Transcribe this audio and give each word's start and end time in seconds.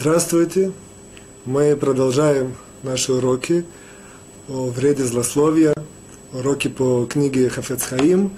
Здравствуйте! 0.00 0.72
Мы 1.44 1.76
продолжаем 1.76 2.54
наши 2.82 3.12
уроки 3.12 3.66
о 4.48 4.70
вреде 4.70 5.04
злословия, 5.04 5.74
уроки 6.32 6.68
по 6.68 7.04
книге 7.04 7.50
Хафец 7.50 7.82
Хаим, 7.82 8.30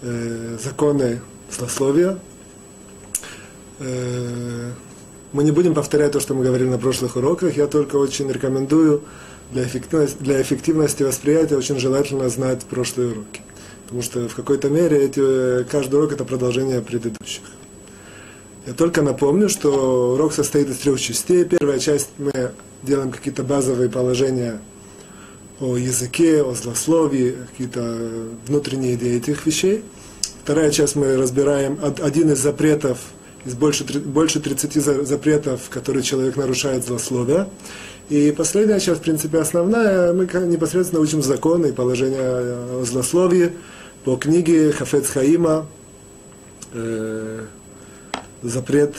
э, 0.00 0.56
законы 0.64 1.20
злословия. 1.50 2.18
Э, 3.78 4.70
мы 5.34 5.44
не 5.44 5.50
будем 5.50 5.74
повторять 5.74 6.12
то, 6.12 6.20
что 6.20 6.32
мы 6.32 6.44
говорили 6.44 6.70
на 6.70 6.78
прошлых 6.78 7.16
уроках, 7.16 7.58
я 7.58 7.66
только 7.66 7.96
очень 7.96 8.32
рекомендую 8.32 9.02
для 9.50 9.64
эффективности, 9.64 10.16
для 10.18 10.40
эффективности 10.40 11.02
восприятия 11.02 11.58
очень 11.58 11.78
желательно 11.78 12.30
знать 12.30 12.64
прошлые 12.64 13.10
уроки. 13.10 13.42
Потому 13.82 14.00
что 14.00 14.26
в 14.30 14.34
какой-то 14.34 14.70
мере 14.70 15.04
эти, 15.04 15.64
каждый 15.64 15.96
урок 15.96 16.12
это 16.12 16.24
продолжение 16.24 16.80
предыдущих. 16.80 17.42
Я 18.64 18.74
только 18.74 19.02
напомню, 19.02 19.48
что 19.48 20.12
урок 20.14 20.32
состоит 20.32 20.68
из 20.70 20.78
трех 20.78 21.00
частей. 21.00 21.44
Первая 21.44 21.80
часть 21.80 22.10
мы 22.18 22.52
делаем 22.84 23.10
какие-то 23.10 23.42
базовые 23.42 23.90
положения 23.90 24.60
о 25.60 25.76
языке, 25.76 26.42
о 26.42 26.54
злословии, 26.54 27.36
какие-то 27.50 27.98
внутренние 28.46 28.94
идеи 28.94 29.16
этих 29.16 29.46
вещей. 29.46 29.82
Вторая 30.44 30.70
часть 30.70 30.94
мы 30.94 31.16
разбираем 31.16 31.78
один 32.00 32.30
из 32.30 32.38
запретов, 32.38 32.98
из 33.44 33.54
больше, 33.54 33.84
больше 33.84 34.38
30 34.38 34.74
запретов, 35.06 35.68
которые 35.68 36.04
человек 36.04 36.36
нарушает 36.36 36.84
злословие. 36.84 37.48
И 38.10 38.32
последняя 38.36 38.78
часть, 38.78 39.00
в 39.00 39.02
принципе, 39.02 39.38
основная, 39.38 40.12
мы 40.12 40.26
непосредственно 40.46 41.00
учим 41.00 41.20
законы 41.20 41.68
и 41.68 41.72
положения 41.72 42.20
о 42.20 42.84
злословии 42.84 43.52
по 44.04 44.16
книге 44.16 44.70
Хафец 44.70 45.08
Хаима, 45.08 45.66
э, 46.72 47.46
запрет, 48.42 48.96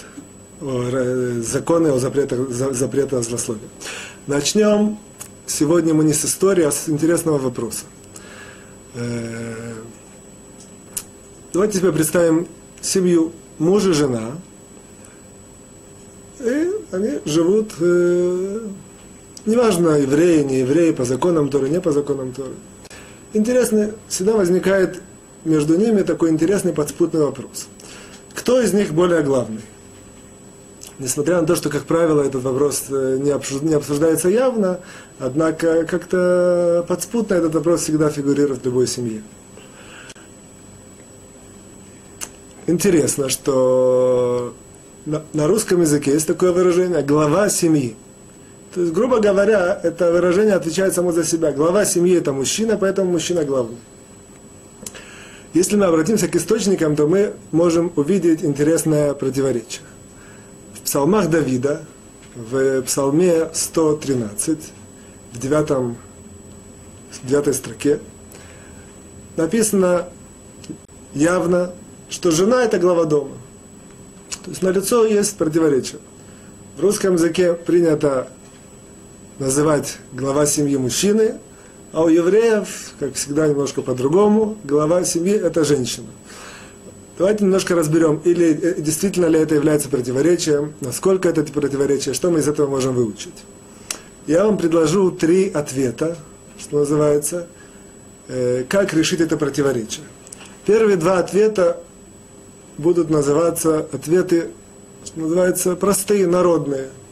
законы 0.62 1.90
о 1.90 2.00
запретах, 2.00 2.50
запрета 2.50 3.20
о 3.20 3.22
злословии. 3.22 3.68
Начнем 4.28 4.98
сегодня 5.46 5.94
мы 5.94 6.04
не 6.04 6.14
с 6.14 6.24
истории, 6.26 6.64
а 6.64 6.72
с 6.72 6.88
интересного 6.88 7.38
вопроса. 7.38 7.84
Э, 8.96 9.74
давайте 11.52 11.80
себе 11.80 11.92
представим 11.92 12.48
семью 12.82 13.34
муж 13.60 13.86
и 13.86 13.94
жена. 13.94 14.32
И 16.40 16.70
они 16.92 17.20
живут, 17.26 17.74
э, 17.80 18.68
неважно, 19.46 19.90
евреи, 19.98 20.44
не 20.44 20.60
евреи, 20.60 20.92
по 20.92 21.04
законам 21.04 21.50
Торы, 21.50 21.70
не 21.70 21.82
по 21.82 21.92
законам 21.92 22.32
Торы. 22.32 22.54
Интересно, 23.34 23.92
всегда 24.08 24.34
возникает 24.34 25.02
между 25.44 25.76
ними 25.76 26.04
такой 26.04 26.30
интересный 26.30 26.72
подспутный 26.72 27.22
вопрос– 27.22 27.68
кто 28.34 28.62
из 28.62 28.74
них 28.74 28.94
более 28.94 29.22
главный? 29.22 29.62
Несмотря 31.00 31.42
на 31.42 31.48
то, 31.48 31.56
что, 31.56 31.70
как 31.70 31.86
правило, 31.86 32.22
этот 32.22 32.44
вопрос 32.44 32.86
э, 32.90 33.18
не 33.20 33.32
обсуждается 33.74 34.30
явно, 34.30 34.80
однако 35.20 35.86
как-то 35.86 36.86
подспутно 36.88 37.34
этот 37.34 37.56
вопрос 37.56 37.82
всегда 37.82 38.10
фигурирует 38.10 38.62
в 38.62 38.66
любой 38.66 38.88
семье. 38.88 39.24
Интересно, 42.68 43.28
что 43.28 44.54
на, 45.06 45.48
русском 45.48 45.82
языке 45.82 46.12
есть 46.12 46.28
такое 46.28 46.52
выражение 46.52 47.02
«глава 47.02 47.50
семьи». 47.50 47.96
То 48.74 48.82
есть, 48.82 48.94
грубо 48.94 49.20
говоря, 49.20 49.80
это 49.84 50.12
выражение 50.12 50.56
отвечает 50.56 50.94
само 50.94 51.12
за 51.12 51.24
себя. 51.24 51.52
Глава 51.52 51.86
семьи– 51.86 52.18
это 52.18 52.32
мужчина, 52.32 52.78
поэтому 52.78 53.12
мужчина 53.12 53.44
главный. 53.44 53.78
Если 55.54 55.76
мы 55.76 55.86
обратимся 55.86 56.28
к 56.28 56.36
источникам, 56.36 56.96
то 56.96 57.08
мы 57.08 57.36
можем 57.52 57.94
увидеть 57.96 58.44
интересное 58.44 59.14
противоречие. 59.14 59.84
В 60.74 60.82
псалмах 60.82 61.30
Давида, 61.30 61.84
в 62.36 62.82
псалме 62.82 63.50
113, 63.54 64.58
в 65.34 65.40
9, 65.40 65.96
в 67.12 67.28
9 67.28 67.56
строке, 67.56 68.00
написано 69.36 70.08
явно, 71.14 71.72
что 72.10 72.32
жена– 72.32 72.64
это 72.66 72.80
глава 72.80 73.06
дома. 73.06 73.38
То 74.44 74.50
есть 74.50 74.64
на 74.64 74.70
лицо 74.70 75.06
есть 75.06 75.38
противоречие. 75.38 76.00
В 76.78 76.82
русском 76.82 77.14
языке 77.14 77.54
принято 77.54 78.28
называть 79.38 79.98
глава 80.14 80.48
семьи 80.48 80.78
мужчины, 80.78 81.36
а 81.94 82.04
у 82.04 82.08
евреев, 82.08 82.94
как 83.00 83.14
всегда, 83.14 83.48
немножко 83.48 83.84
по-другому, 83.84 84.58
глава 84.64 85.06
семьи– 85.06 85.34
это 85.44 85.64
женщина. 85.64 86.08
Давайте 87.20 87.44
немножко 87.44 87.76
разберем, 87.76 88.20
или 88.26 88.60
э, 88.60 88.82
действительно 88.82 89.28
ли 89.28 89.40
это 89.40 89.54
является 89.54 89.90
противоречием, 89.90 90.74
насколько 90.82 91.30
это 91.30 91.44
противоречие, 91.44 92.16
что 92.16 92.32
мы 92.32 92.40
из 92.40 92.48
этого 92.48 92.68
можем 92.68 92.96
выучить. 92.96 93.36
Я 94.26 94.46
вам 94.46 94.58
предложу 94.58 95.12
три 95.12 95.52
ответа, 95.52 96.18
что 96.60 96.80
называется, 96.80 97.48
э, 98.28 98.64
как 98.68 98.92
решить 98.96 99.22
это 99.22 99.38
противоречие. 99.38 100.06
Первые 100.66 100.98
два 100.98 101.20
ответа 101.20 101.80
будут 102.80 103.12
называться 103.12 103.88
ответы, 103.92 104.50
что 105.06 105.20
называется, 105.20 105.76
простые, 105.76 106.26
народные– 106.26 106.88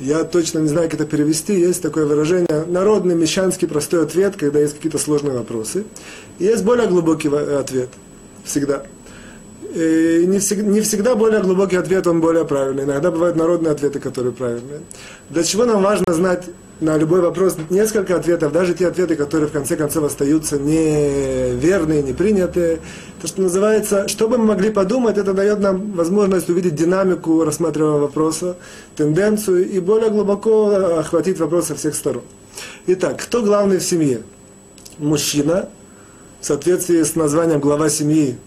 я 0.00 0.24
точно 0.24 0.60
не 0.60 0.68
знаю, 0.68 0.88
как 0.90 1.00
это 1.00 1.08
перевести, 1.08 1.58
есть 1.58 1.82
такое 1.82 2.06
выражение, 2.06 2.64
народный, 2.66 3.14
мещанский 3.14 3.68
простой 3.68 4.02
ответ, 4.02 4.36
когда 4.36 4.58
есть 4.58 4.74
какие-то 4.74 4.98
сложные 4.98 5.36
вопросы. 5.36 5.84
И 6.38 6.44
есть 6.44 6.64
более 6.64 6.88
глубокий 6.88 7.28
ответ, 7.28 7.90
всегда. 8.44 8.84
И 9.74 10.24
не, 10.26 10.38
всегда, 10.38 10.68
не 10.68 10.80
всегда 10.80 11.14
более 11.14 11.40
глубокий 11.42 11.76
ответ, 11.76 12.06
он 12.06 12.20
более 12.20 12.44
правильный. 12.44 12.84
Иногда 12.84 13.10
бывают 13.10 13.36
народные 13.36 13.72
ответы, 13.72 14.00
которые 14.00 14.32
правильные. 14.32 14.80
Для 15.28 15.44
чего 15.44 15.64
нам 15.64 15.82
важно 15.82 16.12
знать 16.12 16.44
на 16.80 16.96
любой 16.96 17.20
вопрос 17.20 17.56
несколько 17.68 18.16
ответов, 18.16 18.52
даже 18.52 18.74
те 18.74 18.86
ответы, 18.86 19.14
которые 19.14 19.48
в 19.48 19.52
конце 19.52 19.76
концов 19.76 20.04
остаются 20.04 20.58
неверные, 20.58 22.02
не 22.02 22.14
принятые. 22.14 22.80
То, 23.20 23.28
что 23.28 23.42
называется, 23.42 24.08
что 24.08 24.28
бы 24.28 24.38
мы 24.38 24.46
могли 24.46 24.70
подумать, 24.70 25.18
это 25.18 25.34
дает 25.34 25.60
нам 25.60 25.92
возможность 25.92 26.48
увидеть 26.48 26.74
динамику 26.74 27.44
рассматриваемого 27.44 28.00
вопроса, 28.00 28.56
тенденцию 28.96 29.68
и 29.68 29.78
более 29.78 30.10
глубоко 30.10 30.98
охватить 30.98 31.38
вопрос 31.38 31.66
со 31.66 31.74
всех 31.74 31.94
сторон. 31.94 32.22
Итак, 32.86 33.20
кто 33.22 33.42
главный 33.42 33.78
в 33.78 33.82
семье? 33.82 34.22
Мужчина, 34.98 35.68
в 36.40 36.46
соответствии 36.46 37.02
с 37.02 37.14
названием 37.14 37.60
глава 37.60 37.90
семьи, 37.90 38.38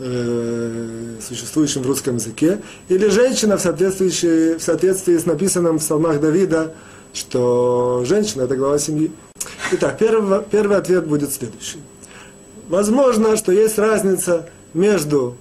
э, 0.00 1.16
существующим 1.26 1.82
в 1.82 1.86
русском 1.86 2.16
языке, 2.16 2.60
или 2.88 3.08
женщина 3.08 3.56
в 3.56 3.60
соответствии, 3.60 4.58
в 4.58 4.62
соответствии 4.62 5.16
с 5.16 5.26
написанным 5.26 5.78
в 5.78 5.80
псалмах 5.80 6.20
Давида 6.20 6.74
что 7.12 8.04
женщина– 8.04 8.42
это 8.44 8.56
глава 8.56 8.78
семьи. 8.78 9.10
Итак, 9.72 9.98
первый, 9.98 10.42
первый 10.50 10.76
ответ 10.76 11.06
будет 11.06 11.32
следующий. 11.32 11.78
Возможно, 12.68 13.36
что 13.36 13.52
есть 13.52 13.78
разница 13.78 14.48
между 14.74 15.36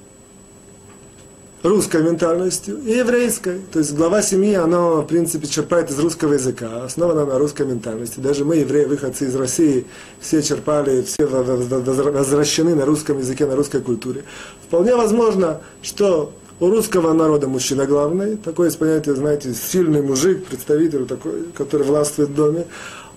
русской 1.63 2.01
ментальностью 2.01 2.79
и 2.83 2.97
еврейской. 2.97 3.59
То 3.71 3.79
есть 3.79 3.93
глава 3.93 4.21
семьи, 4.21 4.53
она, 4.53 5.01
в 5.01 5.05
принципе, 5.05 5.47
черпает 5.47 5.89
из 5.89 5.99
русского 5.99 6.33
языка, 6.33 6.83
основана 6.83 7.25
на 7.25 7.37
русской 7.37 7.65
ментальности. 7.65 8.19
Даже 8.19 8.45
мы, 8.45 8.57
евреи, 8.57 8.85
выходцы 8.85 9.25
из 9.25 9.35
России, 9.35 9.85
все 10.19 10.41
черпали, 10.41 11.01
все 11.03 11.25
возвращены 11.25 12.75
на 12.75 12.85
русском 12.85 13.17
языке, 13.19 13.45
на 13.45 13.55
русской 13.55 13.81
культуре. 13.81 14.23
Вполне 14.67 14.95
возможно, 14.95 15.61
что 15.81 16.31
у 16.59 16.69
русского 16.69 17.13
народа 17.13 17.47
мужчина 17.47 17.85
главный, 17.85 18.35
такое 18.37 18.67
есть 18.67 18.79
понятие, 18.79 19.15
знаете, 19.15 19.53
сильный 19.53 20.01
мужик, 20.01 20.45
представитель 20.45 21.05
такой, 21.05 21.45
который 21.55 21.85
властвует 21.85 22.29
в 22.29 22.35
доме. 22.35 22.65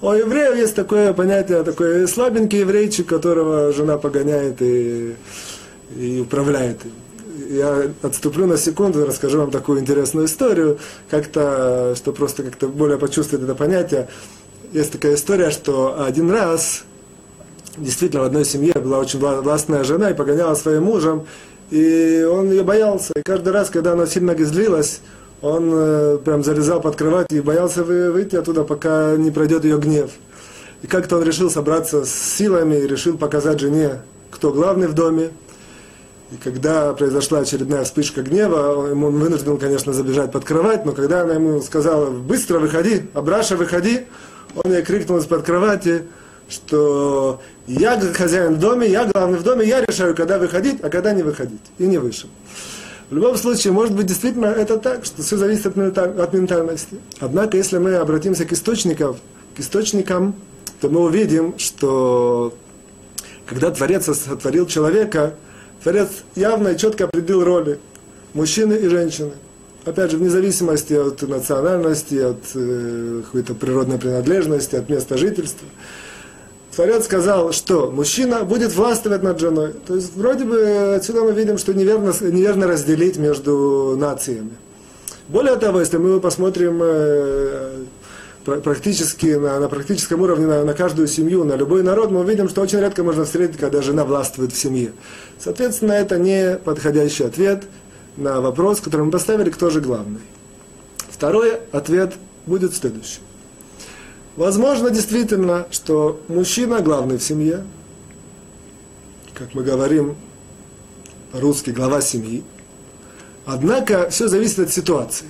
У 0.02 0.12
евреев 0.12 0.56
есть 0.56 0.74
такое 0.74 1.12
понятие, 1.12 1.62
такой 1.62 2.06
слабенький 2.06 2.60
еврейчик, 2.60 3.06
которого 3.06 3.72
жена 3.72 3.98
погоняет 3.98 4.60
и, 4.60 5.14
и 5.96 6.20
управляет. 6.20 6.80
Я 7.48 7.90
отступлю 8.02 8.46
на 8.46 8.56
секунду 8.56 9.00
и 9.00 9.06
расскажу 9.06 9.38
вам 9.38 9.50
такую 9.50 9.80
интересную 9.80 10.26
историю, 10.26 10.78
как-то, 11.08 11.94
что 11.96 12.12
просто 12.12 12.42
как-то 12.42 12.68
более 12.68 12.98
почувствовать 12.98 13.44
это 13.44 13.54
понятие. 13.54 14.08
Есть 14.72 14.92
такая 14.92 15.14
история, 15.14 15.50
что 15.50 16.02
один 16.04 16.30
раз 16.30 16.84
действительно 17.76 18.22
в 18.22 18.26
одной 18.26 18.44
семье 18.44 18.74
была 18.74 18.98
очень 18.98 19.18
властная 19.18 19.84
жена 19.84 20.10
и 20.10 20.14
погоняла 20.14 20.54
своим 20.54 20.84
мужем, 20.84 21.26
и 21.70 22.26
он 22.30 22.50
ее 22.50 22.64
боялся. 22.64 23.12
И 23.16 23.22
каждый 23.22 23.52
раз, 23.52 23.70
когда 23.70 23.92
она 23.92 24.06
сильно 24.06 24.36
злилась, 24.36 25.00
он 25.42 25.70
э, 25.72 26.18
прям 26.24 26.44
залезал 26.44 26.80
под 26.80 26.96
кровать 26.96 27.28
и 27.30 27.40
боялся 27.40 27.82
выйти 27.82 28.36
оттуда, 28.36 28.64
пока 28.64 29.16
не 29.16 29.30
пройдет 29.30 29.64
ее 29.64 29.78
гнев. 29.78 30.10
И 30.82 30.86
как-то 30.86 31.16
он 31.16 31.24
решил 31.24 31.50
собраться 31.50 32.04
с 32.04 32.10
силами 32.10 32.76
и 32.76 32.86
решил 32.86 33.16
показать 33.16 33.60
жене, 33.60 34.02
кто 34.30 34.52
главный 34.52 34.88
в 34.88 34.94
доме. 34.94 35.30
И 36.32 36.36
когда 36.36 36.92
произошла 36.92 37.40
очередная 37.40 37.84
вспышка 37.84 38.22
гнева, 38.22 38.74
он 38.76 39.18
вынужден, 39.18 39.56
конечно, 39.56 39.92
забежать 39.92 40.30
под 40.30 40.44
кровать, 40.44 40.86
но 40.86 40.92
когда 40.92 41.22
она 41.22 41.34
ему 41.34 41.60
сказала, 41.60 42.10
быстро 42.10 42.60
выходи, 42.60 43.02
Абраша, 43.14 43.56
выходи, 43.56 44.06
он 44.54 44.72
ей 44.72 44.82
крикнул 44.82 45.18
из-под 45.18 45.42
кровати, 45.42 46.02
что 46.50 47.40
я 47.66 47.98
хозяин 47.98 48.54
в 48.54 48.58
доме, 48.58 48.88
я 48.88 49.06
главный 49.06 49.38
в 49.38 49.42
доме, 49.42 49.66
я 49.66 49.80
решаю, 49.80 50.14
когда 50.14 50.38
выходить, 50.38 50.80
а 50.82 50.90
когда 50.90 51.12
не 51.12 51.22
выходить. 51.22 51.60
И 51.78 51.84
не 51.84 51.98
вышел. 51.98 52.28
В 53.08 53.14
любом 53.14 53.36
случае, 53.36 53.72
может 53.72 53.94
быть, 53.94 54.06
действительно 54.06 54.46
это 54.46 54.76
так, 54.76 55.04
что 55.04 55.22
все 55.22 55.36
зависит 55.36 55.76
от, 55.76 55.98
от 55.98 56.32
ментальности. 56.32 56.96
Однако, 57.18 57.56
если 57.56 57.78
мы 57.78 57.94
обратимся 57.94 58.44
к 58.44 58.52
источникам, 58.52 59.16
к 59.56 59.60
источникам, 59.60 60.34
то 60.80 60.88
мы 60.88 61.00
увидим, 61.00 61.58
что 61.58 62.54
когда 63.46 63.70
Творец 63.70 64.04
сотворил 64.04 64.66
человека, 64.66 65.34
Творец 65.82 66.08
явно 66.36 66.68
и 66.68 66.78
четко 66.78 67.04
определил 67.04 67.42
роли 67.42 67.80
мужчины 68.34 68.74
и 68.74 68.86
женщины. 68.86 69.32
Опять 69.84 70.10
же, 70.10 70.18
вне 70.18 70.28
зависимости 70.28 70.92
от 70.92 71.22
национальности, 71.22 72.14
от 72.16 72.42
э, 72.54 73.22
какой-то 73.24 73.54
природной 73.54 73.98
принадлежности, 73.98 74.76
от 74.76 74.88
места 74.88 75.16
жительства. 75.16 75.66
Творец 76.74 77.04
сказал, 77.04 77.52
что 77.52 77.90
мужчина 77.90 78.44
будет 78.44 78.72
властвовать 78.74 79.22
над 79.22 79.40
женой. 79.40 79.72
То 79.86 79.96
есть, 79.96 80.14
вроде 80.14 80.44
бы, 80.44 80.94
отсюда 80.96 81.22
мы 81.22 81.32
видим, 81.32 81.58
что 81.58 81.74
неверно, 81.74 82.12
неверно 82.20 82.66
разделить 82.68 83.16
между 83.16 83.96
нациями. 83.98 84.52
Более 85.28 85.56
того, 85.56 85.80
если 85.80 85.96
мы 85.96 86.20
посмотрим 86.20 86.80
э, 86.82 87.84
практически 88.44 89.26
на, 89.26 89.58
на 89.60 89.68
практическом 89.68 90.22
уровне 90.22 90.46
на, 90.46 90.64
на 90.64 90.74
каждую 90.74 91.08
семью, 91.08 91.44
на 91.44 91.54
любой 91.54 91.82
народ, 91.82 92.10
мы 92.10 92.20
увидим, 92.20 92.48
что 92.48 92.62
очень 92.62 92.80
редко 92.80 93.02
можно 93.02 93.24
встретить, 93.24 93.56
когда 93.56 93.82
жена 93.82 94.04
властвует 94.04 94.52
в 94.52 94.58
семье. 94.58 94.92
Соответственно, 95.38 95.92
это 95.92 96.18
не 96.18 96.56
подходящий 96.56 97.24
ответ 97.24 97.64
на 98.16 98.40
вопрос, 98.40 98.80
который 98.80 99.02
мы 99.02 99.10
поставили, 99.10 99.50
кто 99.50 99.70
же 99.70 99.80
главный. 99.80 100.20
Второй 101.10 101.58
ответ 101.72 102.14
будет 102.46 102.74
следующий. 102.74 103.20
Возможно, 104.40 104.88
действительно, 104.88 105.66
что 105.70 106.18
мужчина 106.28 106.80
главный 106.80 107.18
в 107.18 107.22
семье, 107.22 107.62
как 109.34 109.52
мы 109.52 109.62
говорим 109.62 110.16
по-русски, 111.30 111.68
глава 111.68 112.00
семьи. 112.00 112.42
Однако 113.44 114.08
все 114.08 114.28
зависит 114.28 114.60
от 114.60 114.70
ситуации. 114.72 115.26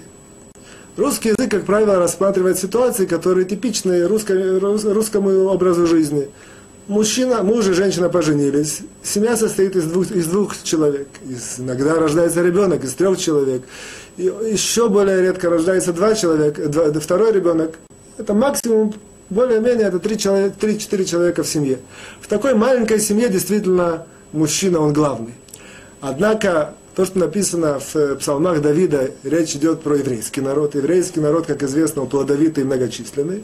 Русский 0.97 1.31
язык, 1.31 1.51
как 1.51 1.67
правило, 1.67 1.97
рассматривает 1.97 2.61
ситуации, 2.61 3.05
которые 3.05 3.47
типичны 3.47 4.07
русскому 4.07 5.47
образу 5.47 5.89
жизни. 5.89 6.29
Мужчина, 6.87 7.43
муж 7.43 7.67
и 7.67 7.73
женщина 7.73 8.11
поженились. 8.11 8.83
Семья 9.03 9.37
состоит 9.37 9.75
из 9.75 9.87
двух, 9.87 10.13
из 10.13 10.27
двух 10.27 10.63
человек. 10.63 11.09
Из, 11.29 11.59
иногда 11.59 11.95
рождается 11.95 12.43
ребенок 12.43 12.85
из 12.85 12.95
трех 12.95 13.19
человек. 13.19 13.63
И 14.19 14.33
еще 14.53 14.89
более 14.89 15.21
редко 15.21 15.51
рождается 15.51 15.93
два 15.93 16.15
человека, 16.15 16.69
два, 16.69 16.93
второй 16.93 17.33
ребенок. 17.33 17.77
Это 18.21 18.35
максимум, 18.35 18.93
более-менее, 19.31 19.87
это 19.87 19.97
3-4 19.97 20.17
человека, 20.19 20.57
3 20.61 21.07
человека 21.07 21.43
в 21.43 21.49
семье. 21.49 21.79
В 22.21 22.29
такой 22.29 22.53
маленькой 22.53 23.01
семье 23.01 23.31
действительно 23.31 24.07
мужчина, 24.33 24.81
он 24.81 24.93
главный. 24.93 25.33
Однако 26.03 26.75
то, 26.95 27.07
что 27.07 27.19
написано 27.19 27.81
в 27.81 27.97
э, 27.97 28.17
псалмах 28.17 28.61
Давида, 28.61 29.13
речь 29.23 29.55
идет 29.55 29.81
про 29.81 29.97
еврейский 29.97 30.43
народ. 30.43 30.75
Еврейский 30.75 31.21
народ, 31.21 31.47
как 31.47 31.63
известно, 31.63 32.05
плодовитый 32.05 32.63
и 32.63 32.67
многочисленный. 32.67 33.43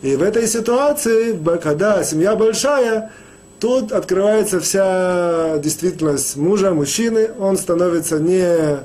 И 0.00 0.16
в 0.16 0.22
этой 0.22 0.46
ситуации, 0.46 1.38
когда 1.62 2.02
семья 2.02 2.34
большая, 2.34 3.12
тут 3.60 3.92
открывается 3.92 4.58
вся 4.58 5.58
действительность 5.58 6.36
мужа, 6.36 6.72
мужчины. 6.72 7.28
Он 7.38 7.58
становится 7.58 8.18
не 8.18 8.78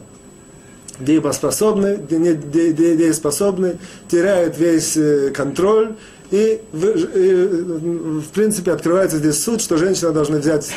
дееспособный, 0.99 1.97
не 2.09 2.33
дееспособный, 2.33 3.77
теряет 4.07 4.57
весь 4.57 4.97
э, 4.97 5.31
контроль 5.31 5.95
и 6.31 6.61
в, 6.71 6.85
и 6.85 8.19
в 8.19 8.29
принципе 8.33 8.71
открывается 8.71 9.17
здесь 9.17 9.41
суд, 9.41 9.61
что 9.61 9.77
женщина 9.77 10.11
должна 10.11 10.37
взять 10.37 10.71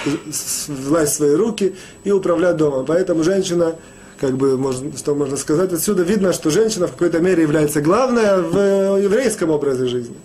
власть 0.68 1.12
в 1.12 1.16
свои 1.16 1.34
руки 1.34 1.74
и 2.04 2.10
управлять 2.10 2.56
домом. 2.56 2.86
Поэтому 2.86 3.22
женщина, 3.22 3.76
как 4.18 4.36
бы, 4.36 4.56
можно, 4.56 4.96
что 4.96 5.14
можно 5.14 5.36
сказать, 5.36 5.72
отсюда 5.72 6.04
видно, 6.04 6.32
что 6.32 6.50
женщина 6.50 6.86
в 6.86 6.92
какой-то 6.92 7.20
мере 7.20 7.42
является 7.42 7.82
главной 7.82 8.40
в 8.42 9.02
еврейском 9.02 9.50
образе 9.50 9.86
жизни. 9.86 10.16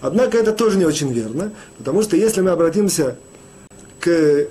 Однако 0.00 0.38
это 0.38 0.52
тоже 0.52 0.78
не 0.78 0.84
очень 0.84 1.12
верно, 1.12 1.52
потому 1.78 2.02
что 2.02 2.16
если 2.16 2.40
мы 2.40 2.50
обратимся 2.50 3.16
к 4.00 4.46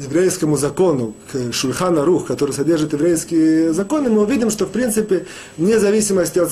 еврейскому 0.00 0.56
закону, 0.56 1.14
к 1.30 1.52
Шульхана 1.52 2.04
Рух, 2.04 2.26
который 2.26 2.52
содержит 2.52 2.92
еврейские 2.92 3.72
законы, 3.72 4.08
мы 4.08 4.22
увидим, 4.22 4.50
что 4.50 4.66
в 4.66 4.70
принципе, 4.70 5.26
вне 5.56 5.78
зависимости 5.78 6.38
от, 6.38 6.50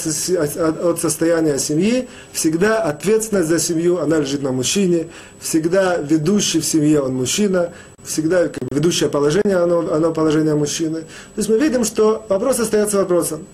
от, 0.56 0.84
от 0.84 1.00
состояния 1.00 1.58
семьи, 1.58 2.08
всегда 2.32 2.82
ответственность 2.82 3.48
за 3.48 3.58
семью, 3.58 3.98
она 3.98 4.18
лежит 4.18 4.42
на 4.42 4.52
мужчине, 4.52 5.08
всегда 5.40 5.96
ведущий 5.96 6.60
в 6.60 6.64
семье 6.64 7.00
он 7.00 7.14
мужчина, 7.14 7.72
всегда 8.04 8.48
как 8.48 8.62
ведущее 8.70 9.08
положение, 9.08 9.56
оно, 9.56 9.92
оно 9.92 10.12
положение 10.12 10.54
мужчины. 10.54 11.00
То 11.00 11.38
есть 11.38 11.48
мы 11.48 11.58
видим, 11.58 11.84
что 11.84 12.26
вопрос 12.28 12.60
остается 12.60 12.98
вопросом. 12.98 13.46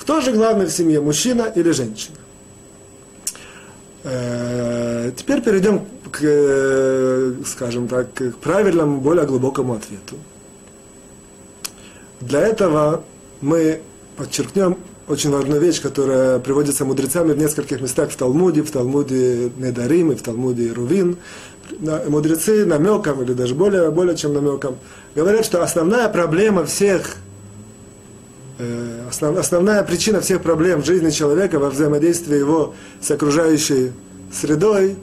Кто 0.00 0.20
же 0.20 0.32
главный 0.32 0.66
в 0.66 0.70
семье, 0.70 1.00
мужчина 1.00 1.50
или 1.54 1.70
женщина? 1.70 2.16
Э, 4.04 5.12
теперь 5.16 5.42
перейдем 5.42 5.86
к, 6.10 6.18
э, 6.22 7.32
скажем 7.46 7.88
так, 7.88 8.12
к 8.14 8.34
правильному, 8.36 9.00
более 9.00 9.26
глубокому 9.26 9.74
ответу. 9.74 10.16
Для 12.20 12.40
этого 12.40 13.04
мы 13.40 13.80
подчеркнем 14.16 14.76
очень 15.08 15.30
важную 15.30 15.60
вещь, 15.60 15.80
которая 15.80 16.38
приводится 16.38 16.84
мудрецами 16.84 17.32
в 17.32 17.38
нескольких 17.38 17.80
местах 17.80 18.10
в 18.10 18.16
Талмуде, 18.16 18.62
в 18.62 18.70
Талмуде 18.70 19.50
Недарим 19.56 20.12
и 20.12 20.14
в 20.14 20.22
Талмуде 20.22 20.72
Рувин. 20.72 21.16
Мудрецы 22.08 22.64
намеком, 22.64 23.22
или 23.22 23.32
даже 23.32 23.54
более, 23.54 23.90
более 23.90 24.16
чем 24.16 24.34
намеком, 24.34 24.76
говорят, 25.14 25.44
что 25.44 25.62
основная 25.62 26.08
проблема 26.08 26.64
всех, 26.64 27.16
э, 28.58 29.06
основ, 29.08 29.36
основная 29.36 29.82
причина 29.82 30.20
всех 30.20 30.42
проблем 30.42 30.82
в 30.82 30.86
жизни 30.86 31.10
человека 31.10 31.58
во 31.58 31.70
взаимодействии 31.70 32.36
его 32.36 32.74
с 33.00 33.10
окружающей 33.10 33.92
средой, 34.32 34.96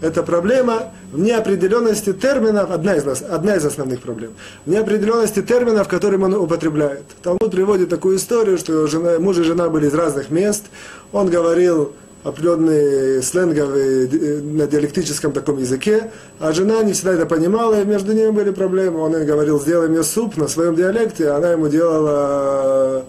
это 0.00 0.22
проблема 0.22 0.92
в 1.12 1.18
неопределенности 1.18 2.12
терминов, 2.12 2.70
одна 2.70 2.96
из, 2.96 3.06
одна 3.22 3.56
из 3.56 3.64
основных 3.64 4.00
проблем, 4.00 4.32
в 4.64 4.70
неопределенности 4.70 5.42
терминов, 5.42 5.88
которые 5.88 6.22
он 6.22 6.34
употребляет. 6.34 7.04
Талмуд 7.22 7.50
приводит 7.50 7.88
такую 7.88 8.16
историю, 8.16 8.58
что 8.58 8.86
жена, 8.86 9.18
муж 9.18 9.38
и 9.38 9.42
жена 9.42 9.68
были 9.68 9.86
из 9.86 9.94
разных 9.94 10.30
мест, 10.30 10.64
он 11.12 11.28
говорил 11.28 11.92
определенные 12.26 13.22
сленговые 13.22 14.08
э, 14.08 14.40
на 14.40 14.66
диалектическом 14.66 15.32
таком 15.32 15.58
языке, 15.58 16.10
а 16.40 16.52
жена 16.52 16.82
не 16.82 16.92
всегда 16.92 17.12
это 17.12 17.26
понимала, 17.26 17.80
и 17.80 17.84
между 17.84 18.12
ними 18.12 18.30
были 18.30 18.50
проблемы. 18.50 18.98
Он 19.00 19.16
ей 19.16 19.24
говорил, 19.24 19.60
сделай 19.60 19.88
мне 19.88 20.02
суп 20.02 20.36
на 20.36 20.48
своем 20.48 20.74
диалекте, 20.74 21.28
а 21.28 21.36
она 21.36 21.52
ему 21.52 21.68
делала 21.68 23.04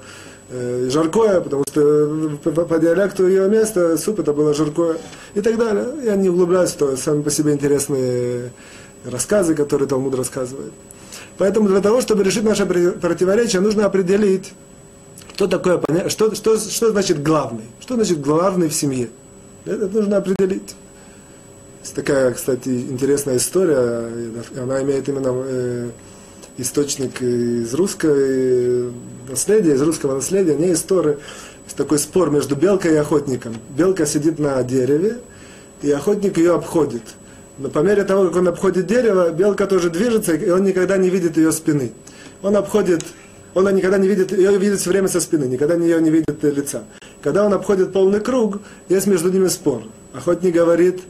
жаркое, 0.50 1.42
потому 1.42 1.64
что 1.68 1.82
э, 1.82 2.30
по, 2.44 2.66
по 2.66 2.80
диалекту 2.80 3.28
ее 3.28 3.50
места 3.50 3.98
суп 3.98 4.20
это 4.20 4.34
было 4.34 4.54
жаркое 4.54 4.98
и 5.34 5.42
так 5.42 5.58
далее. 5.58 5.88
Я 6.04 6.16
не 6.16 6.30
углубляюсь 6.30 6.72
то, 6.72 6.96
сами 6.96 7.22
по 7.22 7.30
себе 7.30 7.54
интересные 7.54 8.52
рассказы, 9.04 9.56
которые 9.56 9.88
Талмуд 9.88 10.16
рассказывает. 10.16 10.72
Поэтому 11.38 11.68
для 11.68 11.82
того, 11.82 12.02
чтобы 12.02 12.24
решить 12.24 12.44
наше 12.44 12.66
противоречие, 12.66 13.62
нужно 13.62 13.86
определить, 13.86 14.54
что 15.36 15.48
такое 15.48 15.82
что, 16.10 16.34
что, 16.34 16.58
что 16.58 16.92
значит 16.92 17.22
главный, 17.22 17.66
что 17.80 17.96
значит 17.96 18.22
главный 18.22 18.70
в 18.70 18.74
семье. 18.74 19.10
Это 19.66 19.88
нужно 19.88 20.18
определить. 20.18 20.76
Такая, 21.94 22.34
кстати, 22.34 22.68
интересная 22.68 23.38
история, 23.38 24.10
она 24.62 24.82
имеет 24.82 25.08
именно 25.08 25.34
э, 25.34 25.90
источник 26.58 27.22
из 27.22 27.74
русского 27.74 28.92
наследия, 29.30 29.74
из 29.74 29.82
русского 29.82 30.16
наследия, 30.16 30.56
не 30.56 30.72
из 30.72 30.82
Торы. 30.82 31.20
Такой 31.76 32.00
спор 32.00 32.32
между 32.32 32.56
белкой 32.56 32.94
и 32.94 32.96
охотником. 32.96 33.56
Белка 33.70 34.08
сидит 34.08 34.40
на 34.40 34.64
дереве, 34.64 35.18
и 35.84 35.92
охотник 35.92 36.38
ее 36.38 36.56
обходит. 36.56 37.04
Но 37.60 37.70
по 37.70 37.80
мере 37.80 38.04
того, 38.04 38.28
как 38.28 38.38
он 38.38 38.48
обходит 38.48 38.88
дерево, 38.88 39.32
белка 39.32 39.68
тоже 39.68 39.90
движется, 39.90 40.34
и 40.34 40.50
он 40.50 40.64
никогда 40.64 40.98
не 40.98 41.10
видит 41.10 41.38
ее 41.38 41.52
спины. 41.52 41.92
Он 42.42 42.56
обходит, 42.56 43.04
он 43.54 43.76
никогда 43.76 43.98
не 43.98 44.08
видит, 44.08 44.32
ее 44.32 44.58
видит 44.58 44.80
все 44.80 44.90
время 44.90 45.08
со 45.08 45.20
спины, 45.20 45.46
никогда 45.46 45.76
ее 45.76 46.02
не 46.02 46.10
видит 46.10 46.44
лица. 46.44 46.84
Когда 47.22 47.46
он 47.46 47.54
обходит 47.54 47.94
полный 47.94 48.22
круг, 48.22 48.60
есть 48.90 49.06
между 49.06 49.32
ними 49.32 49.48
спор. 49.48 49.84
Охотник 50.14 50.54
говорит, 50.54 51.02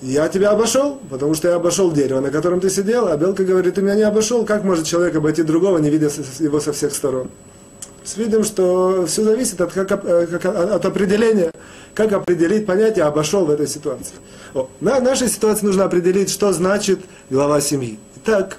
я 0.00 0.28
тебя 0.28 0.50
обошел, 0.50 1.00
потому 1.10 1.34
что 1.34 1.48
я 1.48 1.56
обошел 1.56 1.90
дерево, 1.90 2.20
на 2.20 2.30
котором 2.30 2.60
ты 2.60 2.70
сидел, 2.70 3.08
а 3.08 3.16
белка 3.16 3.44
говорит, 3.44 3.74
ты 3.74 3.82
меня 3.82 3.96
не 3.96 4.02
обошел, 4.02 4.44
как 4.44 4.64
может 4.64 4.86
человек 4.86 5.16
обойти 5.16 5.42
другого, 5.42 5.78
не 5.78 5.90
видя 5.90 6.10
его 6.38 6.60
со 6.60 6.72
всех 6.72 6.94
сторон? 6.94 7.30
С 8.04 8.16
видом, 8.16 8.44
что 8.44 9.04
все 9.06 9.22
зависит 9.22 9.60
от, 9.60 9.72
как, 9.72 10.04
э, 10.04 10.26
как, 10.26 10.44
от 10.44 10.84
определения, 10.86 11.50
как 11.94 12.12
определить 12.12 12.64
понятие 12.64 13.04
«обошел» 13.04 13.44
в 13.44 13.50
этой 13.50 13.66
ситуации. 13.66 14.14
О, 14.54 14.70
на 14.80 14.98
нашей 15.00 15.28
ситуации 15.28 15.66
нужно 15.66 15.84
определить, 15.84 16.30
что 16.30 16.52
значит 16.52 17.00
глава 17.28 17.60
семьи. 17.60 17.98
Итак, 18.16 18.56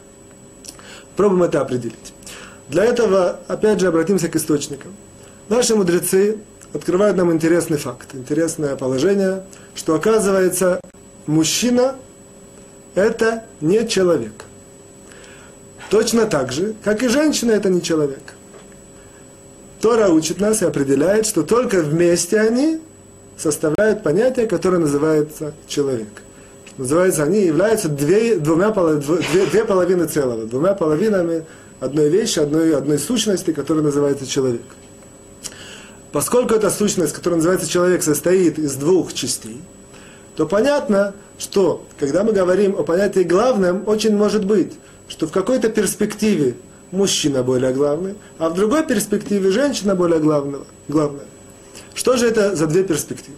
пробуем 1.15 1.43
это 1.43 1.62
определить. 1.62 2.13
Для 2.67 2.86
этого, 2.86 3.39
опять 3.48 3.79
же, 3.79 3.88
обратимся 3.88 4.27
к 4.27 4.36
источникам. 4.36 4.93
Наши 5.48 5.75
мудрецы 5.75 6.38
открывают 6.74 7.17
нам 7.17 7.31
интересный 7.31 7.77
факт, 7.77 8.10
интересное 8.13 8.75
положение, 8.75 9.43
что 9.74 9.96
оказывается 9.96 10.79
мужчина– 11.29 11.95
это 12.95 13.45
не 13.62 13.88
человек. 13.88 14.45
Точно 15.89 16.25
так 16.25 16.51
же, 16.51 16.75
как 16.83 17.03
и 17.03 17.07
женщина 17.07 17.51
это 17.51 17.69
не 17.69 17.81
человек. 17.81 18.33
Тора 19.79 20.09
учит 20.09 20.39
нас 20.39 20.62
и 20.62 20.65
определяет, 20.65 21.25
что 21.25 21.43
только 21.43 21.81
вместе 21.81 22.39
они 22.39 22.81
составляют 23.38 24.03
понятие, 24.03 24.48
которое 24.48 24.79
называется 24.79 25.53
человек. 25.67 26.09
Называется, 26.77 27.24
они 27.24 27.41
являются 27.41 27.89
две, 27.89 28.38
двумя, 28.38 28.71
две, 28.71 29.45
две 29.45 29.65
половины 29.65 30.05
целого, 30.05 30.45
двумя 30.45 30.74
половинами 30.74 31.45
одной 31.79 32.09
вещи, 32.09 32.39
одной, 32.39 32.75
одной 32.75 33.00
сущности, 33.00 33.51
которая 33.51 33.83
называется 33.83 34.25
человек. 34.27 34.62
Поскольку 36.12 36.55
эта 36.55 36.69
сущность, 36.69 37.13
которая 37.13 37.38
называется 37.38 37.69
человек, 37.69 38.03
состоит 38.03 38.59
из 38.59 38.75
двух 38.75 39.13
частей, 39.13 39.62
то 40.39 40.46
понятно, 40.46 41.13
что 41.38 41.86
когда 42.00 42.24
мы 42.24 42.31
говорим 42.31 42.77
о 42.77 42.84
понятии 42.84 43.24
главном, 43.24 43.86
очень 43.86 44.15
может 44.15 44.46
быть, 44.46 44.72
что 45.10 45.27
в 45.27 45.34
какой-то 45.34 45.67
перспективе 45.67 46.55
мужчина 46.91 47.43
более 47.43 47.74
главный, 47.74 48.15
а 48.38 48.48
в 48.48 48.53
другой 48.53 48.86
перспективе 48.86 49.51
женщина 49.51 49.96
более 49.96 50.22
главного, 50.22 50.65
главная. 50.88 51.25
Что 51.93 52.15
же 52.15 52.25
это 52.25 52.55
за 52.55 52.67
две 52.67 52.86
перспективы? 52.86 53.36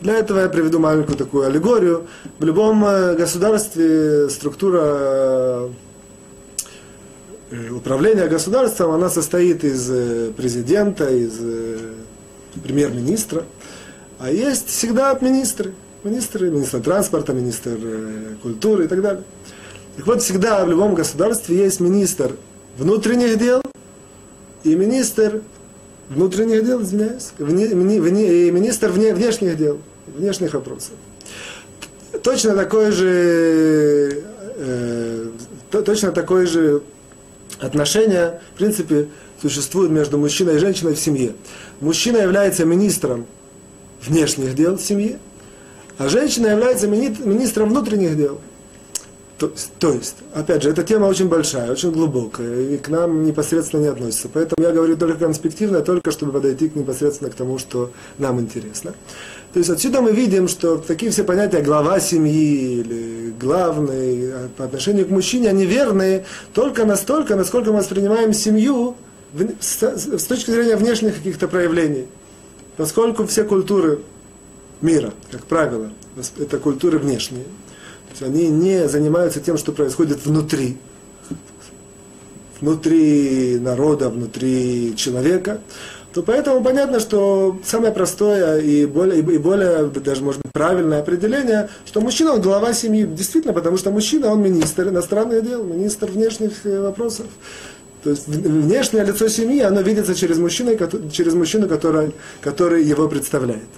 Для 0.00 0.14
этого 0.14 0.38
я 0.38 0.48
приведу 0.48 0.78
маленькую 0.78 1.18
такую 1.18 1.46
аллегорию. 1.46 2.06
В 2.38 2.44
любом 2.46 2.86
э, 2.86 3.16
государстве 3.16 4.30
структура 4.30 5.68
э, 7.50 7.70
управления 7.70 8.28
государством, 8.28 8.92
она 8.92 9.10
состоит 9.10 9.62
из 9.62 9.90
э, 9.90 10.32
президента, 10.34 11.06
из 11.06 11.38
премьер-министра. 12.64 13.44
А 14.18 14.30
есть 14.30 14.68
всегда 14.68 15.18
министры. 15.20 15.74
Министры, 16.02 16.50
министр 16.50 16.80
транспорта, 16.80 17.32
министр 17.32 17.76
культуры 18.42 18.84
и 18.84 18.88
так 18.88 19.02
далее. 19.02 19.22
Так 19.96 20.06
вот, 20.06 20.22
всегда 20.22 20.64
в 20.64 20.70
любом 20.70 20.94
государстве 20.94 21.56
есть 21.56 21.80
министр 21.80 22.36
внутренних 22.78 23.38
дел 23.38 23.60
и 24.64 24.74
министр 24.74 25.42
внутренних 26.08 26.64
дел, 26.64 26.82
извиняюсь, 26.82 27.32
вне, 27.38 27.68
вне, 27.68 28.46
и 28.46 28.50
министр 28.50 28.88
вне, 28.90 29.14
внешних 29.14 29.58
дел, 29.58 29.78
внешних 30.06 30.54
вопросов. 30.54 30.92
Точно 32.22 32.54
такой 32.54 32.92
же, 32.92 34.22
э, 34.56 35.30
точно 35.70 36.12
такое 36.12 36.46
же 36.46 36.82
отношение, 37.60 38.40
в 38.54 38.58
принципе, 38.58 39.08
существует 39.40 39.90
между 39.90 40.18
мужчиной 40.18 40.56
и 40.56 40.58
женщиной 40.58 40.94
в 40.94 40.98
семье. 40.98 41.34
Мужчина 41.80 42.18
является 42.18 42.64
министром 42.64 43.26
внешних 44.02 44.54
дел 44.54 44.76
в 44.76 44.82
семье, 44.82 45.18
а 45.98 46.08
женщина 46.08 46.48
является 46.48 46.86
министром 46.86 47.70
внутренних 47.70 48.16
дел. 48.16 48.40
То, 49.38 49.50
то 49.78 49.92
есть, 49.94 50.16
опять 50.34 50.62
же, 50.62 50.68
эта 50.68 50.82
тема 50.82 51.06
очень 51.06 51.26
большая, 51.28 51.72
очень 51.72 51.92
глубокая, 51.92 52.60
и 52.60 52.76
к 52.76 52.90
нам 52.90 53.24
непосредственно 53.24 53.80
не 53.80 53.86
относится. 53.86 54.28
Поэтому 54.30 54.62
я 54.62 54.70
говорю 54.70 54.98
только 54.98 55.24
конспективно, 55.24 55.80
только 55.80 56.10
чтобы 56.10 56.32
подойти 56.32 56.68
к 56.68 56.76
непосредственно 56.76 57.30
к 57.30 57.34
тому, 57.34 57.58
что 57.58 57.90
нам 58.18 58.38
интересно. 58.38 58.92
То 59.54 59.58
есть 59.58 59.70
отсюда 59.70 60.02
мы 60.02 60.12
видим, 60.12 60.46
что 60.46 60.76
такие 60.76 61.10
все 61.10 61.24
понятия 61.24 61.62
глава 61.62 62.00
семьи 62.00 62.80
или 62.80 63.32
главный 63.40 64.30
по 64.58 64.64
отношению 64.66 65.06
к 65.06 65.10
мужчине, 65.10 65.48
они 65.48 65.64
верные 65.64 66.26
только 66.52 66.84
настолько, 66.84 67.34
насколько 67.34 67.72
мы 67.72 67.78
воспринимаем 67.78 68.34
семью 68.34 68.94
с 69.60 70.24
точки 70.26 70.50
зрения 70.50 70.76
внешних 70.76 71.16
каких-то 71.16 71.48
проявлений. 71.48 72.08
Поскольку 72.76 73.26
все 73.26 73.44
культуры 73.44 74.00
мира, 74.80 75.12
как 75.30 75.44
правило, 75.44 75.90
это 76.38 76.58
культуры 76.58 76.98
внешние 76.98 77.44
есть 78.20 78.22
они 78.22 78.48
не 78.48 78.88
занимаются 78.88 79.40
тем, 79.40 79.56
что 79.56 79.72
происходит 79.72 80.24
внутри, 80.24 80.76
внутри 82.60 83.58
народа, 83.60 84.10
внутри 84.10 84.94
человека, 84.96 85.60
то 86.12 86.22
поэтому 86.22 86.62
понятно, 86.62 86.98
что 86.98 87.60
самое 87.64 87.92
простое 87.92 88.58
и 88.60 88.84
более, 88.84 89.20
и 89.20 89.38
более 89.38 89.86
даже, 89.86 90.22
может 90.22 90.42
быть, 90.42 90.52
правильное 90.52 91.00
определение, 91.00 91.68
что 91.86 92.00
мужчина, 92.00 92.32
он 92.34 92.40
глава 92.42 92.72
семьи, 92.72 93.04
действительно, 93.04 93.52
потому 93.52 93.76
что 93.76 93.90
мужчина, 93.90 94.28
он 94.28 94.42
министр 94.42 94.88
иностранных 94.88 95.44
дел, 95.44 95.62
министр 95.62 96.06
внешних 96.06 96.66
э, 96.66 96.80
вопросов. 96.80 97.26
То 98.02 98.10
есть 98.10 98.26
внешнее 98.26 99.04
лицо 99.04 99.28
семьи, 99.28 99.60
оно 99.60 99.82
видится 99.82 100.14
через 100.14 100.38
мужчину, 100.38 100.72
через 101.12 101.34
мужчину 101.34 101.68
который, 101.68 102.12
который 102.40 102.82
его 102.82 103.08
представляет. 103.08 103.68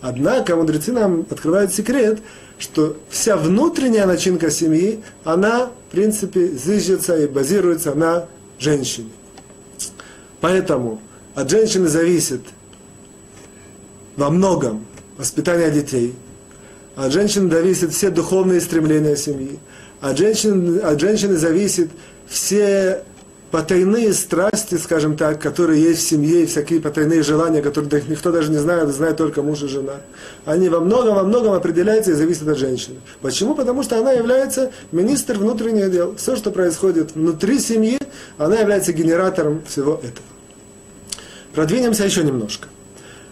Однако 0.00 0.54
мудрецы 0.54 0.92
нам 0.92 1.26
открывают 1.28 1.72
секрет, 1.72 2.20
что 2.58 2.96
вся 3.10 3.36
внутренняя 3.36 4.06
начинка 4.06 4.50
семьи, 4.50 5.02
она, 5.24 5.66
в 5.66 5.92
принципе, 5.92 6.48
зиждется 6.48 7.16
и 7.18 7.26
базируется 7.26 7.94
на 7.94 8.26
женщине. 8.58 9.10
Поэтому 10.40 11.00
от 11.34 11.50
женщины 11.50 11.88
зависит 11.88 12.42
во 14.16 14.30
многом 14.30 14.86
воспитание 15.16 15.70
детей, 15.70 16.14
от 16.94 17.12
женщины 17.12 17.50
зависят 17.50 17.92
все 17.92 18.10
духовные 18.10 18.60
стремления 18.60 19.16
семьи, 19.16 19.58
от 20.00 20.16
женщины, 20.16 20.78
от 20.78 21.00
женщины 21.00 21.36
зависит 21.36 21.90
все 22.26 23.02
потайные 23.50 24.12
страсти, 24.12 24.76
скажем 24.76 25.16
так, 25.16 25.40
которые 25.40 25.82
есть 25.82 26.00
в 26.00 26.08
семье, 26.08 26.42
и 26.42 26.46
всякие 26.46 26.80
потайные 26.80 27.22
желания, 27.22 27.62
которые 27.62 28.02
никто 28.08 28.30
даже 28.30 28.50
не 28.50 28.58
знает, 28.58 28.88
знает 28.90 29.16
только 29.16 29.42
муж 29.42 29.62
и 29.62 29.68
жена, 29.68 29.96
они 30.44 30.68
во 30.68 30.80
многом, 30.80 31.14
во 31.14 31.22
многом 31.22 31.52
определяются 31.52 32.10
и 32.10 32.14
зависят 32.14 32.48
от 32.48 32.58
женщины. 32.58 32.96
Почему? 33.20 33.54
Потому 33.54 33.82
что 33.82 33.98
она 33.98 34.12
является 34.12 34.70
министр 34.92 35.38
внутренних 35.38 35.90
дел. 35.90 36.14
Все, 36.16 36.36
что 36.36 36.50
происходит 36.50 37.14
внутри 37.14 37.58
семьи, 37.58 37.98
она 38.36 38.56
является 38.56 38.92
генератором 38.92 39.62
всего 39.66 39.94
этого. 39.94 40.26
Продвинемся 41.54 42.04
еще 42.04 42.22
немножко. 42.22 42.68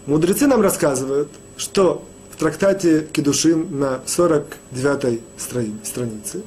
Мудрецы 0.05 0.47
нам 0.47 0.61
рассказывают, 0.61 1.29
что 1.57 2.03
в 2.31 2.39
трактате 2.39 3.07
Кедушин 3.11 3.79
на 3.79 4.01
49 4.05 5.21
странице 5.37 6.41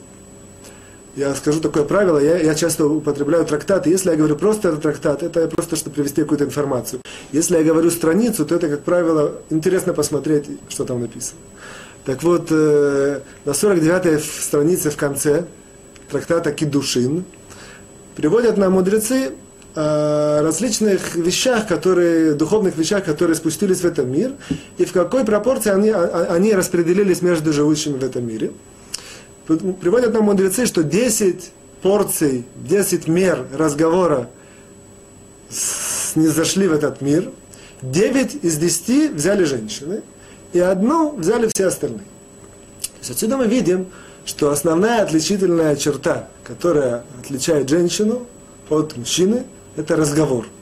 я 1.17 1.35
скажу 1.35 1.61
такое 1.61 1.85
правило, 1.85 2.19
я, 2.19 2.38
я 2.38 2.55
часто 2.55 2.87
употребляю 2.87 3.45
трактаты. 3.45 3.90
Если 3.90 4.11
я 4.11 4.17
говорю 4.17 4.37
просто 4.37 4.76
трактат, 4.76 5.23
это 5.23 5.49
просто, 5.49 5.76
чтобы 5.76 5.97
привести 5.97 6.23
какую-то 6.23 6.45
информацию. 6.45 7.00
Если 7.33 7.57
я 7.57 7.64
говорю 7.64 7.90
страницу, 7.90 8.47
то 8.47 8.55
это, 8.55 8.69
как 8.69 8.83
правило, 8.83 9.35
интересно 9.50 9.93
посмотреть, 9.93 10.47
что 10.69 10.85
там 10.85 11.00
написано. 11.00 11.40
Так 12.05 12.23
вот, 12.23 12.49
э, 12.50 13.21
на 13.45 13.50
49-й 13.50 14.21
странице 14.21 14.90
в 14.90 14.97
конце 14.97 15.45
трактата 16.11 16.52
Кидушин 16.52 17.25
приводят 18.17 18.57
нам 18.57 18.73
мудрецы 18.73 19.33
о 19.75 20.43
различных 20.43 21.14
вещах, 21.14 21.67
которые, 21.69 22.35
духовных 22.35 22.76
вещах, 22.76 23.05
которые 23.05 23.37
спустились 23.37 23.81
в 23.81 23.85
этот 23.85 24.07
мир, 24.07 24.33
и 24.79 24.85
в 24.85 24.93
какой 24.93 25.25
пропорции 25.25 25.71
они, 25.71 25.90
они 25.90 26.55
распределились 26.55 27.23
между 27.23 27.52
живущими 27.52 27.99
в 27.99 28.05
этом 28.05 28.26
мире. 28.26 28.52
Приводят 29.59 30.14
нам 30.14 30.25
мудрецы, 30.25 30.64
что 30.64 30.85
10 30.85 31.50
порций, 31.83 32.45
10 32.57 33.09
мер 33.09 33.47
разговора 33.52 34.30
не 36.14 36.28
зашли 36.28 36.69
в 36.69 36.73
этот 36.73 37.00
мир, 37.00 37.30
9 37.83 38.45
из 38.45 38.59
10 38.59 39.12
взяли 39.12 39.45
женщины, 39.45 40.02
и 40.52 40.61
одну 40.61 41.16
взяли 41.16 41.50
все 41.52 41.66
остальные. 41.66 41.99
То 42.80 42.99
есть 43.00 43.11
отсюда 43.11 43.37
мы 43.37 43.47
видим, 43.47 43.87
что 44.25 44.50
основная 44.50 45.02
отличительная 45.02 45.75
черта, 45.75 46.28
которая 46.45 47.04
отличает 47.19 47.69
женщину 47.69 48.26
от 48.69 48.97
мужчины, 48.97 49.45
это 49.76 49.97
разговор– 49.97 50.47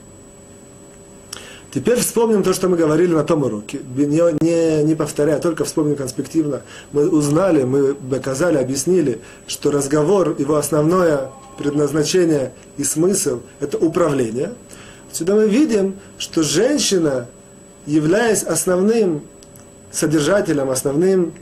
Теперь 1.70 1.98
вспомним 1.98 2.42
то, 2.42 2.54
что 2.54 2.68
мы 2.68 2.78
говорили 2.78 3.12
на 3.12 3.24
том 3.24 3.42
уроке. 3.42 3.80
Не, 3.94 4.06
не, 4.40 4.84
не 4.84 4.94
повторяя, 4.94 5.38
только 5.38 5.64
вспомним 5.64 5.96
конспективно. 5.96 6.62
Мы 6.92 7.08
узнали, 7.08 7.64
мы 7.64 7.94
доказали, 7.94 8.56
объяснили, 8.56 9.20
что 9.46 9.70
разговор, 9.70 10.34
его 10.38 10.56
основное 10.56 11.30
предназначение 11.58 12.52
и 12.78 12.84
смысл– 12.84 13.40
это 13.60 13.76
управление. 13.76 14.54
Сюда 15.12 15.34
мы 15.34 15.46
видим, 15.46 15.96
что 16.16 16.42
женщина, 16.42 17.26
являясь 17.84 18.44
основным 18.44 19.22
содержателем, 19.90 20.70
основным 20.70 21.34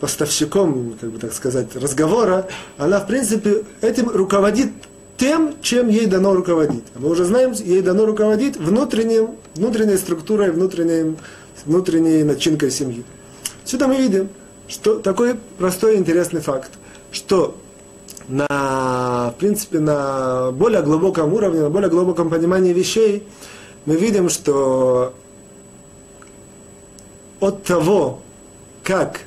поставщиком, 0.00 0.96
как 1.00 1.10
бы 1.10 1.18
так 1.18 1.32
сказать, 1.32 1.76
разговора, 1.76 2.48
она, 2.76 2.98
в 2.98 3.06
принципе, 3.06 3.64
этим 3.82 4.08
руководит 4.08 4.70
тем, 5.20 5.54
чем 5.60 5.88
ей 5.90 6.06
дано 6.06 6.34
руководить. 6.34 6.84
Мы 6.96 7.10
уже 7.10 7.26
знаем, 7.26 7.52
ей 7.52 7.82
дано 7.82 8.06
руководить 8.06 8.56
внутренним, 8.56 9.32
внутренней 9.54 9.98
структурой, 9.98 10.50
внутренней, 10.50 11.14
внутренней 11.66 12.24
начинкой 12.24 12.70
семьи. 12.70 13.04
Сюда 13.66 13.86
мы 13.86 13.96
видим, 13.96 14.30
что 14.66 14.98
такой 14.98 15.34
простой 15.58 15.98
интересный 15.98 16.40
факт, 16.40 16.70
что 17.12 17.54
на, 18.28 19.34
в 19.36 19.38
принципе, 19.38 19.78
на 19.78 20.52
более 20.52 20.80
глубоком 20.80 21.34
уровне, 21.34 21.60
на 21.60 21.68
более 21.68 21.90
глубоком 21.90 22.30
понимании 22.30 22.72
вещей, 22.72 23.22
мы 23.84 23.96
видим, 23.96 24.30
что 24.30 25.12
от 27.40 27.62
того, 27.64 28.20
как 28.82 29.20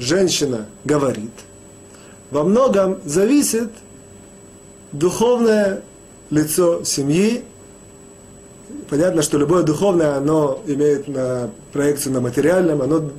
женщина 0.00 0.66
говорит, 0.84 1.30
во 2.32 2.42
многом 2.42 2.98
зависит 3.04 3.70
духовное 4.92 5.82
лицо 6.30 6.84
семьи. 6.84 7.44
Понятно, 8.88 9.22
что 9.22 9.36
любое 9.38 9.62
духовное, 9.64 10.16
оно 10.16 10.60
имеет 10.66 11.08
на 11.08 11.50
проекцию 11.72 12.12
на 12.12 12.20
материальном, 12.20 12.82
оно 12.82 13.10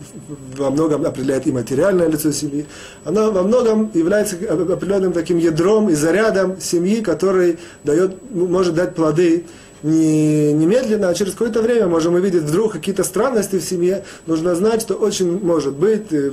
во 0.57 0.69
многом 0.69 1.05
определяет 1.05 1.45
и 1.45 1.51
материальное 1.51 2.07
лицо 2.07 2.31
семьи. 2.31 2.65
Оно 3.03 3.31
во 3.31 3.43
многом 3.43 3.91
является 3.93 4.35
определенным 4.35 5.11
таким 5.11 5.37
ядром 5.37 5.89
и 5.89 5.93
зарядом 5.93 6.59
семьи, 6.61 7.01
который 7.01 7.59
дает, 7.83 8.15
может 8.31 8.75
дать 8.75 8.95
плоды 8.95 9.45
не 9.83 10.53
немедленно, 10.53 11.09
а 11.09 11.13
через 11.13 11.33
какое-то 11.33 11.61
время 11.61 11.87
можем 11.87 12.15
увидеть 12.15 12.43
вдруг 12.43 12.73
какие-то 12.73 13.03
странности 13.03 13.57
в 13.57 13.63
семье. 13.63 14.03
Нужно 14.25 14.55
знать, 14.55 14.81
что 14.81 14.95
очень 14.95 15.39
может 15.39 15.73
быть, 15.73 16.11
э, 16.11 16.31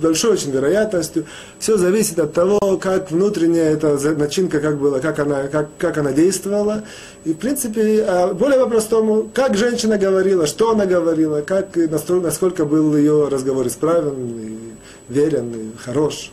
большой 0.00 0.32
очень 0.32 0.50
вероятностью. 0.50 1.26
Все 1.58 1.76
зависит 1.76 2.18
от 2.18 2.32
того, 2.32 2.78
как 2.78 3.10
внутренняя 3.10 3.72
эта 3.72 3.98
начинка, 4.14 4.60
как 4.60 4.78
была, 4.78 5.00
как 5.00 5.18
она, 5.18 5.48
как, 5.48 5.68
как 5.78 5.98
она 5.98 6.12
действовала. 6.12 6.84
И, 7.24 7.32
в 7.32 7.36
принципе, 7.36 8.04
а 8.04 8.32
более 8.34 8.60
по-простому, 8.60 9.28
как 9.32 9.56
женщина 9.56 9.98
говорила, 9.98 10.46
что 10.46 10.70
она 10.70 10.86
говорила, 10.86 11.40
как, 11.40 11.76
насколько 11.76 12.64
был 12.64 12.96
ее 12.96 13.28
разговор 13.28 13.66
исправен, 13.66 14.38
и 14.38 15.12
верен, 15.12 15.52
и 15.52 15.76
хорош. 15.78 16.30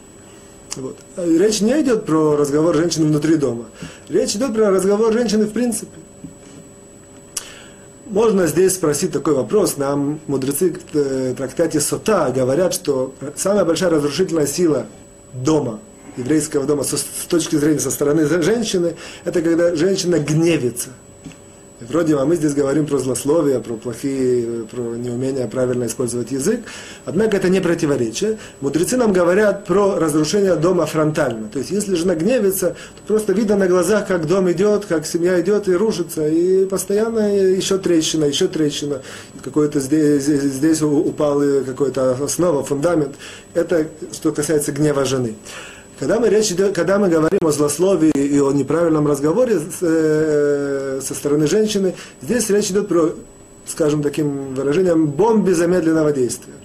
Вот. 0.75 0.96
Речь 1.18 1.62
не 1.62 1.82
идет 1.82 2.06
про 2.06 2.36
разговор 2.38 2.75
женщины 2.75 3.08
внутри 3.08 3.36
дома. 3.36 3.65
Речь 4.10 4.36
идет 4.36 4.53
про 4.53 4.70
разговор 4.70 5.12
женщины 5.12 5.46
в 5.46 5.51
принципе. 5.51 5.98
Можно 8.12 8.46
здесь 8.48 8.75
спросить 8.75 9.13
такой 9.13 9.34
вопрос. 9.34 9.77
Нам 9.77 10.20
мудрецы 10.27 10.74
в 10.74 10.98
э, 10.98 11.34
трактате 11.34 11.80
Сота 11.80 12.30
говорят, 12.36 12.74
что 12.74 13.15
самая 13.38 13.63
большая 13.63 13.89
разрушительная 13.89 14.48
сила 14.48 14.86
дома, 15.34 15.80
еврейского 16.18 16.65
дома, 16.65 16.84
с 16.84 17.06
точки 17.30 17.56
зрения 17.56 17.80
со 17.80 17.89
стороны 17.89 18.25
женщины, 18.44 18.96
это 19.24 19.41
когда 19.41 19.75
женщина 19.75 20.20
гневится– 20.20 20.89
Вроде 21.89 22.15
бы 22.15 22.25
мы 22.25 22.35
здесь 22.35 22.53
говорим 22.53 22.85
про 22.85 23.00
злословие, 23.00 23.59
про 23.59 23.73
плохие, 23.73 24.63
про 24.63 24.81
неумение 24.81 25.47
правильно 25.47 25.85
использовать 25.85 26.31
язык. 26.31 26.61
Однако 27.05 27.38
это 27.38 27.50
не 27.50 27.59
противоречие. 27.59 28.38
Мудрецы 28.61 28.97
нам 28.97 29.13
говорят 29.13 29.65
про 29.65 29.95
разрушение 30.00 30.55
дома 30.55 30.85
фронтально. 30.85 31.50
То 31.50 31.57
есть, 31.59 31.71
если 31.71 31.95
жена 31.95 32.15
гневится, 32.15 32.75
то 32.95 33.13
просто 33.13 33.33
видно 33.33 33.55
на 33.57 33.67
глазах, 33.67 34.07
как 34.07 34.27
дом 34.27 34.51
идет, 34.51 34.85
как 34.85 35.07
семья 35.07 35.41
идет 35.41 35.67
и 35.67 35.73
рушится. 35.73 36.27
И 36.27 36.65
постоянно 36.65 37.35
еще 37.35 37.79
трещина, 37.79 38.25
еще 38.25 38.47
трещина. 38.47 39.01
Какой-то 39.43 39.79
здесь, 39.79 40.25
здесь, 40.25 40.81
упал 40.83 41.41
какой-то 41.65 42.11
основа, 42.11 42.63
фундамент. 42.63 43.15
Это 43.55 43.88
что 44.11 44.31
касается 44.31 44.71
гнева 44.71 45.03
жены. 45.05 45.35
Когда 46.01 46.20
мы, 46.20 46.29
речь 46.29 46.51
когда 46.74 46.98
мы 46.98 47.10
говорим 47.10 47.41
о 47.43 47.51
злословии 47.51 48.10
и 48.10 48.39
о 48.39 48.51
неправильном 48.51 49.05
разговоре 49.05 49.60
э, 49.81 51.00
со 51.00 51.13
стороны 51.13 51.46
женщины, 51.46 51.93
здесь 52.24 52.50
речь 52.50 52.72
идет 52.72 52.88
про, 52.88 53.12
скажем 53.67 54.01
таким 54.01 54.55
выражением, 54.55 55.05
бомбе 55.05 55.53
замедленного 55.53 56.12
действия. 56.12 56.55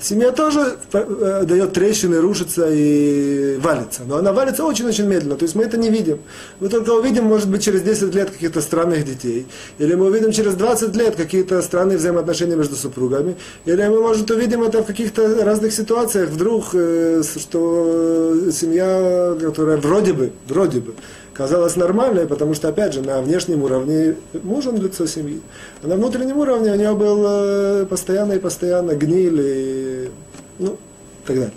Семья 0.00 0.32
тоже 0.32 0.76
э, 0.92 1.44
дает 1.46 1.72
трещины, 1.72 2.20
рушится 2.20 2.68
и 2.70 3.56
валится. 3.58 4.02
Но 4.06 4.16
она 4.16 4.32
валится 4.32 4.64
очень-очень 4.64 5.06
медленно. 5.06 5.36
То 5.36 5.44
есть 5.44 5.54
мы 5.54 5.64
это 5.64 5.76
не 5.76 5.88
видим. 5.88 6.18
Мы 6.60 6.68
только 6.68 6.90
увидим, 6.90 7.24
может 7.24 7.48
быть, 7.48 7.62
через 7.64 7.82
10 7.82 8.14
лет 8.14 8.30
каких-то 8.30 8.60
странных 8.60 9.04
детей. 9.04 9.46
Или 9.78 9.94
мы 9.94 10.06
увидим 10.06 10.32
через 10.32 10.54
20 10.54 10.94
лет 10.96 11.16
какие-то 11.16 11.62
странные 11.62 11.96
взаимоотношения 11.98 12.56
между 12.56 12.76
супругами. 12.76 13.36
Или 13.64 13.88
мы, 13.88 14.00
может, 14.00 14.30
увидим 14.30 14.62
это 14.62 14.82
в 14.82 14.86
каких-то 14.86 15.44
разных 15.44 15.72
ситуациях. 15.72 16.30
Вдруг, 16.30 16.74
э, 16.74 17.22
что 17.22 18.50
семья, 18.52 19.36
которая 19.40 19.78
вроде 19.78 20.12
бы, 20.12 20.32
вроде 20.48 20.80
бы, 20.80 20.94
казалось 21.34 21.76
нормальной, 21.76 22.26
потому 22.26 22.54
что, 22.54 22.68
опять 22.68 22.94
же, 22.94 23.02
на 23.02 23.20
внешнем 23.20 23.62
уровне 23.62 24.16
муж 24.42 24.66
он 24.66 24.80
лицо 24.80 25.06
семьи, 25.06 25.40
а 25.82 25.88
на 25.88 25.96
внутреннем 25.96 26.38
уровне 26.38 26.72
у 26.72 26.76
него 26.76 26.94
был 26.94 27.24
э, 27.26 27.86
постоянно 27.86 28.34
и 28.34 28.38
постоянно 28.38 28.94
гниль 28.94 29.40
и, 29.40 30.10
ну, 30.58 30.78
так 31.26 31.36
далее. 31.36 31.52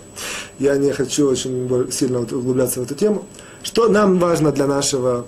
Я 0.58 0.76
не 0.76 0.92
хочу 0.92 1.28
очень 1.28 1.90
сильно 1.92 2.20
углубляться 2.20 2.80
в 2.80 2.84
эту 2.84 2.94
тему. 2.94 3.24
Что 3.62 3.88
нам 3.88 4.18
важно 4.18 4.52
для 4.52 4.66
нашего, 4.66 5.26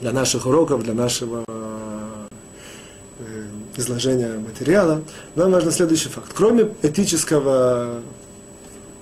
для 0.00 0.12
наших 0.12 0.46
уроков, 0.46 0.82
для 0.82 0.94
нашего 0.94 1.44
э, 1.46 2.26
изложения 3.76 4.38
материала, 4.38 5.02
нам 5.34 5.52
важен 5.52 5.70
следующий 5.70 6.08
факт. 6.08 6.32
Кроме 6.34 6.70
этического 6.82 8.00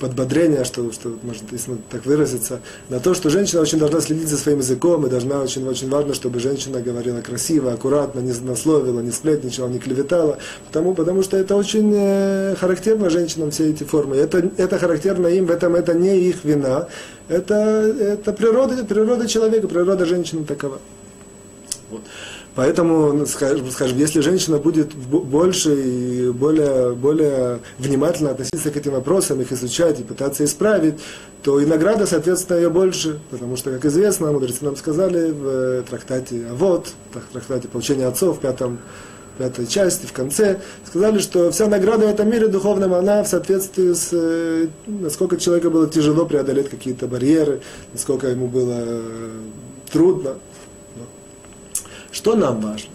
подбодрение, 0.05 0.64
что, 0.64 0.93
что 0.93 1.17
можно 1.23 1.47
если 1.51 1.77
так 1.90 2.05
выразиться, 2.05 2.61
на 2.90 3.01
то, 3.01 3.14
что 3.14 3.31
женщина 3.31 3.62
очень 3.62 3.79
должна 3.79 4.01
следить 4.01 4.29
за 4.29 4.37
своим 4.37 4.59
языком, 4.59 5.07
и 5.07 5.09
должна 5.09 5.40
очень, 5.40 5.67
очень 5.67 5.88
важно, 5.88 6.12
чтобы 6.12 6.40
женщина 6.40 6.83
говорила 6.83 7.23
красиво, 7.23 7.73
аккуратно, 7.73 8.21
не 8.21 8.33
насловила, 8.33 9.01
не 9.01 9.12
сплетничала, 9.12 9.69
не 9.69 9.79
клеветала, 9.79 10.37
потому, 10.67 10.95
потому 10.95 11.23
что 11.23 11.38
это 11.38 11.57
очень 11.57 11.90
э, 11.97 12.55
характерно 12.61 13.09
женщинам 13.09 13.51
все 13.51 13.71
эти 13.71 13.85
формы. 13.85 14.17
Это, 14.17 14.51
это 14.59 14.79
характерно 14.79 15.29
им, 15.29 15.47
в 15.47 15.51
этом 15.51 15.75
это 15.75 15.95
не 15.95 16.19
их 16.19 16.45
вина, 16.45 16.87
это, 17.29 17.55
это 17.55 18.35
природа, 18.35 18.85
природа 18.85 19.27
человека, 19.27 19.69
природа 19.69 20.05
женщины 20.05 20.45
такова. 20.45 20.81
Вот. 21.90 22.03
Поэтому, 22.55 23.12
ну, 23.12 23.27
скажем, 23.27 23.99
если 23.99 24.21
женщина 24.21 24.59
будет 24.59 24.95
больше 24.95 25.75
и 25.75 26.31
более, 26.31 26.93
более 26.93 27.59
внимательно 27.79 28.31
относиться 28.31 28.71
к 28.71 28.77
этим 28.77 28.93
вопросам, 28.93 29.40
их 29.40 29.51
изучать 29.51 29.99
и 29.99 30.05
пытаться 30.05 30.45
исправить, 30.45 30.95
то 31.43 31.59
и 31.59 31.67
награда, 31.67 32.07
соответственно, 32.07 32.59
ее 32.59 32.71
больше. 32.71 33.19
Потому 33.31 33.57
что, 33.57 33.73
как 33.73 33.85
известно, 33.87 34.31
мудрецы 34.31 34.64
нам 34.64 34.77
сказали 34.77 35.33
в 35.33 35.47
э, 35.47 35.83
трактате 35.88 36.47
«Авод», 36.49 36.88
в 37.12 37.33
трактате 37.33 37.67
«Получение 37.67 38.07
отцов», 38.07 38.38
в 38.38 38.40
пятом 38.40 38.79
пятой 39.37 39.67
части, 39.67 40.07
в 40.07 40.12
конце, 40.12 40.61
сказали, 40.87 41.19
что 41.19 41.51
вся 41.51 41.67
награда 41.67 42.07
в 42.07 42.11
этом 42.11 42.31
мире 42.31 42.47
духовном, 42.47 42.95
она 42.95 43.25
в 43.25 43.27
соответствии 43.29 43.93
с, 43.93 44.11
э, 44.12 44.69
насколько 44.87 45.37
человеку 45.38 45.71
было 45.71 45.88
тяжело 45.88 46.25
преодолеть 46.25 46.71
какие-то 46.71 47.09
барьеры, 47.09 47.61
насколько 47.93 48.29
ему 48.29 48.47
было 48.47 48.77
э, 48.77 49.31
трудно. 49.90 50.35
Что 52.14 52.37
нам 52.37 52.61
важно? 52.61 52.90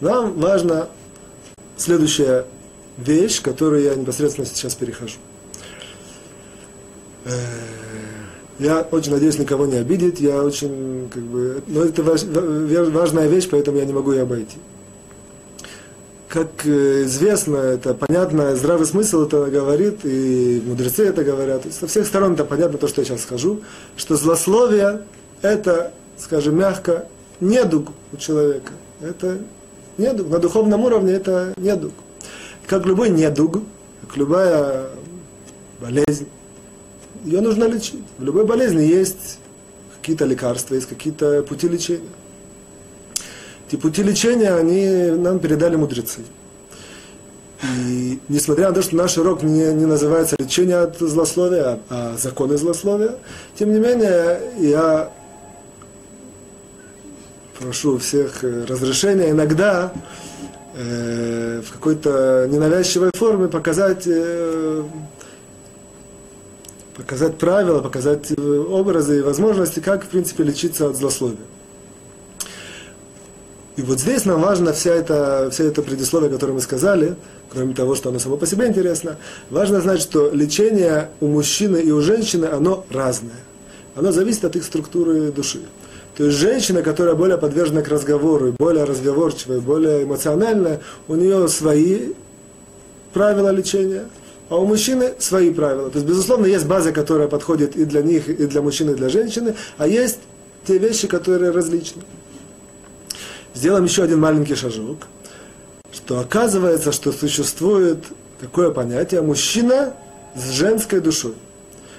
Нам 0.00 0.32
важна 0.40 0.88
следующая 1.76 2.46
вещь, 2.96 3.42
которую 3.42 3.82
я 3.82 3.94
непосредственно 3.94 4.46
сейчас 4.46 4.74
перехожу. 4.74 5.18
Э, 7.26 7.30
я 8.58 8.80
очень 8.80 9.12
надеюсь 9.12 9.38
никого 9.38 9.66
не 9.66 9.76
обидеть, 9.76 10.20
я 10.20 10.42
очень, 10.42 11.10
как 11.12 11.22
бы, 11.22 11.62
но 11.66 11.84
это 11.84 12.02
важная 12.02 13.28
вещь, 13.28 13.46
поэтому 13.50 13.76
я 13.76 13.84
не 13.84 13.92
могу 13.92 14.12
ее 14.12 14.22
обойти. 14.22 14.56
Как 16.26 16.64
э, 16.64 17.04
известно, 17.04 17.58
это 17.58 17.92
понятно, 17.92 18.56
здравый 18.56 18.86
смысл 18.86 19.26
это 19.26 19.50
говорит, 19.50 19.98
и 20.04 20.62
мудрецы 20.64 21.04
это 21.04 21.24
говорят, 21.24 21.64
со 21.70 21.86
всех 21.86 22.06
сторон 22.06 22.32
это 22.32 22.46
понятно 22.46 22.78
то, 22.78 22.88
что 22.88 23.02
я 23.02 23.04
сейчас 23.04 23.20
скажу, 23.20 23.60
что 23.98 24.16
злословие 24.16 25.02
это, 25.42 25.92
скажем 26.18 26.56
мягко, 26.56 27.06
недуг 27.40 27.92
у 28.12 28.16
человека. 28.16 28.72
Это 29.00 29.38
недуг. 29.98 30.28
На 30.28 30.38
духовном 30.38 30.84
уровне 30.84 31.12
это 31.12 31.54
недуг. 31.56 31.92
Как 32.66 32.84
любой 32.86 33.10
недуг, 33.10 33.62
как 34.02 34.16
любая 34.16 34.86
болезнь, 35.80 36.28
ее 37.24 37.40
нужно 37.40 37.64
лечить. 37.64 38.02
В 38.18 38.24
любой 38.24 38.44
болезни 38.44 38.82
есть 38.82 39.38
какие-то 40.00 40.24
лекарства, 40.24 40.74
есть 40.74 40.88
какие-то 40.88 41.42
пути 41.42 41.68
лечения. 41.68 42.08
Эти 43.68 43.76
пути 43.76 44.02
лечения, 44.02 44.54
они 44.54 45.10
нам 45.10 45.40
передали 45.40 45.76
мудрецы. 45.76 46.20
И 47.88 48.20
несмотря 48.28 48.68
на 48.68 48.74
то, 48.74 48.82
что 48.82 48.94
наш 48.96 49.16
урок 49.18 49.42
не, 49.42 49.72
не 49.72 49.86
называется 49.86 50.36
лечение 50.38 50.76
от 50.76 50.98
злословия, 50.98 51.80
а, 51.88 52.16
законы 52.16 52.56
злословия, 52.58 53.16
тем 53.58 53.72
не 53.72 53.80
менее, 53.80 54.40
я 54.58 55.10
прошу 57.58 57.98
всех 57.98 58.44
э, 58.44 58.64
разрешения 58.64 59.30
иногда 59.30 59.92
э, 60.74 61.62
в 61.66 61.72
какой-то 61.72 62.46
ненавязчивой 62.50 63.10
форме 63.14 63.48
показать, 63.48 64.04
э, 64.06 64.82
показать 66.96 67.38
правила, 67.38 67.80
показать 67.80 68.30
э, 68.30 68.40
образы 68.40 69.18
и 69.18 69.22
возможности, 69.22 69.80
как, 69.80 70.04
в 70.04 70.08
принципе, 70.08 70.44
лечиться 70.44 70.88
от 70.88 70.96
злословия. 70.96 71.38
И 73.76 73.82
вот 73.82 74.00
здесь 74.00 74.24
нам 74.24 74.40
важно 74.40 74.72
вся 74.72 74.94
эта, 74.94 75.50
вся 75.50 75.64
эта 75.64 75.82
предисловие, 75.82 76.30
которое 76.30 76.54
мы 76.54 76.62
сказали, 76.62 77.14
кроме 77.50 77.74
того, 77.74 77.94
что 77.94 78.08
оно 78.08 78.18
само 78.18 78.38
по 78.38 78.46
себе 78.46 78.68
интересно, 78.68 79.18
важно 79.50 79.82
знать, 79.82 80.00
что 80.00 80.30
лечение 80.30 81.10
у 81.20 81.26
мужчины 81.26 81.76
и 81.76 81.90
у 81.90 82.00
женщины, 82.00 82.46
оно 82.46 82.86
разное. 82.90 83.36
Оно 83.94 84.12
зависит 84.12 84.44
от 84.46 84.56
их 84.56 84.64
структуры 84.64 85.30
души. 85.30 85.60
То 86.16 86.24
есть 86.24 86.38
женщина, 86.38 86.82
которая 86.82 87.14
более 87.14 87.36
подвержена 87.36 87.82
к 87.82 87.88
разговору, 87.88 88.54
более 88.58 88.84
разговорчивая, 88.84 89.60
более 89.60 90.04
эмоциональная, 90.04 90.80
у 91.08 91.14
нее 91.14 91.46
свои 91.48 92.14
правила 93.12 93.50
лечения, 93.50 94.06
а 94.48 94.56
у 94.56 94.66
мужчины 94.66 95.12
свои 95.18 95.52
правила. 95.52 95.90
То 95.90 95.98
есть, 95.98 96.08
безусловно, 96.08 96.46
есть 96.46 96.64
база, 96.66 96.92
которая 96.92 97.28
подходит 97.28 97.76
и 97.76 97.84
для 97.84 98.00
них, 98.00 98.30
и 98.30 98.46
для 98.46 98.62
мужчины, 98.62 98.92
и 98.92 98.94
для 98.94 99.10
женщины, 99.10 99.54
а 99.76 99.86
есть 99.86 100.20
те 100.66 100.78
вещи, 100.78 101.06
которые 101.06 101.50
различны. 101.50 102.02
Сделаем 103.54 103.84
еще 103.84 104.02
один 104.02 104.20
маленький 104.20 104.54
шажок, 104.54 105.08
что 105.92 106.18
оказывается, 106.18 106.92
что 106.92 107.12
существует 107.12 107.98
такое 108.40 108.70
понятие 108.70 109.20
мужчина 109.20 109.92
с 110.34 110.50
женской 110.50 111.00
душой. 111.00 111.34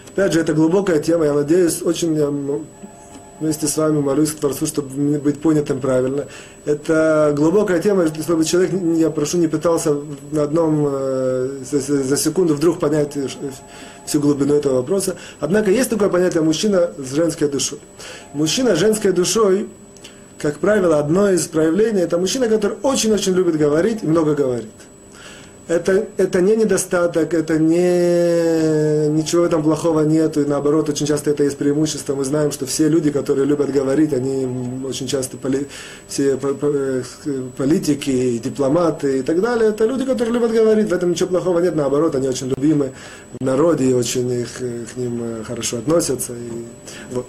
Опять 0.10 0.34
же, 0.34 0.40
это 0.40 0.54
глубокая 0.54 1.00
тема, 1.02 1.26
я 1.26 1.34
надеюсь, 1.34 1.84
очень 1.84 2.16
вместе 3.40 3.68
с 3.68 3.78
вами 3.78 4.00
молюсь 4.00 4.32
к 4.32 4.40
Творцу, 4.40 4.66
чтобы 4.66 5.18
быть 5.20 5.40
понятым 5.40 5.80
правильно. 5.80 6.26
Это 6.66 7.34
глубокая 7.36 7.82
тема, 7.82 8.08
чтобы 8.08 8.46
человек, 8.46 8.72
я 8.98 9.10
прошу, 9.10 9.38
не 9.38 9.48
пытался 9.48 9.96
на 10.32 10.44
одном, 10.44 10.88
э, 10.90 11.60
за, 11.72 12.18
секунду 12.18 12.56
вдруг 12.56 12.80
понять 12.80 13.18
всю 14.06 14.20
глубину 14.20 14.56
этого 14.56 14.78
вопроса. 14.78 15.16
Однако 15.40 15.72
есть 15.72 15.90
такое 15.90 16.10
понятие 16.10 16.44
мужчина 16.44 16.92
с 16.98 17.14
женской 17.14 17.48
душой. 17.48 17.80
Мужчина 18.34 18.76
с 18.76 18.80
женской 18.80 19.12
душой, 19.12 19.68
как 20.40 20.60
правило, 20.60 21.00
одно 21.00 21.30
из 21.30 21.48
проявлений, 21.48 22.02
это 22.02 22.18
мужчина, 22.18 22.48
который 22.48 22.78
очень-очень 22.82 23.34
любит 23.34 23.58
говорить 23.58 24.04
и 24.04 24.08
много 24.08 24.36
говорит 24.36 24.72
это, 25.68 26.08
это 26.18 26.42
не 26.42 26.56
недостаток, 26.56 27.34
это 27.34 27.58
не 27.58 29.10
ничего 29.10 29.42
в 29.42 29.46
этом 29.46 29.64
плохого 29.64 30.02
нет, 30.02 30.38
и 30.38 30.46
наоборот, 30.46 30.90
очень 30.90 31.06
часто 31.06 31.32
это 31.32 31.44
есть 31.44 31.58
преимущество. 31.58 32.16
Мы 32.16 32.24
знаем, 32.24 32.52
что 32.52 32.66
все 32.66 32.88
люди, 32.88 33.12
которые 33.12 33.46
любят 33.46 33.72
говорить, 33.72 34.14
они 34.14 34.48
очень 34.86 35.08
часто 35.08 35.38
поли, 35.38 35.68
все 36.08 36.40
э, 36.42 37.04
политики, 37.58 38.10
и 38.10 38.40
дипломаты 38.40 39.20
и 39.20 39.22
так 39.24 39.42
далее, 39.42 39.70
это 39.70 39.86
люди, 39.86 40.06
которые 40.06 40.34
любят 40.34 40.52
говорить, 40.52 40.90
в 40.90 40.94
этом 40.94 41.12
ничего 41.12 41.30
плохого 41.30 41.60
нет, 41.60 41.76
наоборот, 41.76 42.16
они 42.16 42.30
очень 42.30 42.48
любимы 42.48 42.94
в 43.40 43.44
народе, 43.44 43.90
и 43.90 43.94
очень 43.94 44.32
их, 44.32 44.58
к 44.58 44.98
ним 44.98 45.22
э, 45.22 45.44
хорошо 45.44 45.78
относятся. 45.78 46.34
И, 46.34 46.66
вот. 47.14 47.28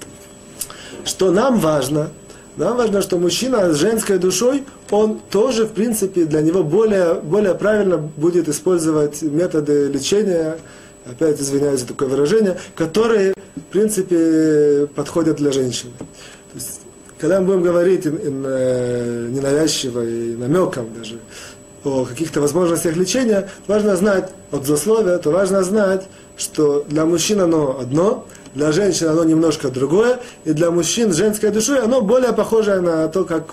Что 1.05 1.31
нам 1.31 1.59
важно– 1.59 2.11
нам 2.59 2.77
важно, 2.77 3.03
что 3.03 3.19
мужчина 3.19 3.73
с 3.73 3.77
женской 3.77 4.19
душой, 4.19 4.65
он 4.91 5.21
тоже, 5.31 5.65
в 5.65 5.71
принципе, 5.71 6.25
для 6.25 6.41
него 6.41 6.65
более, 6.65 7.15
более 7.15 7.55
правильно 7.55 7.99
будет 7.99 8.49
использовать 8.49 9.23
методы 9.23 9.87
лечения, 9.87 10.59
опять 11.07 11.41
извиняюсь 11.41 11.81
за 11.81 11.87
такое 11.87 12.09
выражение, 12.09 12.59
которые, 12.75 13.35
в 13.55 13.61
принципе, 13.71 14.89
подходят 14.93 15.37
для 15.37 15.53
женщины. 15.53 15.93
То 15.99 16.57
есть, 16.57 16.81
когда 17.19 17.41
мы 17.41 17.47
будем 17.47 17.63
говорить 17.63 18.07
э, 18.07 19.29
ненавязчиво 19.31 20.05
и 20.05 20.35
намеком 20.35 20.89
даже 20.99 21.19
о 21.85 22.05
каких-то 22.05 22.41
возможностях 22.41 22.97
лечения, 22.97 23.49
важно 23.69 23.95
знать 23.97 24.31
от 24.51 24.67
злословия, 24.67 25.19
то 25.19 25.31
важно 25.31 25.63
знать, 25.63 26.09
что 26.37 26.85
для 26.89 27.05
мужчин 27.05 27.41
оно 27.41 27.79
одно, 27.81 28.27
для 28.55 28.73
женщин 28.73 29.09
оно 29.09 29.25
немножко 29.25 29.69
другое, 29.69 30.21
и 30.45 30.53
для 30.53 30.71
мужчин 30.71 31.13
с 31.13 31.17
женской 31.17 31.51
душой 31.51 31.81
оно 31.81 32.01
более 32.01 32.33
похоже 32.33 32.81
на 32.81 33.09
то, 33.09 33.25
как, 33.25 33.47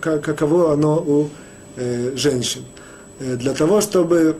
как, 0.00 0.22
каково 0.22 0.72
оно 0.72 0.98
у 0.98 1.30
э, 1.76 2.12
женщин. 2.16 2.62
Э, 3.18 3.36
для 3.36 3.52
того, 3.52 3.80
чтобы 3.80 4.36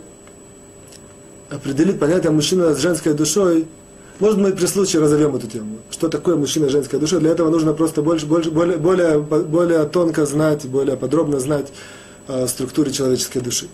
определить 1.51 1.99
понятие 1.99 2.33
мужчина 2.33 2.75
с 2.75 2.79
женской 2.79 3.14
душой, 3.14 3.66
может, 4.18 4.38
мы 4.38 4.53
при 4.53 4.66
случае 4.66 5.03
разовьем 5.03 5.35
эту 5.35 5.49
тему. 5.49 5.79
Что 5.90 6.09
такое 6.09 6.37
мужчина 6.37 6.68
с 6.68 6.73
женской 6.73 6.99
душой? 6.99 7.21
Для 7.21 7.31
этого 7.31 7.51
нужно 7.51 7.73
просто 7.73 8.03
больше, 8.03 8.27
больше, 8.27 8.51
более, 8.51 8.77
более, 8.79 9.18
более 9.18 9.85
тонко 9.87 10.27
знать, 10.27 10.64
более 10.66 10.97
подробно 10.97 11.40
знать 11.40 11.73
о 12.29 12.47
структуре 12.47 12.92
человеческой 12.92 13.40
души. 13.40 13.66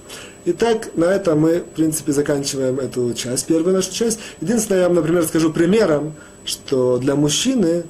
Итак, 0.50 0.92
на 0.94 1.04
этом 1.04 1.40
мы, 1.40 1.58
в 1.58 1.76
принципе, 1.76 2.10
заканчиваем 2.12 2.80
эту 2.80 3.12
часть, 3.12 3.44
первую 3.44 3.74
нашу 3.74 3.92
часть. 3.92 4.18
Единственное, 4.40 4.80
я 4.80 4.86
вам, 4.88 4.96
например, 4.96 5.22
скажу 5.24 5.52
примером, 5.52 6.14
что 6.46 6.96
для 6.96 7.16
мужчины, 7.16 7.84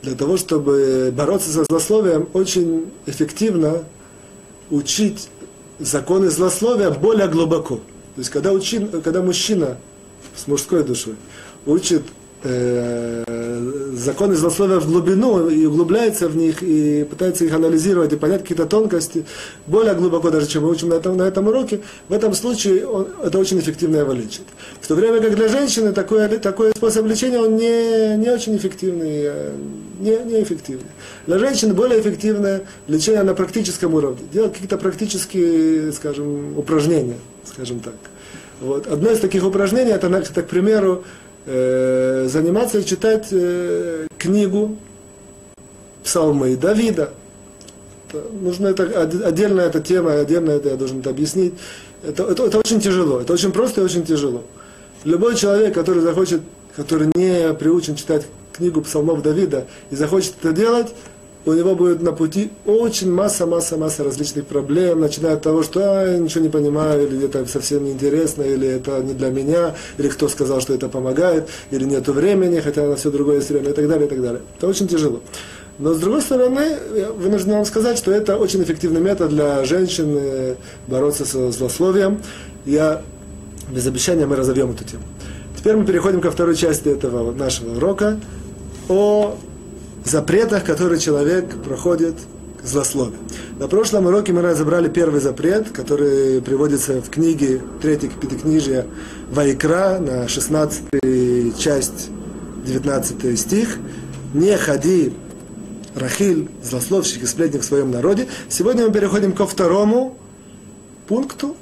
для 0.00 0.14
того, 0.14 0.36
чтобы 0.36 1.12
бороться 1.12 1.50
со 1.50 1.64
злословием, 1.64 2.28
очень 2.34 2.92
эффективно 3.06 3.82
учить 4.70 5.28
законы 5.80 6.30
злословия 6.30 6.90
более 6.90 7.26
глубоко. 7.26 7.78
То 7.78 8.18
есть, 8.18 8.30
когда, 8.30 8.52
учи, 8.52 8.86
когда 9.02 9.20
мужчина 9.20 9.76
с 10.36 10.46
мужской 10.46 10.84
душой 10.84 11.16
учит 11.66 12.04
э, 12.46 13.26
законы 13.96 14.36
злословия 14.36 14.78
в 14.78 14.86
глубину 14.86 15.48
и 15.48 15.66
углубляется 15.66 16.28
в 16.28 16.36
них 16.36 16.62
и 16.62 17.04
пытается 17.04 17.44
их 17.44 17.52
анализировать 17.54 18.12
и 18.12 18.16
понять 18.16 18.42
какие-то 18.42 18.66
тонкости 18.66 19.24
более 19.66 19.94
глубоко 19.94 20.30
даже, 20.30 20.46
чем 20.46 20.62
мы 20.62 20.70
учим 20.70 20.90
на 20.90 20.94
этом, 20.94 21.16
на 21.16 21.22
этом 21.22 21.48
уроке, 21.48 21.80
в 22.08 22.12
этом 22.12 22.34
случае 22.34 22.86
он, 22.86 23.08
это 23.22 23.38
очень 23.38 23.58
эффективно 23.58 23.96
его 23.96 24.12
лечит. 24.12 24.42
В 24.80 24.86
то 24.86 24.94
время 24.94 25.20
как 25.20 25.34
для 25.34 25.48
женщины 25.48 25.92
такой, 25.92 26.28
такой 26.38 26.72
способ 26.72 27.06
лечения 27.06 27.38
он 27.38 27.56
не, 27.56 28.16
не 28.16 28.30
очень 28.30 28.56
эффективный, 28.56 29.22
э, 29.24 29.52
не, 29.98 30.16
не 30.18 30.42
эффективный. 30.42 30.90
Для 31.26 31.38
женщины 31.38 31.74
более 31.74 32.00
эффективное 32.00 32.62
лечение 32.86 33.22
на 33.22 33.34
практическом 33.34 33.94
уровне. 33.94 34.20
Делать 34.32 34.52
какие-то 34.52 34.78
практические, 34.78 35.92
скажем, 35.92 36.56
упражнения, 36.56 37.18
скажем 37.44 37.80
так. 37.80 37.94
Вот. 38.60 38.86
Одно 38.86 39.10
из 39.10 39.20
таких 39.20 39.44
упражнений, 39.44 39.90
это, 39.90 40.06
это 40.08 40.42
к 40.42 40.48
примеру, 40.48 41.04
э, 41.46 42.26
заниматься 42.28 42.78
и 42.78 42.84
читать 42.84 43.28
э, 43.30 44.06
книгу 44.18 44.76
псалмы 46.04 46.56
Давида. 46.56 47.10
Это, 48.08 48.22
нужно 48.40 48.68
это, 48.68 48.84
отдельно 49.26 49.60
эта 49.62 49.80
тема, 49.80 50.20
отдельно 50.20 50.50
это 50.50 50.68
я 50.70 50.76
должен 50.76 51.00
это 51.00 51.10
объяснить. 51.10 51.54
Это, 52.02 52.24
это, 52.24 52.44
это 52.44 52.58
очень 52.58 52.80
тяжело, 52.80 53.20
это 53.20 53.32
очень 53.32 53.52
просто 53.52 53.80
и 53.80 53.84
очень 53.84 54.04
тяжело. 54.04 54.42
Любой 55.04 55.34
человек, 55.34 55.74
который 55.74 56.02
захочет, 56.02 56.42
который 56.74 57.08
не 57.14 57.52
приучен 57.54 57.96
читать 57.96 58.26
книгу 58.52 58.80
псалмов 58.82 59.22
Давида 59.22 59.66
и 59.90 59.96
захочет 59.96 60.34
это 60.40 60.52
делать, 60.52 60.94
у 61.46 61.52
него 61.52 61.76
будет 61.76 62.02
на 62.02 62.12
пути 62.12 62.50
очень 62.66 63.10
масса-масса-масса 63.12 64.02
различных 64.02 64.46
проблем, 64.46 65.00
начиная 65.00 65.34
от 65.34 65.42
того, 65.42 65.62
что 65.62 65.80
а, 65.80 66.04
я 66.04 66.18
ничего 66.18 66.42
не 66.42 66.50
понимаю, 66.50 67.06
или 67.06 67.24
это 67.24 67.46
совсем 67.46 67.84
не 67.84 67.92
интересно, 67.92 68.42
или 68.42 68.66
это 68.66 69.00
не 69.00 69.14
для 69.14 69.30
меня, 69.30 69.76
или 69.96 70.08
кто 70.08 70.28
сказал, 70.28 70.60
что 70.60 70.74
это 70.74 70.88
помогает, 70.88 71.48
или 71.70 71.84
нету 71.84 72.12
времени, 72.12 72.58
хотя 72.58 72.86
на 72.86 72.96
все 72.96 73.10
другое 73.10 73.36
есть 73.36 73.48
время, 73.48 73.70
и 73.70 73.72
так 73.72 73.88
далее, 73.88 74.06
и 74.06 74.10
так 74.10 74.20
далее. 74.20 74.42
Это 74.58 74.66
очень 74.66 74.88
тяжело. 74.88 75.22
Но 75.78 75.94
с 75.94 75.98
другой 75.98 76.22
стороны, 76.22 76.78
я 76.96 77.12
вынужден 77.12 77.52
вам 77.52 77.64
сказать, 77.64 77.96
что 77.96 78.10
это 78.10 78.38
очень 78.38 78.62
эффективный 78.62 79.00
метод 79.00 79.28
для 79.28 79.64
женщин 79.64 80.16
э, 80.18 80.54
бороться 80.88 81.24
со 81.24 81.52
злословием. 81.52 82.22
Я 82.64 83.02
без 83.70 83.86
обещания 83.86 84.26
мы 84.26 84.34
разовьем 84.34 84.70
эту 84.72 84.84
тему. 84.84 85.02
Теперь 85.56 85.76
мы 85.76 85.84
переходим 85.84 86.20
ко 86.20 86.30
второй 86.30 86.56
части 86.56 86.88
этого 86.88 87.30
нашего 87.32 87.76
урока 87.76 88.18
о 88.88 89.36
запретах, 90.08 90.64
которые 90.64 91.00
человек 91.00 91.62
проходит 91.62 92.14
к 92.62 92.66
злословию. 92.66 93.18
На 93.58 93.68
прошлом 93.68 94.06
уроке 94.06 94.32
мы 94.32 94.42
разобрали 94.42 94.88
первый 94.88 95.20
запрет, 95.20 95.70
который 95.70 96.40
приводится 96.40 97.00
в 97.00 97.10
книге 97.10 97.60
3 97.82 97.96
Пятикнижия 98.20 98.86
Вайкра 99.30 99.98
на 99.98 100.28
16 100.28 101.58
часть 101.58 102.10
19 102.64 103.38
стих. 103.38 103.78
«Не 104.34 104.56
ходи, 104.56 105.12
Рахиль, 105.94 106.48
злословщик 106.62 107.22
и 107.22 107.26
сплетник 107.26 107.62
в 107.62 107.64
своем 107.64 107.90
народе». 107.90 108.28
Сегодня 108.48 108.86
мы 108.86 108.92
переходим 108.92 109.32
ко 109.32 109.46
второму 109.46 110.18
пункту. 111.08 111.56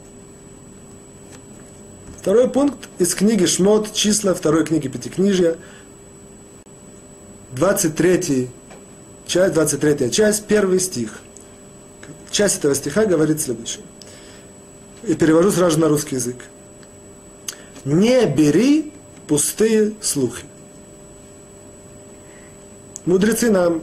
Второй 2.20 2.48
пункт 2.48 2.88
из 2.98 3.14
книги 3.14 3.44
Шмот, 3.44 3.92
числа 3.92 4.34
второй 4.34 4.64
книги 4.64 4.88
Пятикнижия– 4.88 5.56
23 7.54 8.48
часть, 9.26 9.54
23 9.54 10.10
часть, 10.10 10.44
первый 10.46 10.80
стих. 10.80 11.20
Часть 12.30 12.58
этого 12.58 12.74
стиха 12.74 13.06
говорит 13.06 13.40
следующее. 13.40 13.84
И 15.04 15.14
перевожу 15.14 15.50
сразу 15.50 15.78
на 15.78 15.88
русский 15.88 16.16
язык. 16.16 16.36
Не 17.84 18.26
бери 18.26 18.92
пустые 19.28 19.94
слухи. 20.00 20.44
Мудрецы 23.04 23.50
нам 23.50 23.82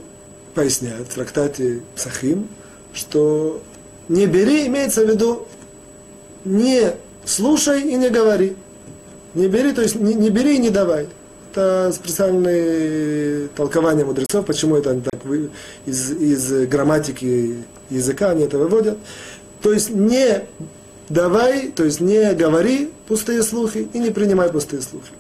поясняют 0.53 1.07
в 1.07 1.13
трактате 1.13 1.81
Псахим, 1.95 2.49
что 2.93 3.61
не 4.09 4.25
бери 4.25 4.67
имеется 4.67 5.05
в 5.05 5.09
виду 5.09 5.47
не 6.43 6.93
слушай 7.23 7.81
и 7.81 7.95
не 7.95 8.09
говори. 8.09 8.55
Не 9.33 9.47
бери, 9.47 9.71
то 9.71 9.81
есть 9.81 9.95
не, 9.95 10.13
не 10.13 10.29
бери 10.29 10.55
и 10.55 10.59
не 10.59 10.71
давай. 10.71 11.07
Это 11.51 11.91
специальные 11.91 13.49
толкования 13.49 14.05
мудрецов, 14.05 14.45
почему 14.45 14.77
это 14.77 14.91
они 14.91 15.01
так 15.01 15.19
из, 15.85 16.11
из 16.11 16.67
грамматики 16.69 17.57
языка 17.89 18.29
они 18.29 18.45
это 18.45 18.57
выводят. 18.57 18.97
То 19.61 19.73
есть 19.73 19.89
не 19.89 20.45
давай, 21.09 21.67
то 21.67 21.83
есть 21.83 21.99
не 21.99 22.33
говори 22.35 22.89
пустые 23.05 23.43
слухи 23.43 23.89
и 23.91 23.99
не 23.99 24.11
принимай 24.11 24.49
пустые 24.49 24.81
слухи. 24.81 25.11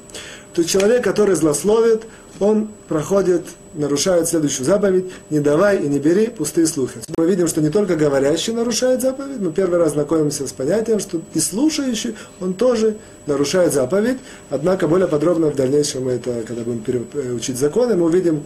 То 0.53 0.61
есть 0.61 0.71
человек, 0.71 1.03
который 1.03 1.35
злословит, 1.35 2.03
он 2.41 2.69
проходит, 2.87 3.43
нарушает 3.75 4.27
следующую 4.27 4.65
заповедь, 4.65 5.05
не 5.29 5.39
давай 5.39 5.77
и 5.77 5.87
не 5.87 5.99
бери 5.99 6.27
пустые 6.27 6.65
слухи. 6.65 6.99
Мы 7.17 7.25
видим, 7.27 7.47
что 7.47 7.61
не 7.61 7.69
только 7.69 7.95
говорящий 7.95 8.51
нарушает 8.51 9.01
заповедь, 9.01 9.39
мы 9.39 9.51
первый 9.53 9.79
раз 9.79 9.93
знакомимся 9.93 10.47
с 10.47 10.51
понятием, 10.51 10.99
что 10.99 11.21
и 11.33 11.39
слушающий, 11.39 12.15
он 12.39 12.55
тоже 12.55 12.97
нарушает 13.27 13.73
заповедь, 13.73 14.17
однако 14.49 14.87
более 14.87 15.07
подробно 15.07 15.51
в 15.51 15.55
дальнейшем 15.55 16.05
мы 16.05 16.13
это, 16.13 16.41
когда 16.45 16.63
будем 16.63 17.07
учить 17.35 17.57
законы, 17.57 17.95
мы 17.95 18.05
увидим, 18.07 18.43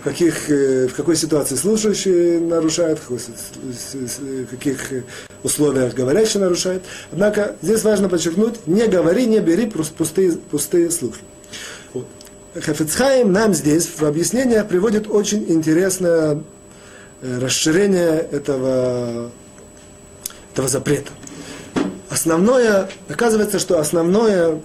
в 0.00 0.04
каких, 0.04 0.48
в 0.48 0.94
какой 0.96 1.16
ситуации 1.16 1.56
слушающий 1.56 2.40
нарушает, 2.40 2.98
в 2.98 4.46
каких 4.46 4.78
условиях 5.42 5.94
говорящий 5.94 6.40
нарушает. 6.40 6.82
Однако 7.12 7.56
здесь 7.60 7.82
важно 7.84 8.08
подчеркнуть, 8.08 8.66
не 8.66 8.86
говори, 8.86 9.26
не 9.26 9.40
бери 9.40 9.66
пустые, 9.66 10.32
пустые 10.50 10.90
слухи. 10.90 11.20
Вот. 12.58 12.64
Хафицхайм 12.64 13.32
нам 13.32 13.54
здесь 13.54 13.86
в 13.86 14.02
объяснениях 14.02 14.66
приводит 14.66 15.08
очень 15.08 15.44
интересное 15.48 16.42
расширение 17.22 18.18
этого, 18.32 19.30
этого 20.52 20.68
запрета. 20.68 21.10
Основное, 22.10 22.88
оказывается, 23.08 23.58
что 23.58 23.78
основное, 23.78 24.60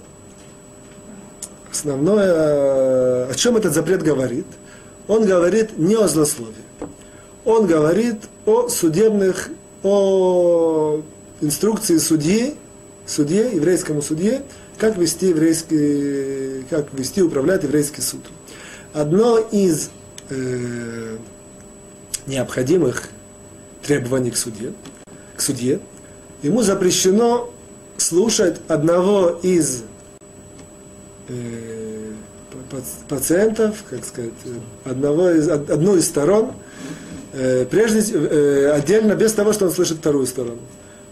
основное, 1.70 3.26
о 3.26 3.34
чем 3.34 3.56
этот 3.56 3.74
запрет 3.74 4.02
говорит, 4.02 4.46
он 5.06 5.26
говорит 5.26 5.76
не 5.76 5.94
о 5.94 6.08
злословии. 6.08 6.54
Он 7.44 7.66
говорит 7.66 8.22
о 8.46 8.68
судебных, 8.68 9.50
о 9.82 11.02
инструкции 11.42 11.98
судьи, 11.98 12.54
судье, 13.06 13.50
еврейскому 13.54 14.00
судье, 14.00 14.42
как 14.78 14.96
вести 14.96 15.28
еврейский, 15.28 16.64
как 16.68 16.92
вести, 16.92 17.22
управлять 17.22 17.62
еврейский 17.62 18.00
суд. 18.00 18.20
Одно 18.92 19.38
из 19.38 19.90
э, 20.30 21.16
необходимых 22.26 23.08
требований 23.82 24.30
к 24.30 24.36
судье, 24.36 24.72
к 25.36 25.40
судье, 25.40 25.80
ему 26.42 26.62
запрещено 26.62 27.52
слушать 27.96 28.60
одного 28.68 29.38
из 29.42 29.82
э, 31.28 32.12
пациентов, 33.08 33.84
как 33.88 34.04
сказать, 34.04 34.32
одного 34.84 35.30
из, 35.30 35.48
одну 35.48 35.96
из 35.96 36.06
сторон, 36.06 36.52
э, 37.32 37.66
прежде, 37.70 38.00
э, 38.12 38.72
отдельно, 38.72 39.14
без 39.14 39.32
того, 39.32 39.52
что 39.52 39.66
он 39.66 39.70
слышит 39.70 39.98
вторую 39.98 40.26
сторону. 40.26 40.60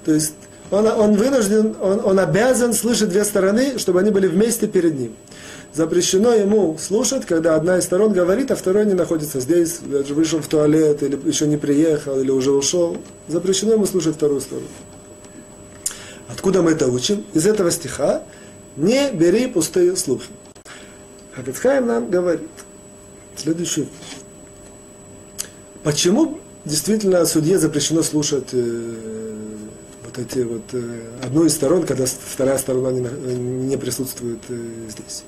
То 0.05 0.13
есть 0.13 0.35
он, 0.73 0.87
он 0.89 1.13
вынужден, 1.15 1.77
он, 1.81 2.01
он 2.05 2.19
обязан 2.19 2.73
слышать 2.73 3.11
две 3.11 3.25
стороны, 3.25 3.79
чтобы 3.79 4.01
они 4.01 4.11
были 4.11 4.27
вместе 4.27 4.67
перед 4.67 4.99
ним 4.99 5.15
запрещено 5.73 6.35
ему 6.35 6.77
слушать, 6.79 7.25
когда 7.25 7.57
одна 7.57 7.79
из 7.79 7.85
сторон 7.85 8.13
говорит, 8.13 8.51
а 8.51 8.57
второй 8.57 8.87
не 8.87 8.95
находится 8.95 9.41
здесь, 9.41 9.81
вышел 9.81 10.41
в 10.41 10.47
туалет, 10.47 11.03
или 11.03 11.19
еще 11.27 11.47
не 11.47 11.57
приехал, 11.57 12.21
или 12.21 12.31
уже 12.31 12.53
ушел. 12.53 12.99
Запрещено 13.29 13.73
ему 13.73 13.87
слушать 13.87 14.17
вторую 14.17 14.41
сторону. 14.41 14.69
Откуда 16.29 16.63
мы 16.63 16.73
это 16.73 16.89
учим? 16.89 17.25
Из 17.35 17.47
этого 17.47 17.71
стиха 17.71 18.23
«Не 18.77 19.11
бери 19.13 19.47
пустые 19.47 19.97
слухи». 19.97 20.29
Хафицхайм 21.35 21.87
нам 21.87 22.11
говорит 22.11 22.49
следующую 23.37 23.89
Почему 25.83 26.39
действительно 26.65 27.25
судье 27.27 27.59
запрещено 27.59 28.03
слушать 28.03 28.51
э, 28.53 28.95
вот 30.15 30.27
эти 30.27 30.41
вот 30.41 30.63
э, 30.73 31.01
одну 31.23 31.45
из 31.45 31.55
сторон, 31.55 31.85
когда 31.85 32.05
вторая 32.07 32.59
сторона 32.59 32.93
не, 32.93 33.35
не 33.35 33.77
присутствует 33.77 34.41
э, 34.49 34.89
здесь? 34.89 35.25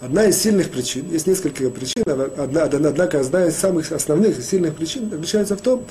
Одна 0.00 0.26
из 0.26 0.40
сильных 0.40 0.70
причин, 0.70 1.10
есть 1.10 1.26
несколько 1.26 1.68
причин, 1.70 2.04
одна, 2.06 2.64
однако 2.64 3.20
одна 3.20 3.46
из 3.46 3.56
самых 3.56 3.90
основных 3.90 4.38
и 4.38 4.42
сильных 4.42 4.76
причин 4.76 5.10
заключается 5.10 5.56
в 5.56 5.60
том, 5.60 5.84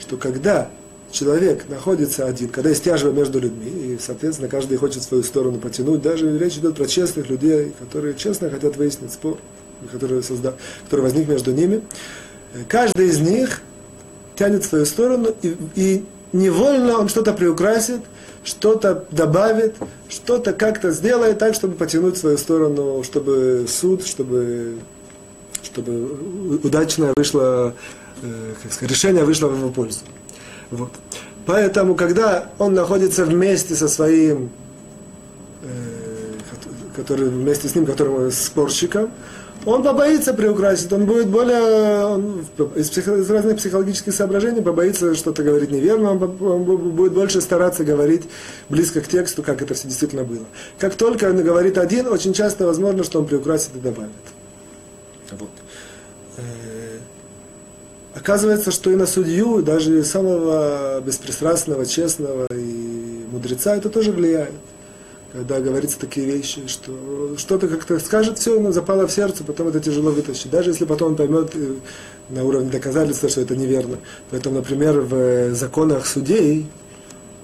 что 0.00 0.16
когда 0.16 0.68
человек 1.12 1.68
находится 1.68 2.26
один, 2.26 2.48
когда 2.48 2.70
есть 2.70 2.82
тяжба 2.82 3.10
между 3.10 3.38
людьми, 3.38 3.94
и, 3.94 3.98
соответственно, 4.00 4.48
каждый 4.48 4.78
хочет 4.78 5.04
свою 5.04 5.22
сторону 5.22 5.58
потянуть, 5.58 6.02
даже 6.02 6.36
речь 6.38 6.56
идет 6.56 6.74
про 6.74 6.86
честных 6.86 7.28
людей, 7.30 7.72
которые 7.78 8.14
честно 8.14 8.50
хотят 8.50 8.76
выяснить 8.76 9.12
спор, 9.12 9.38
который, 9.92 10.22
созда... 10.24 10.54
который 10.84 11.02
возник 11.02 11.28
между 11.28 11.52
ними, 11.52 11.82
каждый 12.68 13.08
из 13.08 13.20
них 13.20 13.62
тянет 14.34 14.64
свою 14.64 14.86
сторону, 14.86 15.36
и, 15.42 15.56
и 15.76 16.04
невольно 16.32 16.98
он 16.98 17.08
что-то 17.08 17.32
приукрасит, 17.32 18.00
что-то 18.44 19.04
добавит, 19.10 19.76
что-то 20.08 20.52
как-то 20.52 20.90
сделает 20.90 21.38
так, 21.38 21.54
чтобы 21.54 21.74
потянуть 21.74 22.16
свою 22.16 22.38
сторону, 22.38 23.02
чтобы 23.04 23.66
суд, 23.68 24.04
чтобы, 24.04 24.78
чтобы 25.62 26.58
удачно 26.62 27.12
вышло, 27.16 27.74
э, 28.22 28.54
как 28.62 28.72
сказать, 28.72 28.90
решение 28.90 29.24
вышло 29.24 29.48
в 29.48 29.56
его 29.56 29.70
пользу. 29.70 30.00
Вот. 30.70 30.92
Поэтому, 31.46 31.94
когда 31.94 32.50
он 32.58 32.74
находится 32.74 33.24
вместе 33.24 33.74
со 33.74 33.88
своим, 33.88 34.50
э, 35.62 36.32
который, 36.96 37.28
вместе 37.28 37.68
с 37.68 37.74
ним, 37.74 37.86
которым 37.86 38.30
спорщиком, 38.30 39.10
он 39.64 39.82
побоится 39.82 40.34
приукрасить, 40.34 40.92
он 40.92 41.06
будет 41.06 41.28
более, 41.28 42.04
он, 42.06 42.44
из, 42.74 42.90
психо, 42.90 43.16
из 43.16 43.30
разных 43.30 43.58
психологических 43.58 44.12
соображений 44.12 44.60
побоится 44.60 45.14
что-то 45.14 45.42
говорить 45.42 45.70
неверно, 45.70 46.12
он, 46.12 46.22
он 46.40 46.64
будет 46.64 47.12
больше 47.12 47.40
стараться 47.40 47.84
говорить 47.84 48.24
близко 48.68 49.00
к 49.00 49.08
тексту, 49.08 49.42
как 49.42 49.62
это 49.62 49.74
все 49.74 49.88
действительно 49.88 50.24
было. 50.24 50.46
Как 50.78 50.94
только 50.94 51.26
он 51.26 51.42
говорит 51.42 51.78
один, 51.78 52.08
очень 52.08 52.32
часто 52.32 52.66
возможно, 52.66 53.04
что 53.04 53.20
он 53.20 53.26
приукрасит 53.26 53.76
и 53.76 53.78
добавит. 53.78 54.10
Вот. 55.30 55.50
Э, 56.38 56.98
оказывается, 58.14 58.70
что 58.70 58.90
и 58.90 58.96
на 58.96 59.06
судью, 59.06 59.62
даже 59.62 60.02
самого 60.04 61.00
беспристрастного, 61.00 61.86
честного 61.86 62.46
и 62.52 63.24
мудреца 63.30 63.76
это 63.76 63.88
тоже 63.88 64.10
влияет 64.12 64.52
когда 65.32 65.60
говорится 65.60 65.98
такие 65.98 66.26
вещи, 66.26 66.66
что 66.66 67.36
что-то 67.38 67.66
как-то 67.68 67.98
скажет, 67.98 68.38
все, 68.38 68.58
оно 68.58 68.70
запало 68.70 69.06
в 69.06 69.12
сердце, 69.12 69.44
потом 69.44 69.68
это 69.68 69.80
тяжело 69.80 70.10
вытащить. 70.10 70.50
Даже 70.50 70.70
если 70.70 70.84
потом 70.84 71.12
он 71.12 71.16
поймет 71.16 71.52
э, 71.54 71.74
на 72.28 72.44
уровне 72.44 72.70
доказательства, 72.70 73.28
что 73.28 73.40
это 73.40 73.56
неверно. 73.56 73.96
Поэтому, 74.30 74.56
например, 74.56 75.00
в 75.00 75.54
законах 75.54 76.06
судей, 76.06 76.66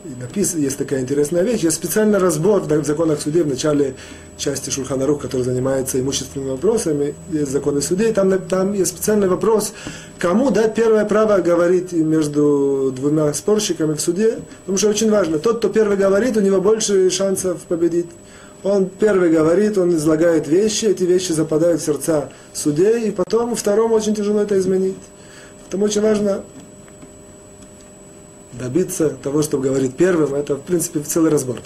написано, 0.05 0.61
есть 0.61 0.79
такая 0.79 1.01
интересная 1.01 1.43
вещь, 1.43 1.61
есть 1.61 1.77
специальный 1.77 2.19
разбор 2.19 2.63
в 2.63 2.85
законах 2.85 3.21
судей 3.21 3.43
в 3.43 3.49
начале 3.49 3.95
части 4.37 4.71
Шульханарух, 4.71 5.21
который 5.21 5.43
занимается 5.43 6.01
имущественными 6.01 6.51
вопросами, 6.51 7.15
есть 7.31 7.51
законы 7.51 7.83
судей, 7.83 8.13
там, 8.13 8.39
там 8.39 8.73
есть 8.73 8.93
специальный 8.93 9.29
вопрос, 9.29 9.73
кому 10.19 10.51
дать 10.51 10.75
первое 10.75 11.05
право 11.05 11.39
говорить 11.39 11.93
между 11.93 12.93
двумя 12.95 13.33
спорщиками 13.35 13.95
в 13.95 14.01
суде, 14.01 14.39
потому 14.61 14.79
что 14.79 14.89
очень 14.89 15.11
важно, 15.11 15.39
тот, 15.39 15.59
кто 15.59 15.69
первый 15.69 15.97
говорит, 15.97 16.37
у 16.37 16.41
него 16.41 16.61
больше 16.61 17.11
шансов 17.11 17.63
победить. 17.63 18.07
Он 18.65 18.87
первый 18.87 19.31
говорит, 19.31 19.79
он 19.79 19.95
излагает 19.95 20.49
вещи, 20.49 20.87
эти 20.87 21.05
вещи 21.05 21.31
западают 21.31 21.81
в 21.81 21.85
сердца 21.85 22.31
судей, 22.53 23.09
и 23.09 23.11
потом 23.13 23.55
второму 23.55 23.95
очень 23.95 24.17
тяжело 24.17 24.41
это 24.41 24.59
изменить. 24.59 24.97
Поэтому 25.61 25.85
очень 25.85 26.01
важно 26.01 26.43
добиться 28.59 29.11
того, 29.11 29.43
чтобы 29.43 29.65
говорить 29.65 29.97
первым, 29.97 30.35
это, 30.35 30.57
в 30.57 30.63
принципе, 30.63 31.01
целый 31.01 31.31
разбор. 31.31 31.59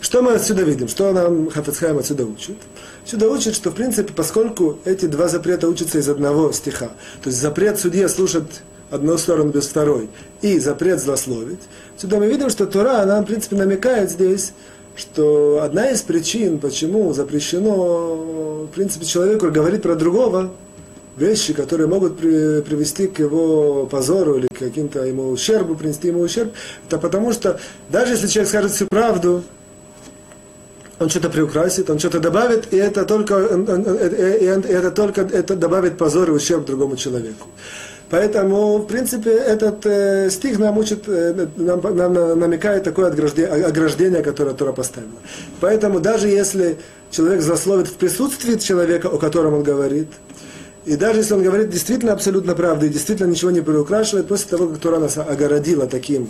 Что 0.00 0.20
мы 0.20 0.32
отсюда 0.32 0.62
видим? 0.62 0.88
Что 0.88 1.12
нам 1.12 1.48
Хафецхайм 1.48 1.98
отсюда 1.98 2.26
учит? 2.26 2.56
Сюда 3.04 3.28
учит, 3.28 3.54
что, 3.54 3.70
в 3.70 3.74
принципе, 3.74 4.12
поскольку 4.12 4.78
эти 4.84 5.06
два 5.06 5.28
запрета 5.28 5.68
учатся 5.68 5.98
из 5.98 6.08
одного 6.08 6.52
стиха, 6.52 6.88
то 7.22 7.28
есть 7.28 7.40
запрет 7.40 7.78
судье 7.78 8.08
слушать 8.08 8.62
одну 8.90 9.16
сторону 9.16 9.50
без 9.50 9.66
второй, 9.66 10.10
и 10.42 10.58
запрет 10.58 11.00
злословить, 11.00 11.60
сюда 11.96 12.18
мы 12.18 12.26
видим, 12.26 12.50
что 12.50 12.66
Тура, 12.66 13.00
она, 13.00 13.22
в 13.22 13.24
принципе, 13.24 13.56
намекает 13.56 14.10
здесь, 14.10 14.52
что 14.96 15.62
одна 15.62 15.90
из 15.90 16.02
причин, 16.02 16.58
почему 16.58 17.12
запрещено, 17.14 18.66
в 18.66 18.74
принципе, 18.74 19.06
человеку 19.06 19.50
говорить 19.50 19.82
про 19.82 19.94
другого, 19.94 20.52
вещи, 21.16 21.52
которые 21.52 21.86
могут 21.86 22.18
при, 22.18 22.60
привести 22.62 23.06
к 23.06 23.18
его 23.18 23.86
позору 23.86 24.38
или 24.38 24.46
к 24.46 24.58
каким-то 24.58 25.04
ему 25.04 25.30
ущербу, 25.30 25.74
принести 25.74 26.08
ему 26.08 26.20
ущерб, 26.20 26.52
это 26.86 26.98
потому 26.98 27.32
что 27.32 27.60
даже 27.90 28.12
если 28.12 28.28
человек 28.28 28.48
скажет 28.48 28.72
всю 28.72 28.86
правду, 28.88 29.42
он 30.98 31.10
что-то 31.10 31.30
приукрасит, 31.30 31.90
он 31.90 31.98
что-то 31.98 32.20
добавит, 32.20 32.72
и 32.72 32.76
это 32.76 33.04
только, 33.04 33.34
и 33.38 34.44
это 34.44 34.90
только 34.90 35.22
это 35.22 35.56
добавит 35.56 35.98
позор 35.98 36.30
и 36.30 36.32
ущерб 36.32 36.64
другому 36.64 36.96
человеку. 36.96 37.48
Поэтому, 38.12 38.76
в 38.76 38.86
принципе, 38.86 39.30
этот 39.30 39.86
э, 39.86 40.28
стих 40.28 40.58
нам 40.58 40.76
учит, 40.76 41.04
э, 41.08 41.46
нам, 41.56 41.80
нам 41.96 42.38
намекает 42.38 42.84
такое 42.84 43.06
ограждение, 43.06 43.64
ограждение, 43.64 44.22
которое 44.22 44.54
Тора 44.54 44.72
поставила. 44.72 45.18
Поэтому 45.60 45.98
даже 45.98 46.28
если 46.28 46.76
человек 47.10 47.40
засловит 47.40 47.88
в 47.88 47.94
присутствии 47.94 48.56
человека, 48.56 49.08
о 49.08 49.16
котором 49.16 49.54
он 49.54 49.62
говорит, 49.62 50.08
и 50.84 50.96
даже 50.96 51.20
если 51.20 51.34
он 51.34 51.42
говорит 51.42 51.70
действительно 51.70 52.12
абсолютно 52.12 52.54
правду 52.54 52.86
и 52.86 52.88
действительно 52.88 53.30
ничего 53.30 53.50
не 53.50 53.60
приукрашивает, 53.60 54.26
после 54.26 54.48
того, 54.48 54.68
как 54.68 54.78
Тора 54.80 54.98
нас 54.98 55.16
огородила 55.16 55.86
таким 55.86 56.28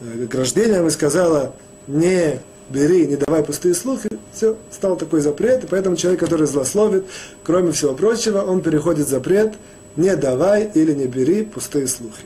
э, 0.00 0.24
ограждением 0.24 0.86
и 0.86 0.90
сказала, 0.90 1.54
не 1.86 2.40
бери, 2.68 3.06
не 3.06 3.16
давай 3.16 3.42
пустые 3.42 3.74
слухи, 3.74 4.08
все, 4.32 4.56
стал 4.70 4.96
такой 4.96 5.20
запрет, 5.20 5.64
и 5.64 5.66
поэтому 5.66 5.96
человек, 5.96 6.20
который 6.20 6.46
злословит, 6.46 7.06
кроме 7.44 7.72
всего 7.72 7.94
прочего, 7.94 8.42
он 8.42 8.60
переходит 8.60 9.08
запрет, 9.08 9.54
не 9.96 10.14
давай 10.16 10.70
или 10.74 10.92
не 10.92 11.06
бери 11.06 11.42
пустые 11.42 11.86
слухи. 11.86 12.24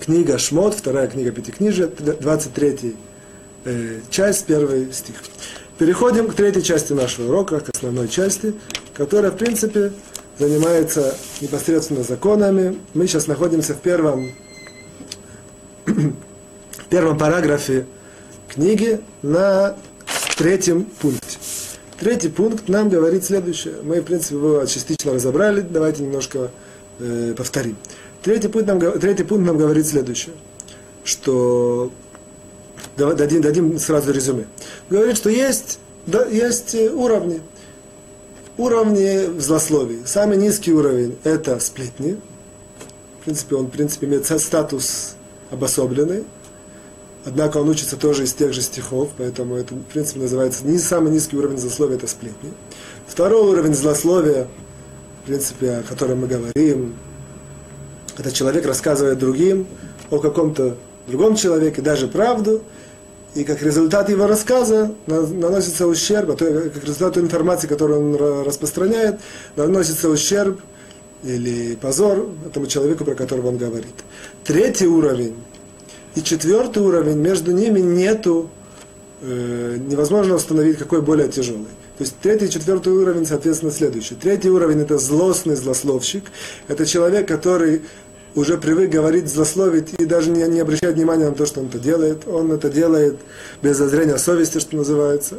Книга 0.00 0.38
Шмот, 0.38 0.74
вторая 0.74 1.08
книга 1.08 1.30
Пятикнижия, 1.30 1.86
23 1.86 2.96
э, 3.64 3.98
часть, 4.10 4.46
первый 4.46 4.92
стих. 4.92 5.16
Переходим 5.80 6.28
к 6.28 6.34
третьей 6.34 6.62
части 6.62 6.92
нашего 6.92 7.28
урока, 7.30 7.60
к 7.60 7.70
основной 7.74 8.06
части, 8.06 8.52
которая, 8.92 9.30
в 9.30 9.38
принципе, 9.38 9.92
занимается 10.38 11.16
непосредственно 11.40 12.02
законами. 12.02 12.76
Мы 12.92 13.06
сейчас 13.06 13.26
находимся 13.26 13.72
в 13.72 13.80
первом, 13.80 14.30
в 15.86 16.84
первом 16.90 17.16
параграфе 17.16 17.86
книги 18.46 19.00
на 19.22 19.74
третьем 20.36 20.84
пункте. 20.84 21.38
Третий 21.98 22.28
пункт 22.28 22.68
нам 22.68 22.90
говорит 22.90 23.24
следующее. 23.24 23.76
Мы, 23.82 24.02
в 24.02 24.04
принципе, 24.04 24.34
его 24.34 24.66
частично 24.66 25.14
разобрали. 25.14 25.62
Давайте 25.62 26.02
немножко 26.02 26.50
э, 26.98 27.32
повторим. 27.34 27.78
Третий 28.22 28.48
пункт, 28.48 28.68
нам, 28.68 28.80
третий 29.00 29.24
пункт 29.24 29.46
нам 29.46 29.56
говорит 29.56 29.86
следующее. 29.86 30.34
Что 31.04 31.90
дадим, 33.00 33.40
дадим 33.40 33.78
сразу 33.78 34.12
резюме. 34.12 34.46
Говорит, 34.88 35.16
что 35.16 35.30
есть, 35.30 35.78
да, 36.06 36.24
есть 36.26 36.74
э, 36.74 36.90
уровни. 36.90 37.40
Уровни 38.56 39.26
в 39.26 39.40
злословии. 39.40 40.00
Самый 40.04 40.36
низкий 40.36 40.72
уровень– 40.72 41.16
это 41.24 41.58
сплетни. 41.60 42.18
В 43.20 43.24
принципе, 43.24 43.56
он 43.56 43.66
в 43.66 43.70
принципе, 43.70 44.06
имеет 44.06 44.26
статус 44.26 45.14
обособленный. 45.50 46.24
Однако 47.24 47.58
он 47.58 47.68
учится 47.68 47.96
тоже 47.96 48.24
из 48.24 48.32
тех 48.32 48.52
же 48.52 48.62
стихов, 48.62 49.10
поэтому 49.16 49.56
это, 49.56 49.74
в 49.74 49.82
принципе, 49.82 50.20
называется 50.20 50.66
не 50.66 50.78
самый 50.78 51.12
низкий 51.12 51.36
уровень 51.36 51.58
злословия– 51.58 51.96
это 51.98 52.06
сплетни. 52.06 52.52
Второй 53.06 53.42
уровень 53.42 53.74
злословия, 53.74 54.48
в 55.22 55.26
принципе, 55.26 55.72
о 55.72 55.82
котором 55.82 56.20
мы 56.20 56.28
говорим, 56.28 56.94
это 58.16 58.32
человек 58.32 58.64
рассказывает 58.64 59.18
другим 59.18 59.66
о 60.10 60.18
каком-то 60.18 60.76
другом 61.06 61.36
человеке, 61.36 61.82
даже 61.82 62.08
правду– 62.08 62.62
и 63.34 63.44
как 63.44 63.62
результат 63.62 64.08
его 64.08 64.26
рассказа 64.26 64.92
наносится 65.06 65.86
ущерб, 65.86 66.30
а 66.30 66.36
то, 66.36 66.44
как 66.44 66.84
результат 66.84 67.18
информации, 67.18 67.68
которую 67.68 68.00
он 68.00 68.44
распространяет, 68.44 69.20
наносится 69.56 70.08
ущерб 70.08 70.60
или 71.22 71.76
позор 71.76 72.30
этому 72.46 72.66
человеку, 72.66 73.04
про 73.04 73.14
которого 73.14 73.48
он 73.48 73.58
говорит. 73.58 73.94
Третий 74.42 74.86
уровень 74.86 75.36
и 76.14 76.22
четвертый 76.22 76.82
уровень, 76.82 77.18
между 77.18 77.52
ними 77.52 77.80
нету, 77.80 78.50
э, 79.22 79.78
невозможно 79.78 80.34
установить, 80.34 80.78
какой 80.78 81.02
более 81.02 81.28
тяжелый. 81.28 81.68
То 81.98 82.04
есть 82.04 82.16
третий 82.22 82.46
и 82.46 82.50
четвертый 82.50 82.94
уровень, 82.94 83.26
соответственно, 83.26 83.70
следующий. 83.70 84.14
Третий 84.14 84.48
уровень– 84.48 84.80
это 84.80 84.98
злостный 84.98 85.54
злословщик. 85.54 86.24
Это 86.66 86.86
человек, 86.86 87.28
который 87.28 87.82
уже 88.34 88.58
привык 88.58 88.90
говорить, 88.90 89.28
злословить 89.28 89.94
и 89.98 90.04
даже 90.04 90.30
не, 90.30 90.42
не 90.48 90.60
обращать 90.60 90.94
внимания 90.94 91.28
на 91.28 91.34
то, 91.34 91.46
что 91.46 91.60
он 91.60 91.66
это 91.66 91.78
делает. 91.78 92.26
Он 92.28 92.52
это 92.52 92.70
делает 92.70 93.16
без 93.62 93.76
зазрения 93.76 94.16
совести, 94.16 94.58
что 94.58 94.76
называется. 94.76 95.36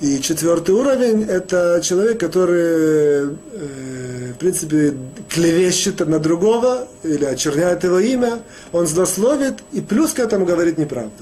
И 0.00 0.20
четвертый 0.20 0.74
уровень– 0.74 1.22
это 1.28 1.80
человек, 1.82 2.18
который, 2.18 3.30
э, 3.52 4.32
в 4.34 4.38
принципе, 4.38 4.94
клевещет 5.30 6.00
на 6.00 6.18
другого 6.18 6.88
или 7.04 7.24
очерняет 7.24 7.84
его 7.84 8.00
имя, 8.00 8.42
он 8.72 8.86
злословит 8.86 9.60
и 9.72 9.80
плюс 9.80 10.12
к 10.12 10.18
этому 10.18 10.44
говорит 10.44 10.78
неправду. 10.78 11.12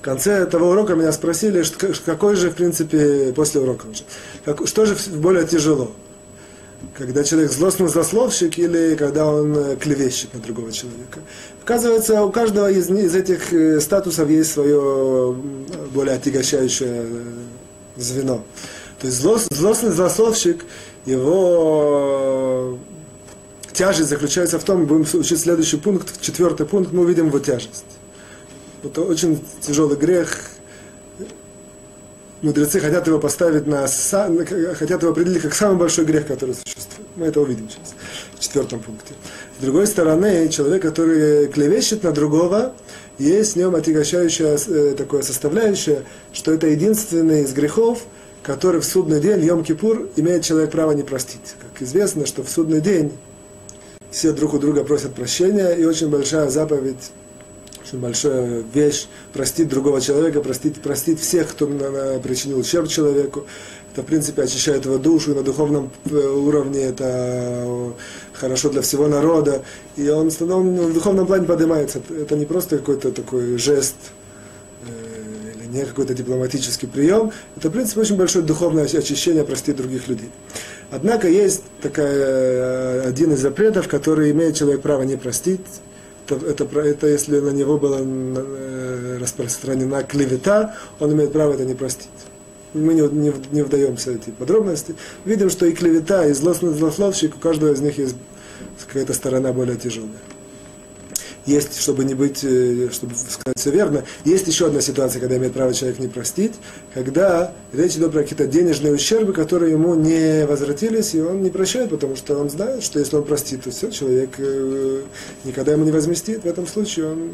В 0.00 0.04
конце 0.04 0.32
этого 0.32 0.70
урока 0.70 0.94
меня 0.94 1.10
спросили, 1.10 1.64
какой 2.06 2.36
же, 2.36 2.50
в 2.50 2.54
принципе, 2.54 3.32
после 3.34 3.60
урока 3.60 3.86
уже, 3.88 4.04
что 4.66 4.86
же 4.86 4.96
более 5.16 5.44
тяжело– 5.44 5.92
когда 6.96 7.24
человек 7.24 7.52
злостный 7.52 7.88
злословщик 7.88 8.58
или 8.58 8.94
когда 8.96 9.26
он 9.26 9.56
э, 9.56 9.76
клевещет 9.76 10.34
на 10.34 10.40
другого 10.40 10.72
человека. 10.72 11.20
Оказывается, 11.62 12.22
у 12.24 12.30
каждого 12.30 12.70
из, 12.70 12.90
из 12.90 13.14
этих 13.14 13.52
э, 13.52 13.80
статусов 13.80 14.28
есть 14.28 14.52
свое 14.52 15.34
более 15.92 16.16
отягощающее 16.16 17.04
э, 17.04 17.22
звено. 17.96 18.42
То 19.00 19.06
есть 19.06 19.20
злост, 19.20 19.52
злостный 19.54 19.90
злословщик, 19.90 20.64
его 21.06 22.78
тяжесть 23.72 24.08
заключается 24.08 24.58
в 24.58 24.64
том, 24.64 24.86
будем 24.86 25.06
учить 25.20 25.40
следующий 25.40 25.76
пункт, 25.76 26.20
четвертый 26.20 26.66
пункт, 26.66 26.92
мы 26.92 27.02
увидим 27.02 27.28
его 27.28 27.38
тяжесть. 27.38 27.84
Это 28.82 29.02
очень 29.02 29.40
тяжелый 29.60 29.96
грех, 29.96 30.50
мудрецы 32.42 32.80
хотят 32.80 33.06
его 33.06 33.18
поставить 33.18 33.66
на, 33.66 33.86
хотят 33.86 35.02
его 35.02 35.12
определить 35.12 35.42
как 35.42 35.54
самый 35.54 35.76
большой 35.76 36.04
грех, 36.04 36.26
который 36.26 36.54
существует. 36.54 37.08
Мы 37.16 37.26
это 37.26 37.40
увидим 37.40 37.68
сейчас, 37.68 37.94
в 38.36 38.40
четвертом 38.40 38.80
пункте. 38.80 39.14
С 39.58 39.62
другой 39.62 39.86
стороны, 39.86 40.48
человек, 40.48 40.82
который 40.82 41.48
клевещет 41.48 42.02
на 42.04 42.12
другого, 42.12 42.74
есть 43.18 43.54
в 43.54 43.56
нем 43.56 43.74
отягощающая 43.74 44.56
э, 44.56 44.94
такое 44.96 45.22
составляющее, 45.22 46.04
что 46.32 46.52
это 46.52 46.68
единственный 46.68 47.42
из 47.42 47.52
грехов, 47.52 48.04
который 48.42 48.80
в 48.80 48.84
судный 48.84 49.20
день, 49.20 49.40
Йом-Кипур, 49.40 50.10
имеет 50.16 50.44
человек 50.44 50.70
право 50.70 50.92
не 50.92 51.02
простить. 51.02 51.56
Как 51.60 51.82
известно, 51.82 52.26
что 52.26 52.44
в 52.44 52.48
судный 52.48 52.80
день 52.80 53.12
все 54.10 54.32
друг 54.32 54.54
у 54.54 54.58
друга 54.58 54.84
просят 54.84 55.14
прощения, 55.14 55.72
и 55.72 55.84
очень 55.84 56.08
большая 56.08 56.48
заповедь 56.48 57.10
очень 57.88 58.00
большая 58.00 58.62
вещь, 58.74 59.06
простить 59.32 59.68
другого 59.68 60.00
человека, 60.00 60.40
простить, 60.40 60.80
простить 60.80 61.20
всех, 61.20 61.48
кто 61.48 61.66
причинил 62.22 62.58
ущерб 62.58 62.88
человеку. 62.88 63.46
Это, 63.92 64.02
в 64.02 64.06
принципе, 64.06 64.42
очищает 64.42 64.84
его 64.84 64.98
душу, 64.98 65.32
и 65.32 65.34
на 65.34 65.42
духовном 65.42 65.90
э, 66.04 66.14
уровне 66.14 66.82
это 66.82 67.94
хорошо 68.34 68.68
для 68.68 68.82
всего 68.82 69.08
народа. 69.08 69.62
И 69.96 70.08
он, 70.08 70.30
он 70.40 70.76
в 70.76 70.94
духовном 70.94 71.26
плане 71.26 71.46
поднимается. 71.46 72.00
Это 72.10 72.36
не 72.36 72.44
просто 72.44 72.78
какой-то 72.78 73.10
такой 73.10 73.56
жест, 73.56 73.96
э, 74.86 75.54
или 75.56 75.78
не 75.78 75.84
какой-то 75.86 76.14
дипломатический 76.14 76.86
прием. 76.86 77.32
Это, 77.56 77.70
в 77.70 77.72
принципе, 77.72 78.02
очень 78.02 78.16
большое 78.16 78.44
духовное 78.44 78.84
очищение 78.84 79.44
простить 79.44 79.76
других 79.76 80.06
людей. 80.06 80.30
Однако 80.90 81.28
есть 81.28 81.62
такая, 81.80 82.14
э, 82.14 83.08
один 83.08 83.32
из 83.32 83.40
запретов, 83.40 83.88
который 83.88 84.30
имеет 84.32 84.56
человек 84.56 84.82
право 84.82 85.02
не 85.02 85.16
простить, 85.16 85.60
это, 86.30 86.46
это, 86.46 86.80
это 86.80 87.06
если 87.06 87.40
на 87.40 87.50
него 87.50 87.78
была 87.78 87.98
э, 88.00 89.18
распространена 89.20 90.02
клевета, 90.02 90.74
он 91.00 91.12
имеет 91.12 91.32
право 91.32 91.54
это 91.54 91.64
не 91.64 91.74
простить. 91.74 92.08
Мы 92.74 92.94
не, 92.94 93.02
не, 93.08 93.32
не 93.50 93.62
вдаемся 93.62 94.12
в 94.12 94.16
эти 94.16 94.30
подробности. 94.30 94.94
Видим, 95.24 95.50
что 95.50 95.66
и 95.66 95.72
клевета, 95.72 96.26
и 96.26 96.32
злостный 96.32 96.74
злословщик, 96.74 97.36
у 97.36 97.38
каждого 97.38 97.72
из 97.72 97.80
них 97.80 97.98
есть 97.98 98.16
какая-то 98.86 99.14
сторона 99.14 99.52
более 99.52 99.76
тяжелая 99.76 100.20
есть, 101.48 101.80
чтобы 101.80 102.04
не 102.04 102.14
быть, 102.14 102.44
э, 102.44 102.88
чтобы 102.92 103.14
сказать 103.14 103.58
все 103.58 103.70
верно, 103.70 104.04
есть 104.24 104.46
еще 104.46 104.66
одна 104.66 104.80
ситуация, 104.80 105.20
когда 105.20 105.36
имеет 105.36 105.54
право 105.54 105.72
человек 105.72 105.98
не 105.98 106.08
простить, 106.08 106.52
когда 106.94 107.54
речь 107.72 107.96
идет 107.96 108.12
про 108.12 108.22
какие-то 108.22 108.46
денежные 108.46 108.92
ущербы, 108.92 109.32
которые 109.32 109.72
ему 109.72 109.94
не 109.94 110.46
возвратились, 110.46 111.14
и 111.14 111.20
он 111.20 111.42
не 111.42 111.50
прощает, 111.50 111.90
потому 111.90 112.16
что 112.16 112.38
он 112.38 112.50
знает, 112.50 112.82
что 112.82 112.98
если 112.98 113.16
он 113.16 113.24
простит, 113.24 113.64
то 113.64 113.70
все, 113.70 113.90
человек 113.90 114.30
э, 114.38 115.02
никогда 115.44 115.72
ему 115.72 115.84
не 115.84 115.90
возместит. 115.90 116.44
В 116.44 116.46
этом 116.46 116.66
случае 116.66 117.06
он 117.06 117.30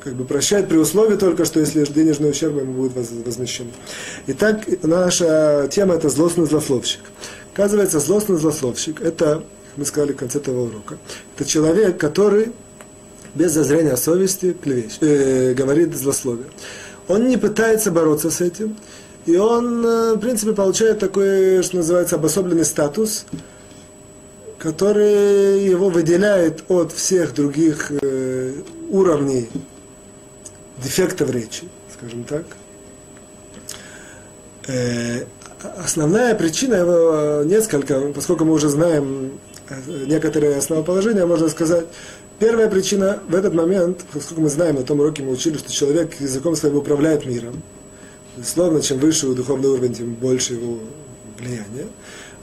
как 0.00 0.14
бы 0.14 0.24
прощает 0.24 0.68
при 0.68 0.78
условии 0.78 1.16
только, 1.16 1.44
что 1.44 1.60
если 1.60 1.84
денежные 1.84 2.30
ущербы 2.30 2.60
ему 2.60 2.72
будут 2.72 2.94
возмещены. 3.26 3.70
Итак, 4.28 4.66
наша 4.82 5.68
тема 5.70 5.94
это 5.94 6.08
злостный 6.08 6.46
злословщик. 6.46 7.00
Оказывается, 7.52 8.00
злостный 8.00 8.38
злословщик 8.38 9.02
это, 9.02 9.44
мы 9.76 9.84
сказали 9.84 10.12
в 10.12 10.16
конце 10.16 10.38
этого 10.38 10.62
урока, 10.62 10.96
это 11.36 11.44
человек, 11.44 11.98
который 11.98 12.52
без 13.34 13.52
зазрения 13.52 13.96
совести 13.96 14.52
клевещ, 14.52 14.98
э, 15.00 15.54
говорит 15.54 15.94
злословие. 15.96 16.46
Он 17.08 17.28
не 17.28 17.36
пытается 17.36 17.90
бороться 17.90 18.30
с 18.30 18.40
этим, 18.40 18.76
и 19.26 19.36
он, 19.36 19.84
э, 19.84 20.14
в 20.14 20.18
принципе, 20.18 20.52
получает 20.52 20.98
такой, 20.98 21.62
что 21.62 21.76
называется, 21.76 22.16
обособленный 22.16 22.64
статус, 22.64 23.26
который 24.58 25.64
его 25.64 25.88
выделяет 25.88 26.64
от 26.68 26.92
всех 26.92 27.34
других 27.34 27.90
э, 27.90 28.52
уровней 28.90 29.48
дефектов 30.82 31.30
речи, 31.30 31.64
скажем 31.92 32.24
так. 32.24 32.44
Э, 34.66 35.24
основная 35.78 36.34
причина 36.34 36.74
его 36.74 37.10
э, 37.12 37.44
несколько, 37.44 38.00
поскольку 38.14 38.44
мы 38.44 38.52
уже 38.52 38.68
знаем 38.68 39.38
э, 39.68 39.74
некоторые 40.06 40.56
основоположения, 40.56 41.26
можно 41.26 41.48
сказать, 41.48 41.86
Первая 42.40 42.70
причина 42.70 43.18
в 43.28 43.34
этот 43.34 43.52
момент, 43.52 44.00
поскольку 44.14 44.40
мы 44.40 44.48
знаем, 44.48 44.76
на 44.76 44.82
том 44.82 44.98
уроке 44.98 45.22
мы 45.22 45.32
учили, 45.32 45.58
что 45.58 45.70
человек 45.70 46.18
языком 46.20 46.56
своим 46.56 46.76
управляет 46.76 47.26
миром. 47.26 47.62
Безусловно, 48.34 48.80
чем 48.80 48.98
выше 48.98 49.26
духовный 49.34 49.68
уровень, 49.68 49.92
тем 49.92 50.14
больше 50.14 50.54
его 50.54 50.78
влияние. 51.38 51.86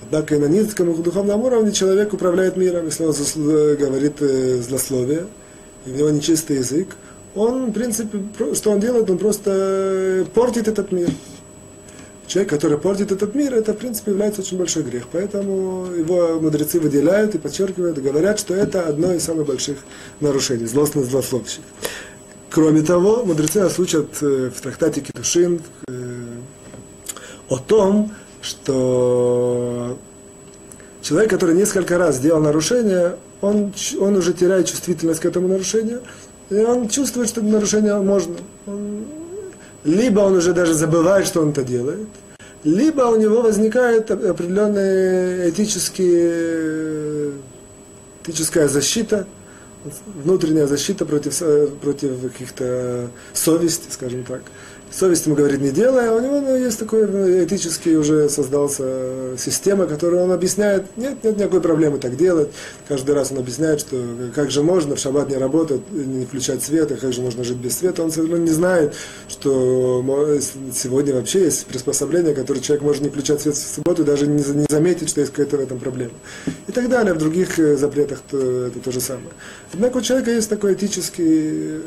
Однако 0.04 0.36
и 0.36 0.38
на 0.38 0.46
низком 0.46 1.02
духовном 1.02 1.42
уровне 1.42 1.72
человек 1.72 2.14
управляет 2.14 2.58
миром, 2.58 2.86
если 2.86 3.06
он 3.06 3.76
говорит 3.76 4.22
э, 4.22 4.62
злословие, 4.62 5.26
и 5.88 5.90
у 5.90 5.96
него 5.96 6.10
нечистый 6.12 6.58
язык, 6.58 6.90
он, 7.34 7.72
в 7.72 7.74
принципе, 7.74 8.20
что 8.54 8.70
он 8.70 8.80
делает, 8.80 9.10
он 9.10 9.18
просто 9.18 9.52
э, 9.52 10.26
портит 10.32 10.68
этот 10.68 10.92
мир 10.92 11.10
человек, 12.28 12.50
который 12.50 12.78
портит 12.78 13.12
этот 13.12 13.34
мир, 13.34 13.54
это, 13.54 13.74
в 13.74 13.78
принципе, 13.78 14.12
является 14.12 14.42
очень 14.42 14.58
большой 14.58 14.84
грех. 14.84 15.06
Поэтому 15.12 15.86
его 15.86 16.40
мудрецы 16.40 16.80
выделяют 16.80 17.34
и 17.36 17.38
подчеркивают, 17.38 17.98
говорят, 17.98 18.40
что 18.40 18.54
это 18.54 18.88
одно 18.88 19.14
из 19.14 19.24
самых 19.24 19.48
больших 19.48 19.78
нарушений, 20.20 20.66
злостный 20.66 21.04
злословщик. 21.04 21.62
Кроме 22.50 22.82
того, 22.82 23.24
мудрецы 23.24 23.60
нас 23.60 23.80
учат 23.80 24.08
э, 24.22 24.52
в 24.54 24.62
трактате 24.62 25.02
Китушин 25.02 25.62
э, 25.88 25.94
о 27.50 27.58
том, 27.58 28.12
что 28.42 29.98
человек, 31.02 31.30
который 31.30 31.56
несколько 31.56 31.98
раз 31.98 32.18
сделал 32.18 32.42
нарушение, 32.42 33.18
он, 33.42 33.74
он 34.00 34.16
уже 34.16 34.34
теряет 34.34 34.68
чувствительность 34.68 35.20
к 35.20 35.26
этому 35.26 35.48
нарушению, 35.48 36.02
и 36.50 36.56
он 36.56 36.88
чувствует, 36.90 37.30
что 37.30 37.42
нарушение 37.42 37.96
можно. 38.00 38.36
Он, 38.66 39.06
либо 39.88 40.20
он 40.20 40.36
уже 40.36 40.54
даже 40.54 40.74
забывает, 40.74 41.26
что 41.26 41.42
он 41.42 41.52
это 41.52 41.64
делает, 41.64 42.08
либо 42.64 43.04
у 43.04 43.16
него 43.16 43.42
возникает 43.42 44.12
определенная 44.12 45.50
этические, 45.50 47.32
этическая 48.26 48.68
защита, 48.68 49.26
внутренняя 50.06 50.68
защита 50.68 51.06
против, 51.06 51.42
против 51.80 52.22
каких-то 52.22 53.10
совести, 53.34 53.90
скажем 53.90 54.26
так 54.26 54.42
совесть 54.92 55.26
ему 55.26 55.36
говорит 55.36 55.62
не 55.62 55.72
делай, 55.72 56.10
а 56.10 56.14
у 56.14 56.20
него 56.20 56.42
ну, 56.42 56.56
есть 56.56 56.80
такой 56.80 57.08
ну, 57.08 57.44
этический 57.44 57.96
уже 57.96 58.30
создался 58.30 59.38
система, 59.38 59.86
которую 59.86 60.24
он 60.24 60.32
объясняет, 60.32 60.86
нет, 60.98 61.24
нет 61.24 61.38
никакой 61.38 61.62
проблемы 61.62 61.98
так 61.98 62.16
делать. 62.16 62.50
Каждый 62.88 63.16
раз 63.16 63.32
он 63.32 63.40
объясняет, 63.40 63.80
что 63.80 64.02
как 64.34 64.52
же 64.52 64.64
можно 64.64 64.96
в 64.96 65.00
шаббат 65.00 65.30
не 65.30 65.38
работать, 65.38 65.82
не 65.92 66.26
включать 66.26 66.64
свет, 66.64 66.92
а 66.92 66.96
как 66.96 67.14
же 67.14 67.22
можно 67.22 67.44
жить 67.44 67.58
без 67.58 67.78
света. 67.78 68.04
Он 68.04 68.12
совершенно 68.12 68.44
не 68.44 68.52
знает, 68.52 68.94
что 69.28 70.04
сегодня 70.74 71.14
вообще 71.14 71.46
есть 71.46 71.66
приспособление, 71.66 72.34
которое 72.34 72.62
человек 72.62 72.84
может 72.84 73.02
не 73.02 73.10
включать 73.10 73.42
свет 73.42 73.56
в 73.56 73.76
субботу, 73.76 74.04
даже 74.04 74.28
не, 74.28 74.44
не 74.44 74.66
заметить, 74.70 75.10
что 75.10 75.22
есть 75.22 75.32
какая-то 75.32 75.58
в 75.58 75.62
этом 75.62 75.80
проблема. 75.80 76.14
И 76.68 76.72
так 76.72 76.90
далее. 76.90 77.14
В 77.14 77.18
других 77.18 77.60
э, 77.60 77.78
запретах 77.78 78.20
это 78.28 78.80
то 78.84 78.92
же 78.92 79.02
самое. 79.02 79.32
Однако 79.74 79.98
у 79.98 80.02
человека 80.02 80.32
есть 80.32 80.50
такой 80.50 80.74
этический 80.74 81.82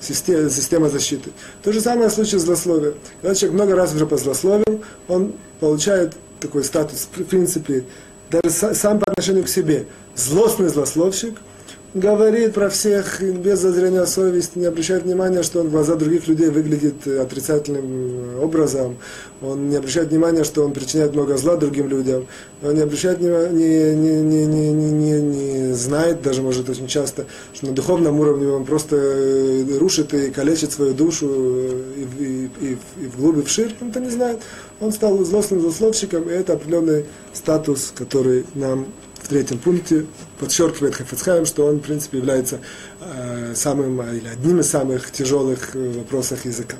система, 0.00 0.88
защиты. 0.88 1.30
То 1.62 1.72
же 1.72 1.80
самое 1.80 2.08
в 2.08 2.12
случае 2.12 2.40
злословия. 2.40 2.94
Когда 3.20 3.34
человек 3.34 3.54
много 3.54 3.76
раз 3.76 3.94
уже 3.94 4.06
позлословил, 4.06 4.82
он 5.08 5.34
получает 5.60 6.14
такой 6.40 6.64
статус, 6.64 7.08
в 7.12 7.24
принципе, 7.24 7.84
даже 8.30 8.50
сам 8.50 8.98
по 8.98 9.10
отношению 9.10 9.44
к 9.44 9.48
себе. 9.48 9.86
Злостный 10.14 10.68
злословщик– 10.68 11.38
говорит 11.94 12.54
про 12.54 12.68
всех 12.68 13.20
без 13.20 13.60
зазрения 13.60 14.04
совести, 14.04 14.58
не 14.58 14.66
обращает 14.66 15.02
внимания, 15.02 15.42
что 15.42 15.60
он 15.60 15.68
в 15.68 15.70
глаза 15.72 15.96
других 15.96 16.28
людей 16.28 16.48
выглядит 16.48 17.06
отрицательным 17.06 18.40
образом, 18.40 18.98
он 19.42 19.70
не 19.70 19.76
обращает 19.76 20.10
внимания, 20.10 20.44
что 20.44 20.64
он 20.64 20.72
причиняет 20.72 21.14
много 21.14 21.36
зла 21.36 21.56
другим 21.56 21.88
людям, 21.88 22.26
он 22.62 22.74
не 22.74 22.82
обращает 22.82 23.18
внимания, 23.18 23.94
не, 23.94 24.22
не, 24.22 24.46
не, 24.46 24.72
не, 24.72 24.90
не, 24.90 25.20
не, 25.20 25.74
знает, 25.74 26.22
даже 26.22 26.42
может 26.42 26.68
очень 26.68 26.86
часто, 26.86 27.26
что 27.54 27.66
на 27.66 27.72
духовном 27.72 28.20
уровне 28.20 28.46
он 28.48 28.64
просто 28.64 28.96
рушит 29.78 30.14
и 30.14 30.30
калечит 30.30 30.72
свою 30.72 30.94
душу 30.94 31.26
и, 31.28 32.22
и, 32.22 32.50
и, 32.60 32.78
и 33.02 33.06
в 33.06 33.16
глубь, 33.16 33.38
и 33.38 33.42
в 33.42 33.48
ширь, 33.48 33.74
он 33.80 33.90
это 33.90 34.00
не 34.00 34.10
знает. 34.10 34.40
Он 34.80 34.92
стал 34.92 35.18
злостным 35.24 35.60
злословщиком, 35.60 36.28
и 36.28 36.32
это 36.32 36.54
определенный 36.54 37.06
статус, 37.32 37.92
который 37.94 38.44
нам 38.54 38.86
третьем 39.30 39.58
пункте 39.58 40.06
подчеркивает 40.40 40.96
Хафицхайм, 40.96 41.46
что 41.46 41.64
он, 41.64 41.76
в 41.76 41.82
принципе, 41.82 42.18
является 42.18 42.60
э, 43.00 43.54
самым 43.54 44.02
или 44.02 44.26
одним 44.26 44.58
из 44.58 44.68
самых 44.68 45.12
тяжелых 45.12 45.76
э, 45.76 45.90
вопросов 45.90 46.44
языка. 46.44 46.76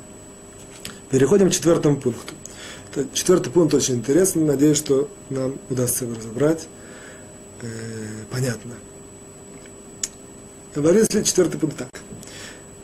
Переходим 1.09 1.49
к 1.49 1.53
четвертому 1.53 1.95
пункту. 1.95 2.33
Четвертый 3.13 3.51
пункт 3.51 3.73
очень 3.73 3.95
интересный, 3.95 4.43
надеюсь, 4.43 4.77
что 4.77 5.09
нам 5.29 5.59
удастся 5.69 6.03
его 6.03 6.15
разобрать. 6.15 6.67
Э, 7.61 7.67
понятно. 8.29 8.73
Говорится 10.75 11.23
четвертый 11.23 11.57
пункт 11.57 11.77
так. 11.77 11.89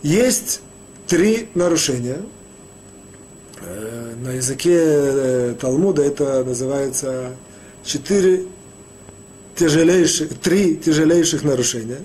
Есть 0.01 0.61
три 1.07 1.49
нарушения. 1.55 2.21
Э, 3.61 4.13
на 4.17 4.29
языке 4.29 4.77
э, 4.79 5.55
Талмуда 5.59 6.03
это 6.03 6.45
называется 6.45 7.35
четыре 7.83 8.45
тяжелейших, 9.57 10.37
три 10.39 10.77
тяжелейших 10.77 11.43
нарушения. 11.43 11.99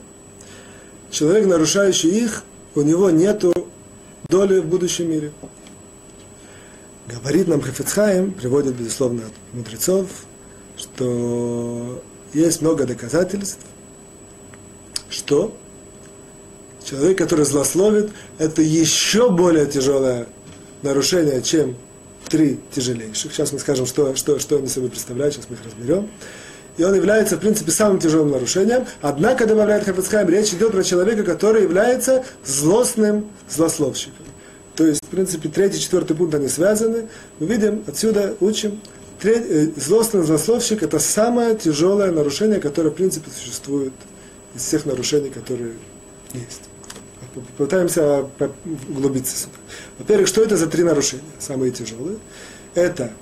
Человек, 1.11 1.47
нарушающий 1.47 2.11
их, 2.11 2.43
у 2.75 2.81
него 2.81 3.11
нет 3.11 3.45
доли 4.29 4.61
в 4.61 4.67
будущем 4.67 5.11
мире. 5.11 5.33
Говорит 7.07 7.49
нам 7.49 7.61
Хафицхайм, 7.61 8.33
приводит, 8.33 8.75
безусловно, 8.75 9.23
от 9.27 9.33
мудрецов, 9.55 10.09
что 10.77 12.03
есть 12.33 12.63
много 12.63 12.87
доказательств, 12.87 13.61
что 15.11 15.55
человек, 16.83 17.19
который 17.19 17.45
злословит, 17.45 18.11
это 18.39 18.63
еще 18.63 19.31
более 19.31 19.67
тяжелое 19.67 20.27
нарушение, 20.81 21.43
чем 21.43 21.77
три 22.29 22.61
тяжелейших. 22.71 23.35
Сейчас 23.35 23.53
мы 23.53 23.59
скажем, 23.59 23.85
что, 23.85 24.17
что, 24.17 24.39
что 24.39 24.57
они 24.57 24.69
собой 24.69 24.89
представляют, 24.89 25.35
сейчас 25.35 25.51
мы 25.51 25.57
их 25.57 25.65
разберем 25.65 26.09
и 26.83 26.85
он 26.85 26.97
является, 26.97 27.37
в 27.37 27.39
принципе, 27.39 27.70
самым 27.70 28.01
тяжелым 28.01 28.33
нарушением. 28.33 28.87
Однако, 29.03 29.47
добавляет 29.47 29.85
Хафицхайм, 29.85 30.28
речь 30.28 30.53
идет 30.53 30.72
про 30.72 30.83
человека, 30.83 31.22
который 31.22 31.62
является 31.62 32.24
злостным 32.45 33.30
злословщиком. 33.49 34.26
То 34.74 34.85
есть, 34.85 35.05
в 35.05 35.07
принципе, 35.07 35.49
третий, 35.49 35.78
четвертый 35.78 36.16
пункт, 36.16 36.35
они 36.35 36.49
связаны. 36.49 37.07
Мы 37.39 37.47
видим, 37.47 37.85
отсюда 37.87 38.35
учим, 38.41 38.80
э, 39.22 39.68
злостный 39.76 40.24
злословщик– 40.24 40.83
это 40.83 40.99
самое 40.99 41.55
тяжелое 41.55 42.11
нарушение, 42.11 42.59
которое, 42.59 42.91
в 42.91 42.95
принципе, 42.95 43.30
существует 43.30 43.93
из 44.57 44.62
всех 44.62 44.85
нарушений, 44.85 45.30
которые 45.30 45.74
есть. 46.35 46.62
Попытаемся 47.57 48.26
углубиться 48.89 49.37
сюда. 49.37 49.55
Во-первых, 50.01 50.26
что 50.26 50.43
это 50.43 50.57
за 50.57 50.66
три 50.66 50.83
нарушения, 50.83 51.22
самые 51.39 51.70
тяжелые? 51.70 52.18
Это 52.74 53.12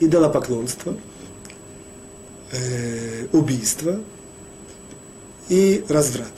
идолопоклонство– 0.00 0.96
э, 2.54 3.26
убийство 3.32 4.00
и 5.48 5.84
разврат. 5.88 6.32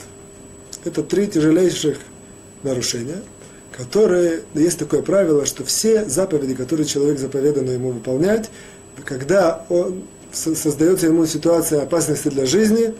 Это 0.84 1.02
три 1.02 1.26
тяжелейших 1.26 1.98
нарушения, 2.62 3.22
которые, 3.76 4.42
есть 4.54 4.78
такое 4.78 5.02
правило, 5.02 5.46
что 5.46 5.64
все 5.64 6.04
заповеди, 6.06 6.54
которые 6.54 6.86
человек 6.86 7.18
заповедано 7.18 7.70
ему 7.70 7.90
выполнять, 7.90 8.50
когда 9.04 9.64
он, 9.68 10.04
создается 10.32 11.06
ему 11.06 11.26
ситуация 11.26 11.82
опасности 11.82 12.28
для 12.28 12.46
жизни, 12.46 12.94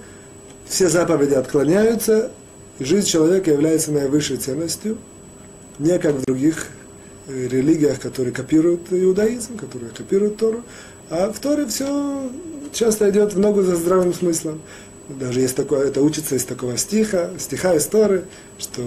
все 0.67 0.89
заповеди 0.89 1.35
отклоняются, 1.35 2.31
и 2.79 2.85
жизнь 2.85 3.07
человека 3.07 3.51
является 3.51 3.93
наивысшей 3.93 4.37
ценностью, 4.37 4.99
не 5.79 5.99
как 5.99 6.14
в 6.14 6.25
других 6.25 6.69
э, 7.29 7.49
религиях, 7.49 8.01
которые 8.01 8.33
копируют 8.33 8.93
иудаизм, 8.93 9.57
которые 9.57 9.91
копируют 9.91 10.37
Тору, 10.37 10.62
а 11.11 11.33
в 11.33 11.39
Торе 11.39 11.67
все 11.67 12.31
часто 12.73 13.09
идет 13.11 13.35
в 13.35 13.39
ногу 13.39 13.63
за 13.63 13.77
здравым 13.77 14.13
смыслом. 14.13 14.61
Даже 15.09 15.41
есть 15.41 15.55
такое, 15.55 15.87
это 15.87 16.03
учится 16.03 16.35
из 16.35 16.45
такого 16.45 16.77
стиха, 16.77 17.31
стиха 17.39 17.75
из 17.75 17.87
Торы, 17.87 18.25
что 18.59 18.83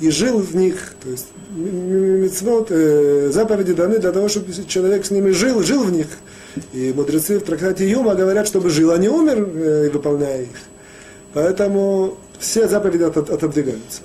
и 0.00 0.10
жил 0.10 0.38
в 0.38 0.54
них, 0.54 0.94
то 1.02 1.08
есть 1.08 1.28
мецвод, 1.50 2.66
э, 2.70 3.30
заповеди 3.32 3.72
даны 3.72 3.98
для 3.98 4.12
того, 4.12 4.28
чтобы 4.28 4.52
человек 4.66 5.06
с 5.06 5.10
ними 5.10 5.30
жил, 5.30 5.62
жил 5.62 5.82
в 5.82 5.90
них. 5.90 6.08
И 6.74 6.92
мудрецы 6.94 7.38
в 7.38 7.42
трактате 7.42 7.88
Юма 7.88 8.14
говорят, 8.14 8.46
чтобы 8.46 8.68
жил, 8.68 8.90
а 8.90 8.98
не 8.98 9.08
умер, 9.08 9.38
э, 9.38 9.90
выполняя 9.90 10.42
их. 10.42 10.56
Поэтому 11.32 12.18
все 12.38 12.68
заповеди 12.68 13.04
отодвигаются. 13.04 14.02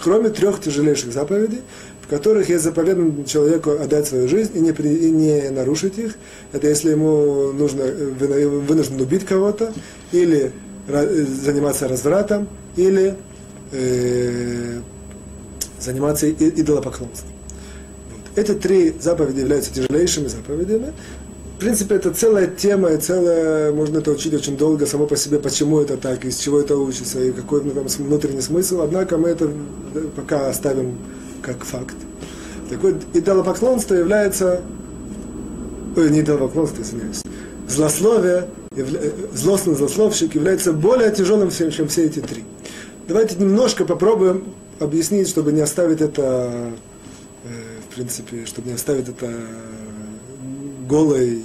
Кроме 0.00 0.30
трех 0.30 0.60
тяжелейших 0.60 1.12
заповедей, 1.12 1.62
которых 2.10 2.48
есть 2.48 2.64
заповедано 2.64 3.24
человеку 3.24 3.70
отдать 3.70 4.08
свою 4.08 4.28
жизнь 4.28 4.50
и 4.56 4.60
не, 4.60 4.72
при, 4.72 4.88
и 4.88 5.10
не 5.12 5.48
нарушить 5.50 5.96
их. 5.96 6.16
Это 6.52 6.66
если 6.66 6.90
ему 6.90 7.52
нужно, 7.52 7.84
вынужден 7.84 9.00
убить 9.00 9.24
кого-то, 9.24 9.72
или 10.10 10.50
заниматься 10.88 11.86
развратом, 11.86 12.48
или 12.76 13.14
э, 13.70 14.80
заниматься 15.78 16.28
идолопоклонством. 16.28 17.30
Вот. 18.10 18.38
Эти 18.38 18.54
три 18.54 18.92
заповеди 19.00 19.40
являются 19.40 19.72
тяжелейшими 19.72 20.26
заповедями. 20.26 20.92
В 21.56 21.60
принципе, 21.60 21.94
это 21.94 22.10
целая 22.10 22.48
тема, 22.48 22.88
и 22.88 22.96
целая, 22.96 23.70
можно 23.70 23.98
это 23.98 24.10
учить 24.10 24.34
очень 24.34 24.56
долго, 24.56 24.84
само 24.86 25.06
по 25.06 25.14
себе, 25.14 25.38
почему 25.38 25.78
это 25.78 25.96
так, 25.96 26.24
из 26.24 26.38
чего 26.38 26.58
это 26.58 26.76
учится, 26.76 27.22
и 27.22 27.30
какой 27.30 27.60
там 27.60 27.86
внутренний 27.86 28.40
смысл. 28.40 28.80
Однако 28.80 29.16
мы 29.16 29.28
это 29.28 29.48
пока 30.16 30.48
оставим 30.48 30.96
как 31.42 31.64
факт. 31.64 31.96
Так 32.68 32.80
идолопоклонство 33.14 33.94
является, 33.94 34.62
ой, 35.96 36.10
не 36.10 36.20
идолопоклонство, 36.20 36.82
извиняюсь, 36.82 37.22
злословие, 37.68 38.48
явля, 38.74 39.00
злостный 39.32 39.74
злословщик 39.74 40.34
является 40.34 40.72
более 40.72 41.10
тяжелым, 41.10 41.50
чем 41.50 41.88
все 41.88 42.04
эти 42.04 42.20
три. 42.20 42.44
Давайте 43.08 43.36
немножко 43.36 43.84
попробуем 43.84 44.44
объяснить, 44.78 45.28
чтобы 45.28 45.52
не 45.52 45.60
оставить 45.60 46.00
это, 46.00 46.72
э, 47.44 47.48
в 47.88 47.94
принципе, 47.94 48.46
чтобы 48.46 48.68
не 48.68 48.74
оставить 48.74 49.08
это 49.08 49.30
голой 50.88 51.42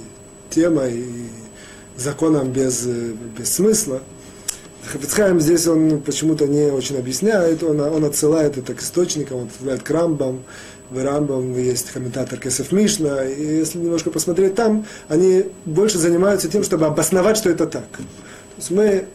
темой 0.50 1.00
и 1.00 1.26
законом 1.96 2.52
без, 2.52 2.86
без 2.86 3.52
смысла. 3.52 4.02
Хафицхайм 4.86 5.40
здесь 5.40 5.66
он 5.66 6.00
почему-то 6.00 6.46
не 6.46 6.70
очень 6.70 6.96
объясняет, 6.98 7.62
он, 7.62 7.80
он 7.80 8.04
отсылает 8.04 8.56
это 8.56 8.74
к 8.74 8.82
источникам, 8.82 9.38
он 9.38 9.46
отсылает 9.46 9.82
к 9.82 9.90
Рамбам, 9.90 10.44
в 10.90 11.02
Рамбам 11.02 11.58
есть 11.58 11.90
комментатор 11.90 12.38
Кесов 12.38 12.70
Мишна, 12.70 13.24
и 13.24 13.44
если 13.44 13.78
немножко 13.78 14.10
посмотреть 14.10 14.54
там, 14.54 14.86
они 15.08 15.46
больше 15.64 15.98
занимаются 15.98 16.48
тем, 16.48 16.62
чтобы 16.62 16.86
обосновать, 16.86 17.36
что 17.36 17.50
это 17.50 17.66
так. 17.66 17.88
То 17.90 18.02
есть 18.58 18.70
мы 18.70 19.06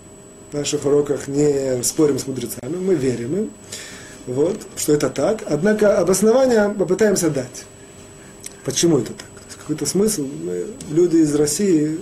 в 0.51 0.57
наших 0.57 0.85
уроках 0.85 1.27
не 1.27 1.81
спорим 1.83 2.19
с 2.19 2.27
мудрецами, 2.27 2.75
мы 2.75 2.95
верим 2.95 3.35
им, 3.37 3.51
вот, 4.27 4.59
что 4.75 4.93
это 4.93 5.09
так, 5.09 5.43
однако 5.45 5.97
обоснование 5.97 6.69
попытаемся 6.77 7.29
дать. 7.29 7.65
Почему 8.65 8.99
это 8.99 9.13
так? 9.13 9.27
Какой-то 9.61 9.85
смысл. 9.85 10.27
Мы, 10.43 10.65
люди 10.89 11.17
из 11.17 11.33
России 11.35 11.99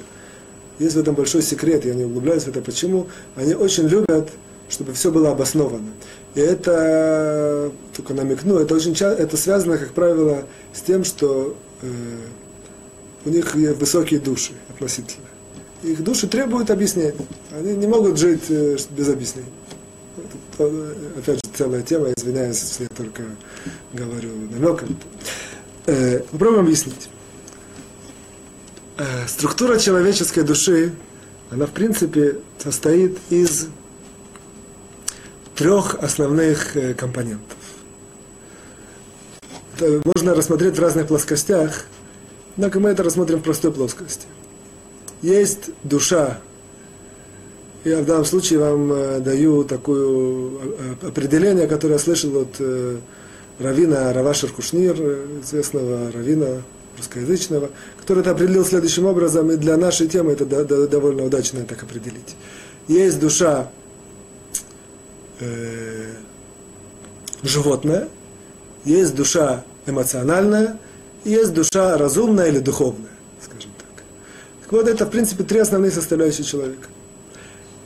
есть 0.79 0.95
в 0.95 0.99
этом 0.99 1.15
большой 1.15 1.41
секрет, 1.41 1.85
я 1.85 1.93
не 1.93 2.05
углубляюсь 2.05 2.43
в 2.43 2.47
это, 2.47 2.61
почему. 2.61 3.07
Они 3.35 3.53
очень 3.53 3.87
любят, 3.87 4.29
чтобы 4.69 4.93
все 4.93 5.11
было 5.11 5.31
обосновано. 5.31 5.91
И 6.35 6.39
это, 6.39 7.71
только 7.95 8.13
намекну, 8.13 8.57
это 8.57 8.75
очень 8.75 8.93
часто, 8.93 9.21
это 9.21 9.37
связано, 9.37 9.77
как 9.77 9.91
правило, 9.91 10.43
с 10.73 10.81
тем, 10.81 11.03
что 11.03 11.55
э, 11.81 11.87
у 13.25 13.29
них 13.29 13.55
высокие 13.55 14.19
души 14.19 14.53
относительно. 14.69 15.25
Их 15.83 16.03
души 16.03 16.27
требуют 16.27 16.71
объяснений. 16.71 17.13
Они 17.51 17.75
не 17.75 17.87
могут 17.87 18.17
жить 18.17 18.43
э, 18.49 18.77
без 18.91 19.09
объяснений. 19.09 19.49
Это, 20.17 20.65
э, 20.65 20.93
опять 21.17 21.35
же, 21.35 21.51
целая 21.53 21.81
тема, 21.81 22.07
извиняюсь, 22.15 22.61
если 22.61 22.83
я 22.83 22.89
только 22.89 23.23
говорю 23.93 24.29
намеком. 24.51 24.97
Э, 25.85 26.19
попробуем 26.31 26.65
объяснить. 26.65 27.09
Э, 28.99 29.27
структура 29.27 29.79
человеческой 29.79 30.43
души, 30.43 30.91
она 31.51 31.67
в 31.67 31.71
принципе 31.71 32.39
состоит 32.57 33.17
из 33.29 33.67
трех 35.55 35.95
основных 35.95 36.75
э, 36.75 36.93
компонентов. 36.95 37.57
Это 39.77 40.01
можно 40.03 40.35
рассмотреть 40.35 40.75
в 40.75 40.81
разных 40.81 41.07
плоскостях, 41.07 41.85
однако 42.57 42.81
мы 42.81 42.89
это 42.89 43.01
рассмотрим 43.01 43.39
в 43.39 43.43
простой 43.43 43.71
плоскости. 43.71 44.27
Есть 45.21 45.69
душа, 45.83 46.41
я 47.85 48.01
в 48.01 48.05
данном 48.05 48.25
случае 48.25 48.59
вам 48.59 48.91
э, 48.91 49.19
даю 49.21 49.63
такое 49.63 50.49
определение, 51.03 51.67
которое 51.67 51.93
я 51.93 51.99
слышал 51.99 52.35
от 52.35 52.61
Равина 53.59 54.11
Равашер 54.11 54.51
Кушнир, 54.51 54.95
известного 55.41 56.11
Равина 56.11 56.63
русскоязычного, 56.99 57.71
который 57.99 58.19
это 58.19 58.31
определил 58.31 58.65
следующим 58.65 59.05
образом, 59.05 59.51
и 59.51 59.57
для 59.57 59.77
нашей 59.77 60.07
темы 60.07 60.33
это 60.33 60.45
довольно 60.45 61.23
удачно 61.23 61.63
так 61.65 61.81
определить. 61.83 62.35
Есть 62.87 63.19
душа 63.19 63.69
э, 65.39 66.13
животное, 67.43 68.07
есть 68.85 69.15
душа 69.15 69.63
эмоциональная, 69.85 70.79
есть 71.23 71.53
душа 71.53 71.97
разумная 71.97 72.47
или 72.47 72.59
духовная, 72.59 73.11
скажем 73.41 73.71
так. 73.77 74.03
Так 74.61 74.71
вот, 74.71 74.87
это, 74.87 75.05
в 75.05 75.09
принципе, 75.09 75.43
три 75.43 75.59
основные 75.59 75.91
составляющие 75.91 76.45
человека. 76.45 76.87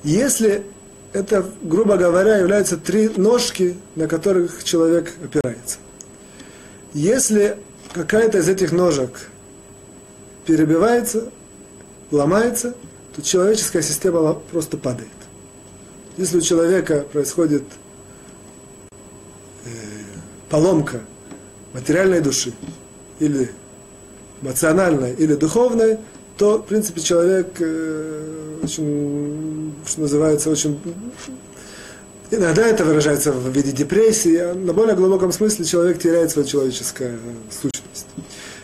Если 0.04 0.66
это, 1.14 1.46
грубо 1.62 1.96
говоря, 1.96 2.38
являются 2.38 2.78
три 2.78 3.10
ножки, 3.16 3.78
на 3.96 4.08
которых 4.08 4.64
человек 4.64 5.14
опирается. 5.24 5.78
Если 6.94 7.58
какая-то 7.94 8.40
из 8.40 8.50
этих 8.50 8.72
ножек 8.72 9.30
перебивается, 10.46 11.30
ломается, 12.12 12.76
то 13.16 13.22
человеческая 13.22 13.82
система 13.82 14.34
просто 14.34 14.78
падает. 14.78 15.10
Если 16.18 16.38
у 16.38 16.42
человека 16.42 17.06
происходит 17.12 17.64
э, 19.66 19.70
поломка 20.50 21.02
материальной 21.74 22.22
души, 22.22 22.54
или 23.20 23.50
эмоциональной, 24.42 25.14
или 25.14 25.36
духовной, 25.36 25.98
то, 26.38 26.58
в 26.58 26.66
принципе, 26.66 27.02
человек 27.02 27.48
э, 27.60 28.60
очень, 28.64 29.74
что 29.86 30.02
называется, 30.02 30.50
очень 30.50 30.80
Иногда 32.36 32.66
это 32.66 32.84
выражается 32.84 33.32
в 33.32 33.48
виде 33.56 33.72
депрессии, 33.72 34.38
а 34.38 34.56
на 34.56 34.74
более 34.74 34.96
глубоком 34.96 35.32
смысле 35.32 35.66
человек 35.66 36.00
теряет 36.00 36.32
свою 36.32 36.48
человеческую 36.48 37.20
сущность. 37.52 38.08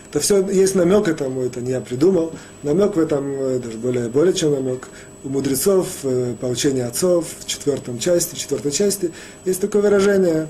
Это 0.09 0.19
все 0.19 0.43
есть 0.49 0.73
намек 0.73 1.07
этому, 1.07 1.43
это 1.43 1.61
не 1.61 1.69
я 1.69 1.79
придумал. 1.79 2.33
Намек 2.63 2.95
в 2.95 2.99
этом, 2.99 3.31
э, 3.31 3.59
даже 3.59 3.77
более, 3.77 4.09
более 4.09 4.33
чем 4.33 4.53
намек, 4.53 4.87
у 5.23 5.29
мудрецов, 5.29 5.87
э, 6.01 6.33
по 6.41 6.47
учению 6.47 6.87
отцов, 6.87 7.27
в 7.41 7.45
четвертом 7.45 7.99
части, 7.99 8.33
в 8.33 8.39
четвертой 8.39 8.71
части, 8.71 9.11
есть 9.45 9.61
такое 9.61 9.83
выражение 9.83 10.47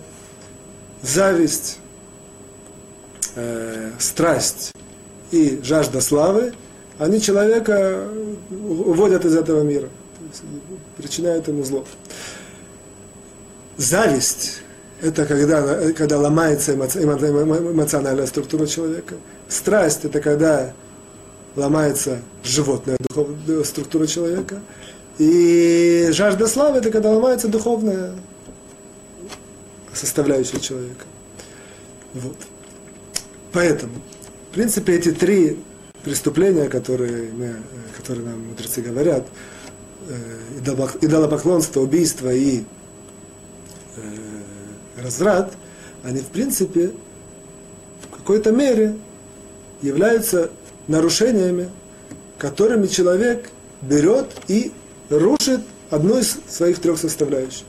зависть, 1.01 1.80
э, 3.36 3.91
страсть 3.99 4.72
и 5.32 5.59
жажда 5.61 5.99
славы, 5.99 6.53
они 6.97 7.20
человека 7.20 8.07
уводят 8.49 9.26
из 9.26 9.36
этого 9.36 9.61
мира, 9.61 9.89
причиняют 10.95 11.49
ему 11.49 11.65
зло. 11.65 11.84
Зависть– 13.80 14.61
это 15.01 15.25
когда, 15.25 15.93
когда 15.93 16.19
ломается 16.19 16.75
эмоциональная 16.75 18.27
структура 18.27 18.67
человека. 18.67 19.15
Страсть– 19.47 20.01
это 20.03 20.19
когда 20.19 20.73
ломается 21.55 22.19
животная 22.43 22.97
духовная 23.07 23.63
структура 23.63 24.05
человека. 24.05 24.61
И 25.17 26.09
жажда 26.11 26.47
славы– 26.47 26.77
это 26.80 26.91
когда 26.91 27.11
ломается 27.11 27.47
духовная 27.47 28.15
составляющая 29.93 30.59
человека. 30.59 31.05
Вот. 32.13 32.36
Поэтому, 33.53 33.93
в 34.51 34.55
принципе, 34.55 34.95
эти 34.95 35.13
три 35.13 35.57
преступления, 36.03 36.67
которые, 36.67 37.32
мы, 37.32 37.55
которые 37.95 38.25
нам 38.25 38.45
мудрецы 38.49 38.82
говорят, 38.82 39.25
э, 40.09 40.97
идолопоклонство, 41.01 41.80
убийство 41.80 42.30
и 42.30 42.65
разврат, 45.03 45.53
они 46.03 46.19
в 46.19 46.27
принципе 46.27 46.91
в 48.01 48.17
какой-то 48.17 48.51
мере 48.51 48.95
являются 49.81 50.49
нарушениями, 50.87 51.69
которыми 52.37 52.87
человек 52.87 53.49
берет 53.81 54.27
и 54.47 54.71
рушит 55.09 55.61
одну 55.89 56.19
из 56.19 56.37
своих 56.47 56.79
трех 56.79 56.97
составляющих. 56.97 57.65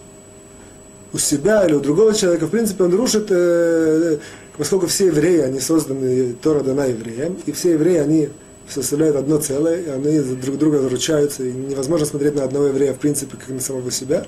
У 1.13 1.19
себя 1.19 1.67
или 1.67 1.75
у 1.75 1.81
другого 1.81 2.15
человека, 2.15 2.47
в 2.47 2.51
принципе, 2.51 2.85
он 2.85 2.95
рушит, 2.95 3.27
э, 3.31 4.19
поскольку 4.57 4.87
все 4.87 5.07
евреи, 5.07 5.41
они 5.41 5.59
созданы, 5.59 6.35
Тора 6.35 6.61
дана 6.61 6.85
евреям, 6.85 7.37
и 7.47 7.53
все 7.53 7.73
евреи, 7.73 7.99
они 7.99 8.29
составляют 8.73 9.17
одно 9.17 9.39
целое, 9.39 9.83
и 9.83 9.89
они 9.89 10.19
друг 10.37 10.59
друга 10.59 10.79
заручаются, 10.79 11.43
и 11.45 11.53
невозможно 11.53 12.07
смотреть 12.07 12.35
на 12.35 12.45
одного 12.45 12.67
еврея, 12.67 12.95
в 12.95 12.99
принципе, 12.99 13.37
как 13.37 13.49
на 13.49 13.61
самого 13.61 13.91
себя. 13.91 14.27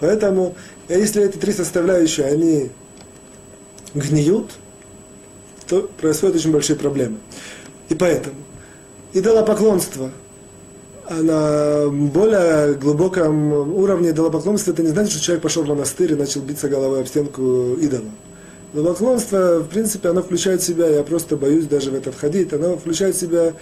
Поэтому, 0.00 0.54
если 0.88 1.24
эти 1.24 1.36
три 1.36 1.52
составляющие, 1.52 2.26
они 2.26 2.70
гниют, 3.94 4.50
то 5.66 5.88
происходят 6.00 6.36
очень 6.36 6.52
большие 6.52 6.76
проблемы. 6.76 7.18
И 7.88 7.94
поэтому 7.94 8.36
идолопоклонство, 9.12 10.10
а 11.06 11.14
на 11.14 11.90
более 11.90 12.74
глубоком 12.74 13.52
уровне 13.76 14.10
идолопоклонства 14.10 14.72
это 14.72 14.82
не 14.82 14.88
значит, 14.88 15.12
что 15.12 15.22
человек 15.22 15.42
пошел 15.42 15.62
в 15.62 15.68
монастырь 15.68 16.12
и 16.12 16.16
начал 16.16 16.40
биться 16.40 16.68
головой 16.68 17.00
об 17.00 17.06
стенку 17.06 17.74
идола. 17.80 18.10
Идолопоклонство, 18.72 19.60
в 19.60 19.68
принципе, 19.68 20.10
оно 20.10 20.22
включает 20.22 20.60
в 20.60 20.66
себя, 20.66 20.88
я 20.88 21.02
просто 21.02 21.36
боюсь 21.36 21.64
даже 21.64 21.90
в 21.90 21.94
это 21.94 22.12
входить, 22.12 22.52
оно 22.52 22.76
включает 22.76 23.16
в 23.16 23.20
себя 23.20 23.54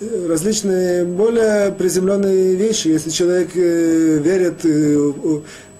э, 0.00 0.26
различные 0.26 1.04
более 1.04 1.70
приземленные 1.70 2.54
вещи. 2.54 2.88
Если 2.88 3.10
человек 3.10 3.50
э, 3.56 4.18
верит 4.18 4.64
э, 4.64 5.12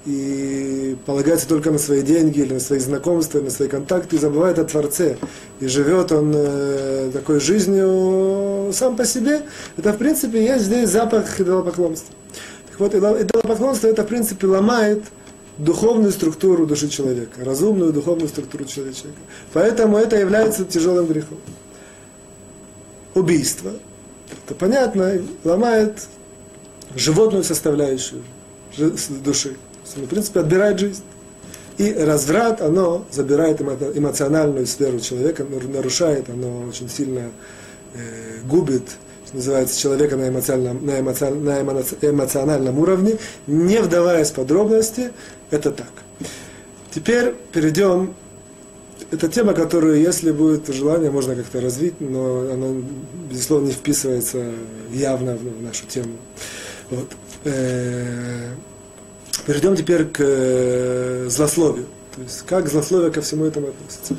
и 0.04 0.98
полагается 1.06 1.48
только 1.48 1.70
на 1.70 1.78
свои 1.78 2.02
деньги 2.02 2.40
или 2.40 2.52
на 2.52 2.60
свои 2.60 2.78
знакомства, 2.78 3.40
на 3.40 3.48
свои 3.48 3.68
контакты, 3.68 4.16
и 4.16 4.18
забывает 4.18 4.58
о 4.58 4.64
Творце. 4.64 5.16
И 5.60 5.66
живет 5.66 6.12
он 6.12 6.36
такой 7.10 7.40
жизнью 7.40 8.70
сам 8.74 8.96
по 8.96 9.06
себе. 9.06 9.40
Это, 9.78 9.94
в 9.94 9.96
принципе, 9.96 10.44
есть 10.44 10.66
здесь 10.66 10.90
запах 10.90 11.40
идолопоклонства. 11.40 12.14
Так 12.68 12.80
вот, 12.80 12.94
идолопоклонство 12.94 13.86
это, 13.86 14.02
в 14.02 14.06
принципе, 14.08 14.46
ломает 14.46 15.04
духовную 15.58 16.12
структуру 16.12 16.66
души 16.66 16.88
человека, 16.88 17.44
разумную 17.44 17.92
духовную 17.92 18.28
структуру 18.28 18.64
человека. 18.64 19.08
Поэтому 19.52 19.96
это 19.96 20.16
является 20.16 20.64
тяжелым 20.64 21.06
грехом. 21.06 21.38
Убийство, 23.14 23.72
это 24.44 24.54
понятно, 24.56 25.20
ломает 25.44 26.06
животную 26.96 27.44
составляющую 27.44 28.22
души 29.24 29.56
в 29.96 30.06
принципе, 30.06 30.40
отбирает 30.40 30.78
жизнь. 30.78 31.02
И 31.76 31.92
разврат, 31.92 32.60
оно 32.60 33.04
забирает 33.10 33.60
эмоциональную 33.60 34.66
сферу 34.66 35.00
человека, 35.00 35.44
нарушает, 35.44 36.30
оно 36.30 36.66
очень 36.68 36.88
сильно 36.88 37.30
э, 37.94 38.38
губит 38.48 38.84
называется, 39.32 39.78
человека 39.78 40.16
на 40.16 40.28
эмоциональном, 40.28 40.86
на 40.86 41.00
эмоциональном, 41.00 41.76
на 41.76 42.08
эмоциональном 42.08 42.78
уровне, 42.78 43.16
не 43.48 43.78
вдаваясь 43.78 44.30
в 44.30 44.34
подробности, 44.34 45.10
это 45.50 45.70
так. 45.70 45.92
Теперь 46.90 47.34
перейдем 47.52 48.14
это 49.10 49.28
тема, 49.28 49.52
которую, 49.54 50.00
если 50.00 50.32
будет 50.32 50.68
желание, 50.68 51.10
можно 51.10 51.34
как-то 51.34 51.60
развить, 51.60 52.00
но 52.00 52.50
она, 52.50 52.82
безусловно, 53.30 53.66
не 53.66 53.72
вписывается 53.72 54.52
явно 54.92 55.36
в 55.36 55.62
нашу 55.62 55.86
тему. 55.86 56.16
Вот. 56.90 57.10
Э, 57.44 58.54
перейдем 59.46 59.76
теперь 59.76 60.06
к 60.06 60.20
э, 60.20 61.26
злословию. 61.28 61.86
То 62.14 62.22
есть, 62.22 62.42
как 62.42 62.68
злословие 62.68 63.10
ко 63.10 63.20
всему 63.20 63.44
этому 63.44 63.68
относится. 63.68 64.16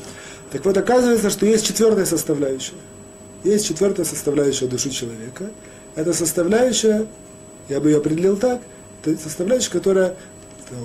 Так 0.52 0.64
вот, 0.66 0.78
оказывается, 0.78 1.30
что 1.30 1.46
есть 1.46 1.66
четвертая 1.66 2.06
составляющая. 2.06 2.76
Есть 3.44 3.68
четвертая 3.68 4.06
составляющая 4.06 4.68
души 4.68 4.90
человека. 4.90 5.50
Это 5.96 6.14
составляющая, 6.14 7.08
я 7.70 7.80
бы 7.80 7.90
ее 7.90 7.98
определил 7.98 8.38
так, 8.38 8.62
это 9.04 9.22
составляющая, 9.22 9.72
которая 9.72 10.16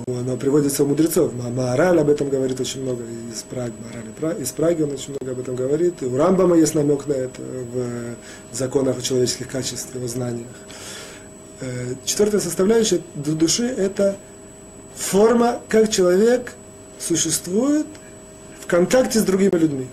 она 0.07 0.35
приводится 0.35 0.83
у 0.83 0.87
мудрецов. 0.87 1.33
Маораль 1.33 1.99
об 1.99 2.09
этом 2.09 2.29
говорит 2.29 2.59
очень 2.59 2.81
много 2.81 3.03
из 3.03 3.41
Праги. 3.43 3.73
Маораль 4.19 4.41
из 4.41 4.51
Праги 4.51 4.83
он 4.83 4.91
очень 4.91 5.15
много 5.19 5.31
об 5.31 5.39
этом 5.39 5.55
говорит. 5.55 6.01
И 6.01 6.05
у 6.05 6.15
Рамбама 6.17 6.57
есть 6.57 6.75
намек 6.75 7.07
на 7.07 7.13
это 7.13 7.41
в 7.41 8.15
законах 8.55 8.99
о 8.99 9.01
человеческих 9.01 9.47
качествах, 9.47 10.03
в 10.03 10.07
знаниях. 10.07 10.47
Э, 11.61 11.95
четвертая 12.05 12.41
составляющая 12.41 13.01
души– 13.15 13.65
это 13.77 14.17
форма, 14.95 15.61
как 15.67 15.89
человек 15.89 16.53
существует 16.99 17.87
в 18.59 18.67
контакте 18.67 19.19
с 19.19 19.23
другими 19.23 19.55
людьми. 19.57 19.87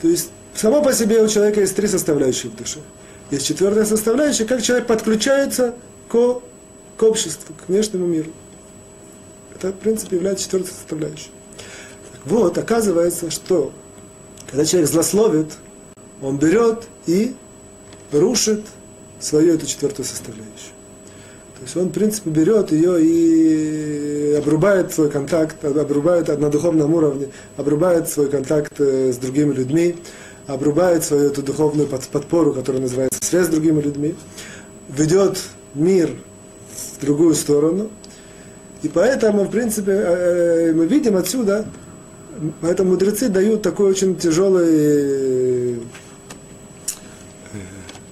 То 0.00 0.08
есть, 0.08 0.30
само 0.54 0.82
по 0.82 0.92
себе 0.92 1.22
у 1.22 1.28
человека 1.28 1.60
есть 1.60 1.76
три 1.76 1.86
составляющие 1.86 2.50
в 2.50 2.56
душе. 2.56 2.80
Есть 3.30 3.46
четвертая 3.46 3.84
составляющая, 3.84 4.44
как 4.44 4.62
человек 4.62 4.86
подключается 4.86 5.74
к, 6.08 6.40
к 6.96 7.02
обществу, 7.02 7.54
к 7.54 7.68
внешнему 7.68 8.06
миру. 8.06 8.30
Это, 9.60 9.72
в 9.72 9.78
принципе, 9.78 10.16
является 10.16 10.44
четвертой 10.44 10.72
составляющей. 10.72 11.30
Вот, 12.24 12.56
оказывается, 12.56 13.30
что 13.30 13.72
когда 14.50 14.64
человек 14.64 14.88
злословит, 14.88 15.52
он 16.22 16.38
берет 16.38 16.84
и 17.06 17.34
рушит 18.10 18.64
свою 19.18 19.54
эту 19.54 19.66
четвертую 19.66 20.06
составляющую. 20.06 20.72
То 21.58 21.64
есть 21.64 21.76
он, 21.76 21.88
в 21.88 21.92
принципе, 21.92 22.30
берет 22.30 22.72
ее 22.72 23.04
и 23.04 24.34
обрубает 24.36 24.94
свой 24.94 25.10
контакт, 25.10 25.62
обрубает 25.62 26.28
на 26.28 26.48
духовном 26.48 26.94
уровне, 26.94 27.28
обрубает 27.58 28.08
свой 28.08 28.30
контакт 28.30 28.80
э, 28.80 29.12
с 29.12 29.18
другими 29.18 29.52
людьми, 29.52 29.96
обрубает 30.46 31.04
свою 31.04 31.24
эту 31.24 31.42
духовную 31.42 31.86
подпору, 31.86 32.54
которая 32.54 32.80
называется 32.80 33.20
связь 33.22 33.46
с 33.46 33.50
другими 33.50 33.82
людьми, 33.82 34.14
ведет 34.88 35.38
мир 35.74 36.16
в 36.96 37.04
другую 37.04 37.34
сторону, 37.34 37.90
и 38.82 38.88
поэтому, 38.88 39.44
в 39.44 39.50
принципе, 39.50 39.92
э, 39.92 40.70
э, 40.70 40.72
мы 40.72 40.86
видим 40.86 41.16
отсюда, 41.16 41.66
поэтому 42.60 42.90
мудрецы 42.90 43.28
дают 43.28 43.62
такой 43.62 43.90
очень 43.90 44.16
тяжелый 44.16 44.68
э, 44.68 45.74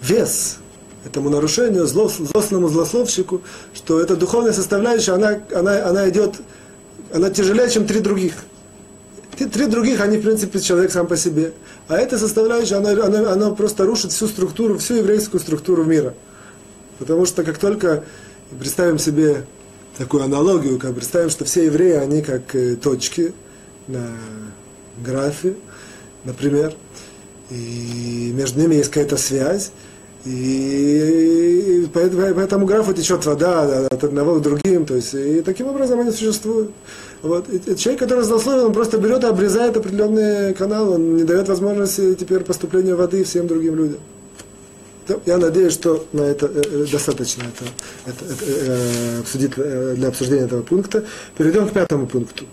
вес 0.02 0.58
этому 1.06 1.30
нарушению, 1.30 1.86
злостному 1.86 2.68
злословщику, 2.68 3.40
что 3.72 4.00
эта 4.00 4.14
духовная 4.14 4.52
составляющая, 4.52 5.12
она, 5.12 5.40
она, 5.54 5.88
она 5.88 6.08
идет, 6.10 6.34
она 7.14 7.30
тяжелее, 7.30 7.70
чем 7.70 7.86
три 7.86 8.00
других. 8.00 8.34
Три 9.38 9.66
других, 9.66 10.00
они, 10.00 10.18
в 10.18 10.22
принципе, 10.22 10.58
человек 10.58 10.90
сам 10.90 11.06
по 11.06 11.16
себе. 11.16 11.52
А 11.86 11.96
эта 11.96 12.18
составляющая, 12.18 12.74
она, 12.74 12.90
она, 12.90 13.32
она 13.32 13.50
просто 13.52 13.86
рушит 13.86 14.10
всю 14.10 14.26
структуру, 14.26 14.76
всю 14.78 14.94
еврейскую 14.94 15.40
структуру 15.40 15.84
мира. 15.84 16.14
Потому 16.98 17.24
что 17.24 17.44
как 17.44 17.56
только 17.56 18.02
представим 18.58 18.98
себе 18.98 19.44
такую 19.99 20.22
аналогию, 20.22 20.78
как 20.78 20.94
представим, 20.94 21.28
что 21.28 21.44
все 21.44 21.66
евреи, 21.66 21.94
они 21.94 22.22
как 22.22 22.55
э, 22.55 22.76
точки 22.76 23.34
на 23.88 24.07
графе, 25.05 25.55
например, 26.24 26.74
и 27.51 28.32
между 28.34 28.61
ними 28.61 28.76
есть 28.76 28.90
какая-то 28.90 29.16
связь, 29.16 29.72
и 30.24 31.88
по, 31.92 31.99
этому 31.99 32.66
графу 32.66 32.92
течет 32.92 33.24
вода 33.24 33.86
от 33.86 34.05
одного 34.05 34.36
к 34.36 34.42
другим, 34.42 34.84
то 34.84 34.94
есть 34.94 35.14
и 35.14 35.40
таким 35.42 35.68
образом 35.68 36.01
они 36.01 36.11
существуют. 36.11 36.70
Вот. 37.22 37.49
И 37.49 37.76
человек, 37.76 38.01
который 38.01 38.24
злословен, 38.24 38.66
он 38.66 38.72
просто 38.72 38.99
берет 38.99 39.24
и 39.24 39.26
обрезает 39.26 39.76
определенный 39.76 40.55
канал, 40.55 40.92
он 40.92 41.16
не 41.16 41.24
дает 41.24 41.49
возможности 41.49 42.14
теперь 42.14 42.40
поступления 42.40 42.94
воды 42.94 43.24
всем 43.24 43.46
другим 43.46 43.74
людям. 43.74 44.01
Я 45.24 45.38
надеюсь, 45.38 45.72
что 45.72 46.06
на 46.12 46.22
это 46.22 46.46
э, 46.46 46.62
э, 46.64 46.86
достаточно 46.90 47.42
это, 47.42 47.64
это, 48.06 48.24
это, 48.24 48.44
э, 48.44 49.20
обсудить, 49.20 49.54
для 49.54 50.09
обсуждения 50.09 50.44
этого 50.44 50.62
пункта. 50.62 51.04
Перейдем 51.36 51.68
к 51.68 51.72
пятому 51.72 52.06
пункту. 52.06 52.44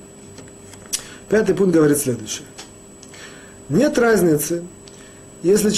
Пятый 1.30 1.56
пункт 1.56 1.74
говорит 1.74 1.98
следующее. 1.98 2.46
Нет 3.68 3.98
разницы, 3.98 4.64
если, 5.44 5.70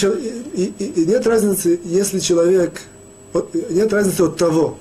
и, 0.54 0.74
и, 0.78 0.86
и 0.86 1.06
нет 1.06 1.26
разницы, 1.26 1.80
если 1.84 2.20
человек, 2.20 2.82
нет 3.70 3.92
разницы 3.94 4.22
от 4.22 4.38
того, 4.38 4.78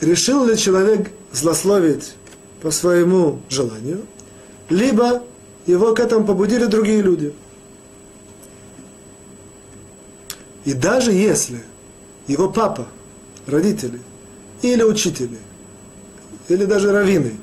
решил 0.00 0.44
ли 0.44 0.56
человек 0.56 1.10
злословить 1.32 2.14
по 2.62 2.70
своему 2.70 3.40
желанию, 3.48 4.02
либо 4.68 5.22
его 5.66 5.94
к 5.94 6.00
этому 6.00 6.26
побудили 6.26 6.66
другие 6.66 7.02
люди– 7.02 7.32
И 10.66 10.74
даже 10.74 11.12
если 11.12 11.62
его 12.26 12.50
папа, 12.50 12.88
родители, 13.46 14.00
или 14.62 14.82
учители, 14.82 15.38
или 16.48 16.64
даже 16.64 16.92
раввины, 16.92 17.36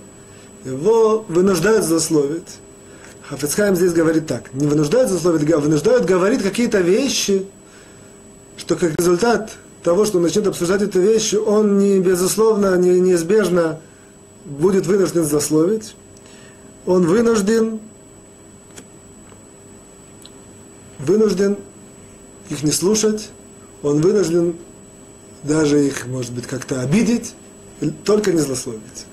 его 0.65 1.25
вынуждают 1.29 1.85
злословить, 1.85 2.57
Хафицхайм 3.29 3.77
здесь 3.77 3.93
говорит 3.93 4.27
так, 4.27 4.53
не 4.53 4.67
вынуждают 4.67 5.09
злословить, 5.09 5.49
а 5.53 5.59
вынуждают 5.59 6.03
говорить 6.03 6.43
какие-то 6.43 6.81
вещи, 6.81 7.45
что 8.57 8.75
как 8.75 8.99
результат 8.99 9.53
того, 9.83 10.03
что 10.03 10.17
он 10.17 10.23
начнет 10.23 10.45
обсуждать 10.45 10.81
эти 10.81 10.97
вещи, 10.97 11.35
он 11.35 11.77
не, 11.79 12.01
безусловно, 12.01 12.75
не, 12.75 12.99
неизбежно 12.99 13.79
будет 14.43 14.85
вынужден 14.85 15.23
злословить. 15.23 15.95
Он 16.85 17.05
вынужден, 17.05 17.79
вынужден 20.99 21.57
их 22.49 22.63
не 22.63 22.71
слушать, 22.71 23.29
он 23.81 24.01
вынужден 24.01 24.55
даже 25.43 25.85
их, 25.85 26.07
может 26.07 26.31
быть, 26.31 26.47
как-то 26.47 26.81
обидеть, 26.81 27.35
только 28.05 28.31
не 28.31 28.39
злословить. 28.39 29.05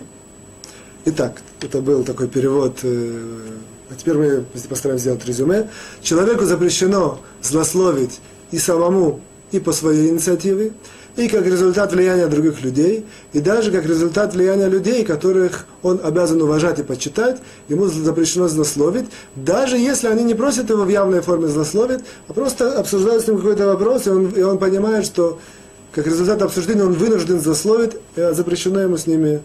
Итак, 1.07 1.41
это 1.61 1.81
был 1.81 2.05
такой 2.05 2.29
перевод. 2.29 2.79
Э, 2.83 3.59
а 3.91 3.95
теперь 3.97 4.15
мы 4.15 4.45
постараемся 4.69 5.05
сделать 5.05 5.27
резюме. 5.27 5.69
Человеку 6.03 6.45
запрещено 6.45 7.21
злословить 7.43 8.21
и 8.53 8.59
самому, 8.59 9.21
и 9.51 9.59
по 9.59 9.73
своей 9.73 10.11
инициативе 10.11 10.73
и 11.17 11.29
как 11.29 11.45
результат 11.47 11.93
влияния 11.93 12.27
других 12.27 12.63
людей, 12.63 13.05
и 13.33 13.41
даже 13.41 13.71
как 13.71 13.85
результат 13.87 14.35
влияния 14.35 14.69
людей, 14.69 15.05
которых 15.05 15.67
он 15.83 16.01
обязан 16.03 16.41
уважать 16.43 16.79
и 16.79 16.83
почитать, 16.83 17.39
ему 17.69 17.87
запрещено 17.87 18.49
злословить, 18.49 19.07
даже 19.37 19.77
если 19.77 20.09
они 20.09 20.25
не 20.25 20.35
просят 20.35 20.71
его 20.71 20.85
в 20.85 20.89
явной 20.89 21.21
форме 21.21 21.49
злословить, 21.49 22.01
а 22.29 22.33
просто 22.33 22.79
обсуждают 22.79 23.25
с 23.25 23.27
ним 23.27 23.39
какой-то 23.39 23.67
вопрос, 23.67 24.07
и 24.07 24.11
он, 24.11 24.31
и 24.31 24.43
он 24.43 24.59
понимает, 24.59 25.05
что 25.05 25.39
как 25.93 26.07
результат 26.07 26.41
обсуждения 26.43 26.85
он 26.85 26.93
вынужден 26.93 27.41
злословить, 27.41 27.93
и 28.17 28.31
запрещено 28.33 28.81
ему 28.81 28.97
с 28.97 29.07
ними 29.07 29.41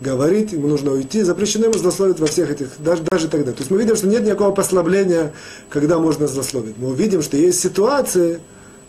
говорить, 0.00 0.52
ему 0.52 0.66
нужно 0.66 0.92
уйти, 0.92 1.22
запрещено 1.22 1.66
ему 1.66 1.78
злословить 1.78 2.18
во 2.18 2.26
всех 2.26 2.50
этих, 2.50 2.68
даже, 2.78 3.02
даже 3.02 3.28
тогда. 3.28 3.52
То 3.52 3.58
есть 3.58 3.70
мы 3.70 3.78
видим, 3.78 3.94
что 3.94 4.08
нет 4.08 4.24
никакого 4.24 4.52
послабления, 4.52 5.32
когда 5.70 5.98
можно 5.98 6.26
злословить. 6.26 6.76
Мы 6.78 6.88
увидим, 6.88 7.22
что 7.22 7.36
есть 7.36 7.60
ситуации 7.60 8.40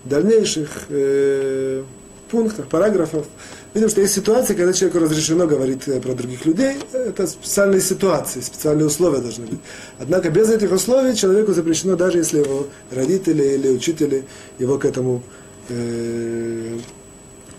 дальнейших, 0.03 0.69
э, 0.89 1.83
пунктах, 2.29 2.67
параграфов, 2.67 3.25
видим, 3.73 3.89
что 3.89 4.01
есть 4.01 4.13
ситуации, 4.13 4.53
когда 4.53 4.73
человеку 4.73 4.99
разрешено 4.99 5.47
говорить 5.47 5.87
э, 5.87 5.99
про 5.99 6.13
других 6.13 6.45
людей. 6.45 6.77
Это 6.93 7.27
специальные 7.27 7.81
ситуации, 7.81 8.41
специальные 8.41 8.87
условия 8.87 9.19
должны 9.19 9.45
быть. 9.45 9.59
Однако 9.99 10.29
без 10.29 10.49
этих 10.49 10.71
условий 10.71 11.15
человеку 11.15 11.53
запрещено, 11.53 11.95
даже 11.95 12.19
если 12.19 12.39
его 12.39 12.67
родители 12.91 13.43
или 13.43 13.69
учители 13.69 14.25
его 14.59 14.77
к 14.77 14.85
этому 14.85 15.23
э, 15.69 16.77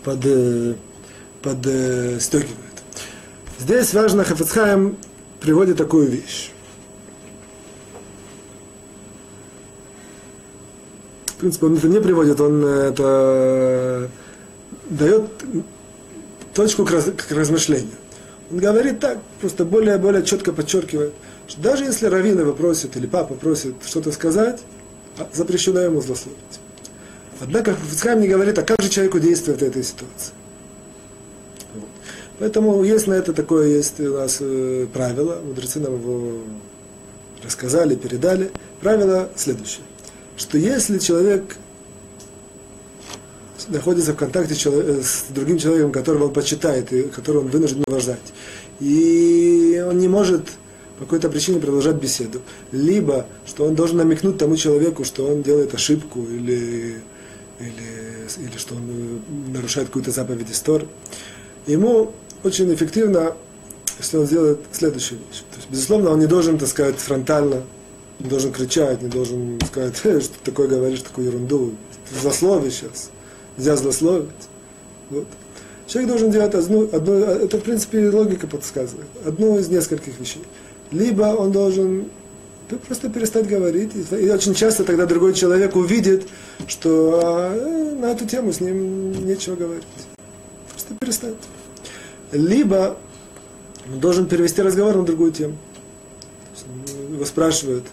под, 0.04 0.20
э, 0.24 0.74
подстегивают. 1.42 2.56
Здесь 3.58 3.94
важно, 3.94 4.24
Хафицхайм 4.24 4.96
приводит 5.40 5.76
такую 5.76 6.08
вещь. 6.08 6.50
В 11.26 11.38
принципе, 11.40 11.66
он 11.66 11.76
это 11.76 11.88
не 11.88 12.00
приводит, 12.00 12.40
он 12.40 12.64
э, 12.64 12.88
это 12.90 14.10
дает 14.90 15.24
точку 16.54 16.84
к, 16.84 16.90
раз, 16.90 17.04
к 17.04 17.30
размышлению. 17.32 17.90
Он 18.50 18.58
говорит 18.58 19.00
так, 19.00 19.18
просто 19.40 19.64
более-более 19.64 20.24
четко 20.24 20.52
подчеркивает, 20.52 21.12
что 21.48 21.60
даже 21.60 21.84
если 21.84 22.06
раввин 22.06 22.38
его 22.38 22.52
просит 22.52 22.96
или 22.96 23.06
папа 23.06 23.34
просит 23.34 23.74
что-то 23.84 24.12
сказать, 24.12 24.60
а 25.18 25.28
запрещено 25.32 25.80
ему 25.80 26.00
злословить. 26.00 26.38
Однако 27.40 27.74
Хафицхайм 27.74 28.20
не 28.20 28.28
говорит, 28.28 28.58
а 28.58 28.62
как 28.62 28.80
же 28.82 28.88
человеку 28.88 29.18
действовать 29.18 29.60
в 29.60 29.64
этой 29.64 29.82
ситуации. 29.82 30.32
Вот. 31.74 31.88
Поэтому 32.38 32.82
есть 32.82 33.06
на 33.06 33.14
это 33.14 33.32
такое 33.32 33.68
есть 33.68 34.00
у 34.00 34.14
нас 34.14 34.38
э, 34.40 34.86
правило, 34.92 35.40
мудрецы 35.44 35.80
нам 35.80 35.94
его 35.94 36.40
рассказали, 37.42 37.94
передали. 37.94 38.50
Правило 38.80 39.30
следующее, 39.36 39.84
что 40.36 40.56
если 40.56 40.98
человек 40.98 41.56
находится 43.68 44.12
в 44.12 44.16
контакте 44.16 44.54
э, 44.54 45.00
с 45.02 45.26
другим 45.30 45.58
человеком, 45.58 45.92
которого 45.92 46.24
он 46.24 46.32
почитает 46.32 46.92
и 46.92 47.02
которого 47.04 47.42
он 47.44 47.48
вынужден 47.48 47.84
уважать, 47.86 48.32
и 48.80 49.82
он 49.86 49.98
не 49.98 50.08
может 50.08 50.42
по 50.98 51.04
какой-то 51.04 51.28
причине 51.28 51.60
продолжать 51.60 51.96
беседу, 51.96 52.40
либо 52.72 53.26
что 53.46 53.64
он 53.64 53.74
должен 53.74 53.98
намекнуть 53.98 54.38
тому 54.38 54.56
человеку, 54.56 55.04
что 55.04 55.26
он 55.26 55.42
делает 55.42 55.74
ошибку 55.74 56.22
или, 56.22 57.02
или, 57.60 58.28
или 58.38 58.56
что 58.56 58.74
он 58.74 58.82
э, 58.88 59.52
нарушает 59.52 59.88
какую-то 59.88 60.10
заповедь 60.10 60.50
истории, 60.50 60.88
ему 61.66 62.12
очень 62.42 62.72
эффективно, 62.72 63.34
если 63.98 64.18
он 64.18 64.26
сделает 64.26 64.60
следующую 64.72 65.20
вещь. 65.20 65.40
То 65.50 65.56
есть, 65.56 65.70
безусловно, 65.70 66.10
он 66.10 66.20
не 66.20 66.26
должен, 66.26 66.58
так 66.58 66.68
сказать, 66.68 66.96
фронтально, 66.96 67.62
не 68.18 68.28
должен 68.28 68.52
кричать, 68.52 69.02
не 69.02 69.08
должен 69.08 69.58
сказать, 69.66 70.00
э, 70.04 70.20
что 70.20 70.34
такое 70.44 70.68
говоришь, 70.68 71.00
такую 71.00 71.26
ерунду, 71.26 71.74
злословие 72.22 72.70
сейчас 72.70 73.10
нельзя 73.56 73.76
злословить. 73.76 74.30
Вот. 75.10 75.26
Человек 75.86 76.10
должен 76.10 76.30
делать 76.30 76.54
одну, 76.54 76.88
одну, 76.92 77.14
это 77.14 77.58
в 77.58 77.62
принципе 77.62 78.10
логика 78.10 78.46
подсказывает, 78.46 79.06
одну 79.24 79.58
из 79.58 79.68
нескольких 79.68 80.18
вещей. 80.18 80.42
Либо 80.90 81.26
он 81.26 81.52
должен 81.52 82.06
просто 82.88 83.08
перестать 83.08 83.46
говорить, 83.46 83.92
и 84.10 84.30
очень 84.30 84.54
часто 84.54 84.82
тогда 84.82 85.06
другой 85.06 85.34
человек 85.34 85.76
увидит, 85.76 86.26
что 86.66 87.20
а, 87.22 87.96
на 88.00 88.06
эту 88.06 88.26
тему 88.26 88.52
с 88.52 88.60
ним 88.60 89.12
нечего 89.24 89.54
говорить. 89.54 89.84
Просто 90.72 90.94
перестать. 90.98 91.36
Либо 92.32 92.96
он 93.92 94.00
должен 94.00 94.26
перевести 94.26 94.62
разговор 94.62 94.96
на 94.96 95.04
другую 95.04 95.30
тему. 95.30 95.56
Его 97.12 97.24
спрашивают, 97.24 97.84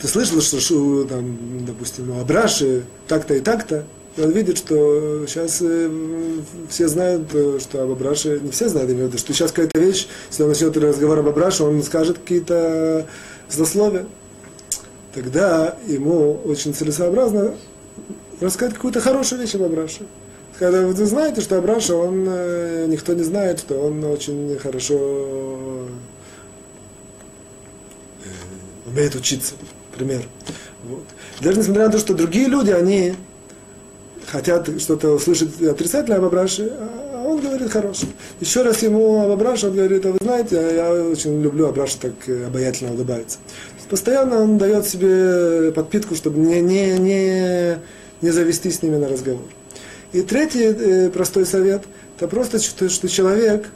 ты 0.00 0.06
слышал, 0.06 0.40
что, 0.40 1.04
там, 1.04 1.64
допустим, 1.66 2.10
у 2.10 2.20
Абраши 2.20 2.84
так-то 3.08 3.34
и 3.34 3.40
так-то? 3.40 3.84
И 4.16 4.20
он 4.20 4.30
видит, 4.30 4.58
что 4.58 5.26
сейчас 5.26 5.58
э, 5.60 5.90
все 6.68 6.86
знают, 6.86 7.34
э, 7.34 7.58
что 7.60 7.82
об 7.82 7.90
Абраше, 7.90 8.38
не 8.40 8.50
все 8.50 8.68
знают, 8.68 8.90
имею 8.90 9.10
что 9.18 9.32
сейчас 9.32 9.50
какая-то 9.50 9.80
вещь, 9.80 10.06
если 10.30 10.44
он 10.44 10.50
начнет 10.50 10.76
разговор 10.76 11.18
об 11.18 11.28
Абраше, 11.28 11.64
он 11.64 11.82
скажет 11.82 12.18
какие-то 12.18 13.06
злословия. 13.50 14.06
Тогда 15.14 15.76
ему 15.86 16.40
очень 16.44 16.74
целесообразно 16.74 17.56
рассказать 18.40 18.74
какую-то 18.74 19.00
хорошую 19.00 19.40
вещь 19.40 19.56
об 19.56 19.62
Абраше. 19.62 20.02
Когда 20.60 20.86
вы 20.86 21.06
знаете, 21.06 21.40
что 21.40 21.58
Абраша, 21.58 21.96
он, 21.96 22.24
э, 22.28 22.86
никто 22.88 23.14
не 23.14 23.24
знает, 23.24 23.58
что 23.58 23.74
он 23.80 24.04
очень 24.04 24.56
хорошо 24.58 25.88
умеет 28.86 29.16
учиться, 29.16 29.54
например. 29.90 30.22
Вот. 30.84 31.04
Даже 31.40 31.58
несмотря 31.58 31.86
на 31.86 31.92
то, 31.92 31.98
что 31.98 32.14
другие 32.14 32.46
люди, 32.46 32.70
они 32.70 33.14
хотят 34.26 34.68
что-то 34.80 35.10
услышать 35.10 35.60
отрицательное 35.62 36.18
об 36.18 36.24
Абраше, 36.24 36.70
а 36.78 37.24
он 37.26 37.40
говорит 37.40 37.70
хорошее. 37.70 38.12
Еще 38.40 38.62
раз 38.62 38.82
ему 38.82 39.22
об 39.22 39.30
Абраше, 39.30 39.68
он 39.68 39.76
говорит, 39.76 40.04
а 40.06 40.12
вы 40.12 40.18
знаете, 40.20 40.56
я 40.56 40.92
очень 40.92 41.40
люблю 41.42 41.68
Абраша 41.68 41.98
так 42.00 42.12
э, 42.26 42.46
обаятельно 42.46 42.92
улыбается. 42.92 43.38
Постоянно 43.88 44.42
он 44.42 44.58
дает 44.58 44.86
себе 44.86 45.70
подпитку, 45.72 46.14
чтобы 46.14 46.38
не, 46.38 46.60
не, 46.60 46.98
не, 46.98 47.78
не 48.22 48.30
завести 48.30 48.70
с 48.70 48.82
ними 48.82 48.96
на 48.96 49.08
разговор. 49.08 49.44
И 50.12 50.22
третий 50.22 50.64
э, 50.64 51.10
простой 51.10 51.44
совет, 51.44 51.82
это 52.16 52.28
просто, 52.28 52.58
что, 52.58 52.88
что 52.88 53.08
человек, 53.08 53.68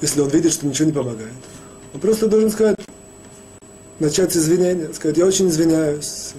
если 0.00 0.20
он 0.20 0.28
видит, 0.28 0.52
что 0.52 0.66
ничего 0.66 0.86
не 0.86 0.92
помогает, 0.92 1.32
он 1.92 2.00
просто 2.00 2.28
должен 2.28 2.50
сказать, 2.50 2.76
начать 3.98 4.32
с 4.32 4.36
извинения, 4.36 4.92
сказать, 4.92 5.16
я 5.16 5.26
очень 5.26 5.48
извиняюсь, 5.48 6.32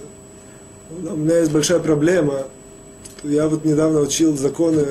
у 0.90 1.16
меня 1.16 1.38
есть 1.38 1.52
большая 1.52 1.78
проблема. 1.80 2.46
Я 3.24 3.48
вот 3.48 3.64
недавно 3.64 4.00
учил 4.00 4.36
законы. 4.36 4.84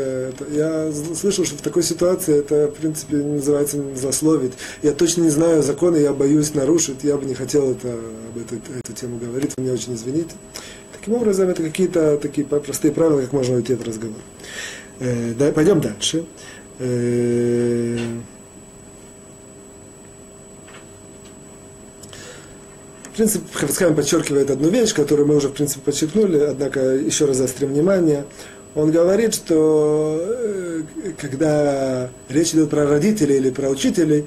Я 0.52 0.92
слышал, 1.16 1.46
что 1.46 1.56
в 1.56 1.62
такой 1.62 1.82
ситуации 1.82 2.40
это, 2.40 2.68
в 2.68 2.74
принципе, 2.80 3.18
называется 3.18 3.82
злословить. 3.96 4.54
Я 4.84 4.92
точно 4.92 5.22
не 5.22 5.30
знаю 5.30 5.64
законы, 5.64 5.98
я 5.98 6.14
боюсь 6.14 6.54
нарушить. 6.54 7.04
Я 7.04 7.18
бы 7.18 7.26
не 7.26 7.34
хотел 7.34 7.72
это, 7.72 7.88
об 7.90 8.38
этой, 8.38 8.62
эту 8.80 8.94
тему 8.94 9.18
говорить. 9.18 9.54
Вы 9.56 9.64
меня 9.64 9.74
очень 9.74 9.94
извините. 9.94 10.36
Таким 11.00 11.14
образом, 11.14 11.48
это 11.48 11.64
какие-то 11.64 12.18
такие 12.18 12.46
простые 12.46 12.92
правила, 12.92 13.22
как 13.22 13.32
можно 13.32 13.56
уйти 13.56 13.74
от 13.74 13.88
разговора. 13.88 14.20
Э, 15.00 15.34
да, 15.38 15.52
пойдем 15.54 15.80
дальше. 15.80 16.26
Э, 16.80 17.98
принципе, 23.18 23.46
Хафицхайм 23.52 23.96
подчеркивает 23.96 24.52
одну 24.52 24.70
вещь, 24.70 24.94
которую 24.94 25.28
мы 25.28 25.36
уже, 25.36 25.50
в 25.50 25.54
принципе, 25.54 25.82
подчеркнули, 25.82 26.40
однако 26.40 26.80
еще 26.80 27.26
раз 27.26 27.38
заострим 27.38 27.70
внимание. 27.70 28.26
Он 28.76 28.92
говорит, 28.92 29.34
что 29.34 30.22
э, 30.22 30.84
когда 31.18 32.10
речь 32.30 32.52
идет 32.52 32.70
про 32.70 32.88
родителей 32.88 33.38
или 33.38 33.50
про 33.50 33.70
учителей, 33.70 34.26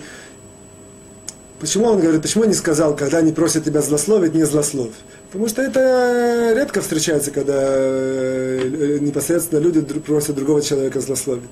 почему 1.61 1.87
он 1.87 2.01
говорит, 2.01 2.21
почему 2.21 2.45
не 2.45 2.55
сказал, 2.55 2.97
когда 2.97 3.19
они 3.19 3.33
просят 3.33 3.65
тебя 3.65 3.81
злословить, 3.81 4.35
не 4.35 4.45
злословь? 4.45 4.91
Потому 5.31 5.47
что 5.49 5.63
это 5.63 6.53
редко 6.57 6.81
встречается, 6.81 7.31
когда 7.31 7.63
э, 7.63 8.99
непосредственно 9.01 9.61
люди 9.61 9.81
просят 9.81 10.35
другого 10.35 10.63
человека 10.63 11.01
злословить. 11.01 11.51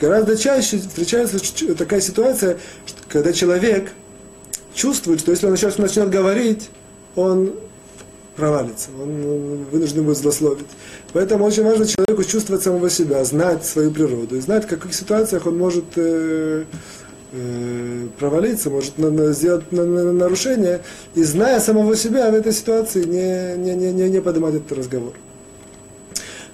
Гораздо 0.00 0.36
чаще 0.36 0.78
встречается 0.78 1.38
такая 1.74 2.00
ситуация, 2.00 2.58
когда 3.08 3.32
человек 3.32 3.90
чувствует, 4.76 5.20
что 5.20 5.32
если 5.32 5.46
он 5.46 5.56
сейчас 5.56 5.78
начнет 5.78 6.10
говорить, 6.10 6.70
он 7.16 7.54
провалится, 8.36 8.90
он 9.02 9.64
вынужден 9.72 10.04
будет 10.04 10.18
злословить. 10.18 10.66
Поэтому 11.14 11.46
очень 11.46 11.64
важно 11.64 11.86
человеку 11.86 12.22
чувствовать 12.22 12.62
самого 12.62 12.90
себя, 12.90 13.24
знать 13.24 13.64
свою 13.64 13.90
природу, 13.90 14.36
и 14.36 14.40
знать, 14.40 14.64
в 14.64 14.68
каких 14.68 14.94
ситуациях 14.94 15.46
он 15.46 15.56
может 15.56 15.84
э, 15.96 16.64
э, 17.32 18.06
провалиться, 18.18 18.68
может 18.68 18.98
на, 18.98 19.10
на, 19.10 19.32
сделать 19.32 19.72
на, 19.72 19.84
на, 19.86 20.12
нарушение, 20.12 20.82
и 21.14 21.24
зная 21.24 21.58
самого 21.60 21.96
себя 21.96 22.30
в 22.30 22.34
этой 22.34 22.52
ситуации, 22.52 23.04
не, 23.04 23.56
не, 23.56 23.74
не, 23.74 23.92
не, 23.92 24.10
не 24.10 24.20
поднимать 24.20 24.56
этот 24.56 24.78
разговор. 24.78 25.14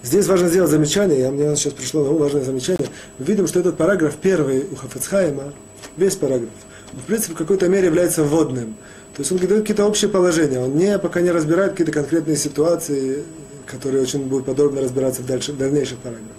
Здесь 0.05 0.27
важно 0.27 0.49
сделать 0.49 0.71
замечание, 0.71 1.19
я, 1.19 1.31
мне 1.33 1.55
сейчас 1.57 1.73
пришло 1.73 2.05
важное 2.05 2.45
замечание. 2.45 2.89
Видим, 3.19 3.49
что 3.49 3.59
этот 3.59 3.77
параграф 3.77 4.15
первый 4.17 4.67
у 4.71 4.77
Хафацхайма, 4.77 5.53
весь 5.97 6.15
параграф, 6.15 6.51
в 6.93 7.05
принципе, 7.07 7.35
в 7.35 7.37
какой-то 7.37 7.69
мере 7.69 7.87
является 7.87 8.23
вводным. 8.23 8.77
То 9.15 9.21
есть 9.21 9.33
он 9.33 9.39
дает 9.39 9.61
какие-то 9.63 9.85
общие 9.85 10.11
положения, 10.11 10.59
он 10.59 10.77
не, 10.77 10.99
пока 10.99 11.21
не 11.21 11.31
разбирает 11.31 11.73
какие-то 11.73 11.93
конкретные 11.93 12.37
ситуации, 12.37 13.25
которые 13.67 14.03
очень 14.03 14.25
будут 14.25 14.47
подробно 14.47 14.81
разбираться 14.81 15.23
в, 15.23 15.27
дальше, 15.27 15.53
в 15.53 15.59
дальнейших 15.59 15.99
параграфах. 15.99 16.37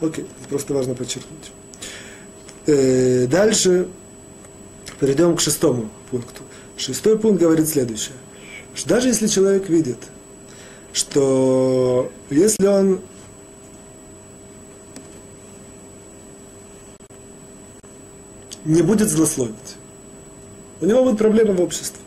Окей, 0.00 0.26
просто 0.48 0.74
важно 0.74 0.94
подчеркнуть. 0.94 1.52
Э, 2.66 3.26
дальше 3.26 3.88
перейдем 5.00 5.36
к 5.36 5.40
шестому 5.40 5.88
пункту. 6.10 6.42
Шестой 6.76 7.18
пункт 7.18 7.40
говорит 7.40 7.68
следующее. 7.68 8.16
Что 8.74 8.88
даже 8.88 9.08
если 9.08 9.26
человек 9.26 9.68
видит, 9.68 9.98
что 10.92 12.10
если 12.30 12.66
он 12.66 13.00
не 18.64 18.82
будет 18.82 19.08
злословить. 19.08 19.54
У 20.80 20.86
него 20.86 21.02
будут 21.04 21.18
проблемы 21.18 21.54
в 21.54 21.60
обществе. 21.60 22.00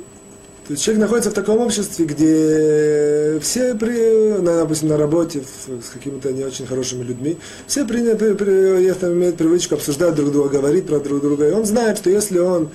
То 0.70 0.74
есть 0.74 0.84
человек 0.84 1.02
находится 1.02 1.32
в 1.32 1.34
таком 1.34 1.58
обществе, 1.62 2.06
где 2.06 3.40
все, 3.42 3.74
при, 3.74 4.40
на, 4.40 4.58
допустим, 4.58 4.90
на 4.90 4.98
работе 4.98 5.42
с 5.42 5.90
какими-то 5.90 6.32
не 6.32 6.44
очень 6.44 6.68
хорошими 6.68 7.04
людьми, 7.04 7.40
все 7.66 7.86
приняты, 7.86 8.36
при, 8.36 8.84
если 8.84 9.08
имеют 9.08 9.38
привычку 9.38 9.74
обсуждать 9.74 10.14
друг 10.14 10.32
друга, 10.32 10.50
говорить 10.50 10.86
про 10.86 11.00
друг 11.00 11.22
друга. 11.22 11.50
И 11.50 11.52
он 11.52 11.66
знает, 11.66 11.98
что 11.98 12.12
если 12.12 12.38
он, 12.38 12.70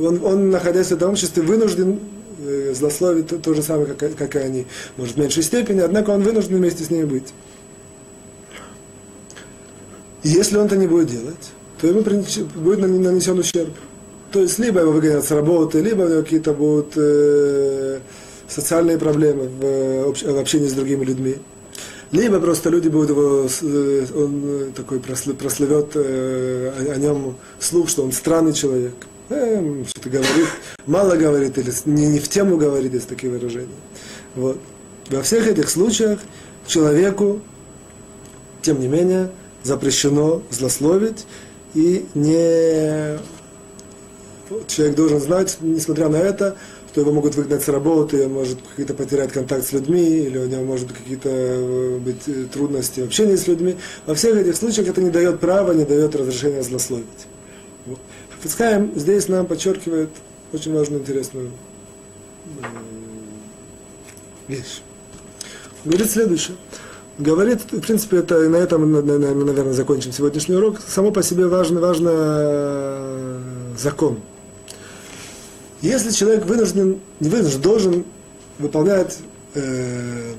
он, 0.00 0.24
он 0.24 0.50
находясь 0.50 0.88
в 0.88 0.92
этом 0.92 1.12
обществе, 1.12 1.44
вынужден 1.44 2.00
э, 2.44 2.74
злословить 2.74 3.28
то, 3.28 3.38
то 3.38 3.54
же 3.54 3.62
самое, 3.62 3.94
как, 3.94 4.16
как 4.16 4.34
и 4.34 4.38
они, 4.40 4.66
может, 4.96 5.14
в 5.14 5.18
меньшей 5.20 5.44
степени, 5.44 5.78
однако 5.78 6.10
он 6.10 6.22
вынужден 6.22 6.56
вместе 6.56 6.82
с 6.82 6.90
ними 6.90 7.04
быть. 7.04 7.32
И 10.24 10.28
если 10.30 10.56
он 10.56 10.66
это 10.66 10.76
не 10.76 10.88
будет 10.88 11.06
делать, 11.06 11.52
то 11.80 11.86
ему 11.86 12.02
будет 12.02 12.78
нанесен 12.78 13.38
ущерб. 13.38 13.70
То 14.32 14.40
есть 14.40 14.58
либо 14.58 14.80
его 14.80 14.92
выгонят 14.92 15.24
с 15.24 15.30
работы, 15.30 15.80
либо 15.80 16.02
у 16.02 16.08
него 16.08 16.22
какие-то 16.22 16.52
будут 16.52 16.92
э, 16.96 17.98
социальные 18.48 18.98
проблемы 18.98 19.48
в, 19.48 20.12
в 20.12 20.38
общении 20.38 20.68
с 20.68 20.72
другими 20.72 21.04
людьми. 21.04 21.36
Либо 22.12 22.40
просто 22.40 22.70
люди 22.70 22.88
будут 22.88 23.10
его, 23.10 23.46
э, 23.62 24.06
он 24.14 24.42
э, 24.44 24.70
такой 24.76 25.00
прослывет 25.00 25.92
э, 25.94 26.92
о, 26.94 26.96
нем 26.96 27.36
слух, 27.58 27.88
что 27.88 28.04
он 28.04 28.12
странный 28.12 28.52
человек. 28.52 28.94
Э, 29.30 29.84
что-то 29.88 30.10
говорит, 30.10 30.48
мало 30.86 31.16
говорит, 31.16 31.58
или 31.58 31.72
не, 31.86 32.06
не 32.06 32.18
в 32.18 32.28
тему 32.28 32.56
говорит, 32.56 32.92
есть 32.94 33.08
такие 33.08 33.32
выражения. 33.32 33.68
Вот. 34.36 34.58
Во 35.08 35.22
всех 35.22 35.48
этих 35.48 35.68
случаях 35.68 36.20
человеку, 36.66 37.40
тем 38.62 38.80
не 38.80 38.86
менее, 38.86 39.30
запрещено 39.64 40.42
злословить 40.50 41.26
и 41.74 42.06
не... 42.14 43.18
Человек 44.66 44.96
должен 44.96 45.20
знать, 45.20 45.58
несмотря 45.60 46.08
на 46.08 46.16
это, 46.16 46.56
что 46.90 47.02
его 47.02 47.12
могут 47.12 47.36
выгнать 47.36 47.62
с 47.62 47.68
работы, 47.68 48.24
он 48.24 48.32
может 48.32 48.58
какие-то 48.62 48.94
потерять 48.94 49.30
контакт 49.30 49.64
с 49.64 49.72
людьми, 49.72 50.24
или 50.24 50.38
у 50.38 50.46
него 50.46 50.64
может 50.64 50.92
какие-то 50.92 51.28
э, 51.30 51.98
быть 51.98 52.26
э, 52.26 52.46
трудности 52.52 53.00
в 53.00 53.04
общении 53.04 53.36
с 53.36 53.46
людьми. 53.46 53.76
Во 54.06 54.14
всех 54.16 54.36
этих 54.36 54.56
случаях 54.56 54.88
это 54.88 55.00
не 55.00 55.10
дает 55.10 55.38
права, 55.38 55.72
не 55.72 55.84
дает 55.84 56.16
разрешения 56.16 56.64
злословить. 56.64 57.06
Вот. 57.86 58.00
Хафицхайм 58.30 58.92
здесь 58.96 59.28
нам 59.28 59.46
подчеркивает 59.46 60.10
очень 60.52 60.74
важную, 60.74 61.02
интересную 61.02 61.50
э, 62.60 62.66
вещь. 64.48 64.82
Говорит 65.84 66.10
следующее. 66.10 66.56
Говорит, 67.20 67.60
в 67.70 67.80
принципе, 67.80 68.16
это 68.18 68.40
на 68.48 68.56
этом 68.56 68.90
мы, 68.90 69.02
наверное, 69.02 69.72
закончим 69.72 70.12
сегодняшний 70.12 70.56
урок. 70.56 70.78
Само 70.80 71.12
по 71.12 71.22
себе 71.22 71.46
важный, 71.46 71.80
важный 71.80 73.76
закон– 73.76 74.20
если 75.82 76.10
человек 76.10 76.44
вынужден, 76.44 77.00
не 77.20 77.28
вынужден, 77.28 77.60
должен 77.62 78.04
выполнять 78.58 79.18
э, 79.54 80.34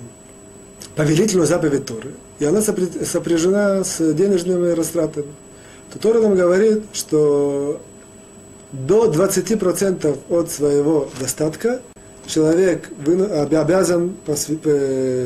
повелительную 0.95 1.47
заповедь 1.47 1.87
Торы, 1.87 2.11
и 2.37 2.45
она 2.45 2.61
сопряжена 2.61 3.83
с 3.83 4.13
денежными 4.13 4.69
растратами, 4.71 5.33
то 5.91 5.97
Тора 5.97 6.21
нам 6.21 6.35
говорит, 6.35 6.83
что 6.93 7.81
до 8.71 9.11
20% 9.11 10.19
от 10.29 10.51
своего 10.51 11.09
достатка 11.19 11.81
человек 12.27 12.89
обязан 13.05 14.15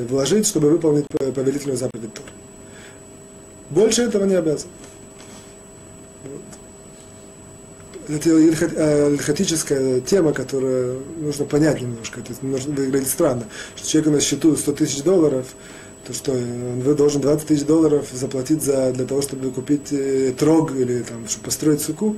вложить, 0.10 0.48
чтобы 0.48 0.70
выполнить 0.70 1.08
повелительную 1.08 1.78
заповедь 1.78 2.14
Торы. 2.14 2.30
Больше 3.70 4.04
этого 4.04 4.26
не 4.26 4.36
обязан. 4.36 4.70
это 8.08 8.30
ильхатическая 8.30 10.00
тема, 10.02 10.34
которую 10.34 11.04
нужно 11.20 11.46
понять 11.46 11.82
немножко. 11.82 12.22
Это 12.22 12.34
выглядит 12.42 13.08
странно, 13.08 13.46
что 13.76 13.88
человеку 13.88 14.12
на 14.12 14.22
счету 14.22 14.56
100 14.56 14.72
тысяч 14.74 15.04
долларов, 15.04 15.48
то 16.06 16.14
что 16.14 16.32
он 16.32 16.96
должен 16.96 17.22
20 17.22 17.48
тысяч 17.48 17.66
долларов 17.66 18.08
заплатить 18.12 18.62
за, 18.62 18.92
для 18.92 19.06
того, 19.06 19.22
чтобы 19.22 19.50
купить 19.52 19.92
э, 19.92 20.34
трог 20.38 20.76
или 20.76 21.02
там, 21.02 21.28
чтобы 21.28 21.46
построить 21.46 21.82
суку. 21.82 22.16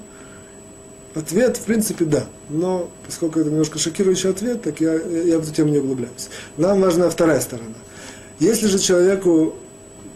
Ответ, 1.17 1.57
в 1.57 1.61
принципе, 1.61 2.05
да. 2.05 2.25
Но 2.49 2.89
поскольку 3.05 3.39
это 3.39 3.49
немножко 3.49 3.79
шокирующий 3.79 4.29
ответ, 4.29 4.61
так 4.61 4.79
я, 4.79 4.93
я 4.93 5.39
в 5.39 5.43
эту 5.43 5.53
тему 5.53 5.69
не 5.69 5.79
углубляюсь. 5.79 6.29
Нам 6.57 6.81
важна 6.81 7.09
вторая 7.09 7.39
сторона. 7.39 7.75
Если 8.39 8.67
же 8.67 8.77
человеку 8.77 9.55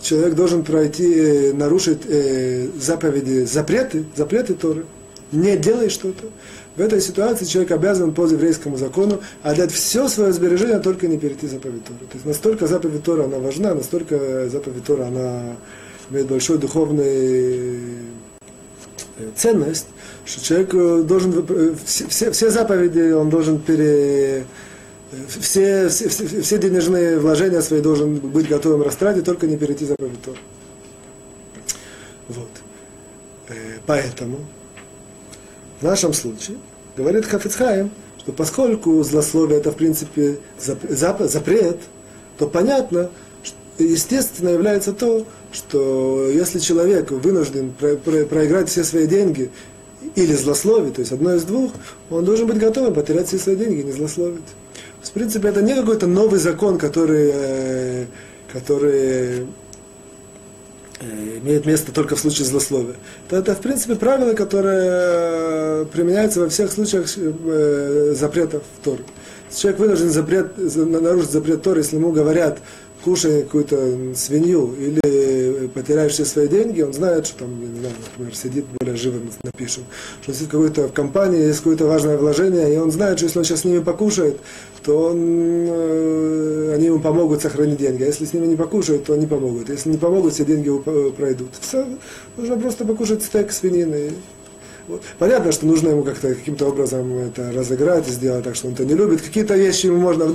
человек 0.01 0.35
должен 0.35 0.63
пройти, 0.63 1.11
э, 1.13 1.53
нарушить 1.53 2.01
э, 2.07 2.67
заповеди, 2.79 3.45
запреты, 3.45 4.05
запреты 4.15 4.53
Торы, 4.53 4.85
не 5.31 5.57
делай 5.57 5.89
что-то, 5.89 6.25
в 6.75 6.81
этой 6.81 7.01
ситуации 7.01 7.45
человек 7.45 7.71
обязан 7.71 8.13
по 8.13 8.25
еврейскому 8.25 8.77
закону 8.77 9.21
отдать 9.43 9.71
все 9.71 10.07
свое 10.07 10.31
сбережение, 10.31 10.79
только 10.79 11.07
не 11.07 11.17
перейти 11.17 11.47
заповедь 11.47 11.83
Тора. 11.83 11.99
То 11.99 12.13
есть 12.13 12.25
настолько 12.25 12.67
заповедь 12.67 13.03
Тора 13.03 13.25
она 13.25 13.39
важна, 13.39 13.73
настолько 13.73 14.49
заповедь 14.49 14.85
Тора 14.85 15.07
она 15.07 15.55
имеет 16.09 16.27
большую 16.27 16.59
духовную 16.59 17.79
э, 19.17 19.29
ценность, 19.35 19.87
что 20.31 20.45
человек 20.45 20.73
э, 20.73 21.03
должен, 21.03 21.45
э, 21.49 21.75
все, 21.85 22.31
все 22.31 22.49
заповеди 22.49 23.11
он 23.11 23.29
должен 23.29 23.59
пере, 23.59 24.45
все, 25.27 25.89
все, 25.89 26.07
все 26.07 26.57
денежные 26.57 27.19
вложения 27.19 27.61
свои 27.61 27.81
должен 27.81 28.15
быть 28.15 28.47
готовым 28.47 28.81
растратить, 28.81 29.25
только 29.25 29.45
не 29.45 29.57
перейти 29.57 29.85
заповедь 29.85 30.21
Тора. 30.23 30.37
Вот. 32.29 32.49
Поэтому 33.85 34.39
в 35.81 35.83
нашем 35.83 36.13
случае, 36.13 36.55
говорит 36.95 37.25
Хафицхайм, 37.25 37.91
что 38.19 38.31
поскольку 38.31 39.03
злословие 39.03 39.57
это 39.59 39.71
в 39.71 39.75
принципе 39.75 40.37
запрет, 40.57 41.79
то 42.37 42.47
понятно, 42.47 43.09
естественно 43.77 44.49
является 44.49 44.93
то, 44.93 45.25
что 45.51 46.29
если 46.29 46.59
человек 46.59 47.11
вынужден 47.11 47.73
проиграть 47.73 48.69
все 48.69 48.85
свои 48.85 49.07
деньги 49.07 49.51
или 50.15 50.33
злословить, 50.33 50.95
то 50.95 51.01
есть 51.01 51.11
одно 51.11 51.35
из 51.35 51.43
двух, 51.43 51.71
он 52.09 52.25
должен 52.25 52.47
быть 52.47 52.57
готовым 52.57 52.93
потерять 52.93 53.27
все 53.27 53.37
свои 53.37 53.55
деньги 53.55 53.81
не 53.81 53.91
злословить. 53.91 54.41
В 55.01 55.11
принципе, 55.11 55.49
это 55.49 55.61
не 55.61 55.73
какой-то 55.73 56.07
новый 56.07 56.39
закон, 56.39 56.77
который, 56.77 57.31
э, 57.33 58.05
который 58.51 59.47
Э, 61.01 61.39
имеет 61.39 61.65
место 61.65 61.91
только 61.91 62.15
в 62.15 62.19
случае 62.19 62.45
злословия, 62.45 62.95
то 63.27 63.35
это, 63.35 63.55
в 63.55 63.59
принципе, 63.59 63.95
правило, 63.95 64.33
которое 64.33 65.85
применяется 65.85 66.41
во 66.41 66.49
всех 66.49 66.71
случаях 66.71 67.07
э, 67.17 68.13
запретов 68.15 68.61
Торы. 68.83 69.03
Человек 69.51 69.79
вынужден 69.79 70.11
запрет, 70.11 70.51
нарушить 70.57 71.31
запрет 71.31 71.63
Торы, 71.63 71.79
если 71.79 71.95
ему 71.95 72.11
говорят, 72.11 72.59
кушай 73.03 73.43
какую-то 73.43 74.15
свинью 74.15 74.73
или 74.77 75.67
потеряешь 75.67 76.13
все 76.13 76.25
свои 76.25 76.47
деньги, 76.47 76.81
он 76.81 76.93
знает, 76.93 77.27
что 77.27 77.39
там, 77.39 77.59
не 77.59 77.79
знаю, 77.79 77.95
например, 78.11 78.35
сидит 78.35 78.65
более 78.79 78.95
живым, 78.95 79.29
напишем, 79.43 79.83
что 80.21 80.33
сидит 80.33 80.49
какой-то 80.49 80.87
в 80.87 80.93
компании, 80.93 81.47
есть 81.47 81.59
какое-то 81.59 81.85
важное 81.85 82.17
вложение, 82.17 82.73
и 82.73 82.77
он 82.77 82.91
знает, 82.91 83.17
что 83.17 83.25
если 83.25 83.39
он 83.39 83.45
сейчас 83.45 83.61
с 83.61 83.65
ними 83.65 83.79
покушает, 83.79 84.37
то 84.83 85.09
он, 85.09 85.17
э, 85.69 86.73
они 86.75 86.87
ему 86.87 86.99
помогут 86.99 87.41
сохранить 87.41 87.77
деньги. 87.77 88.03
А 88.03 88.07
если 88.07 88.25
с 88.25 88.33
ними 88.33 88.47
не 88.47 88.55
покушают, 88.55 89.05
то 89.05 89.13
они 89.13 89.27
помогут. 89.27 89.69
Если 89.69 89.89
не 89.89 89.97
помогут, 89.97 90.33
все 90.33 90.45
деньги 90.45 90.71
пройдут. 91.11 91.51
Все, 91.59 91.85
нужно 92.37 92.57
просто 92.57 92.85
покушать 92.85 93.23
стейк 93.23 93.51
свинины, 93.51 94.11
вот. 94.87 95.03
Понятно, 95.19 95.51
что 95.51 95.65
нужно 95.65 95.89
ему 95.89 96.03
как-то 96.03 96.33
каким-то 96.33 96.67
образом 96.67 97.17
это 97.17 97.51
разыграть 97.51 98.07
сделать 98.07 98.43
так, 98.43 98.55
что 98.55 98.67
он 98.67 98.73
это 98.73 98.85
не 98.85 98.93
любит. 98.93 99.21
Какие-то 99.21 99.55
вещи 99.55 99.87
ему 99.87 99.97
можно 99.97 100.33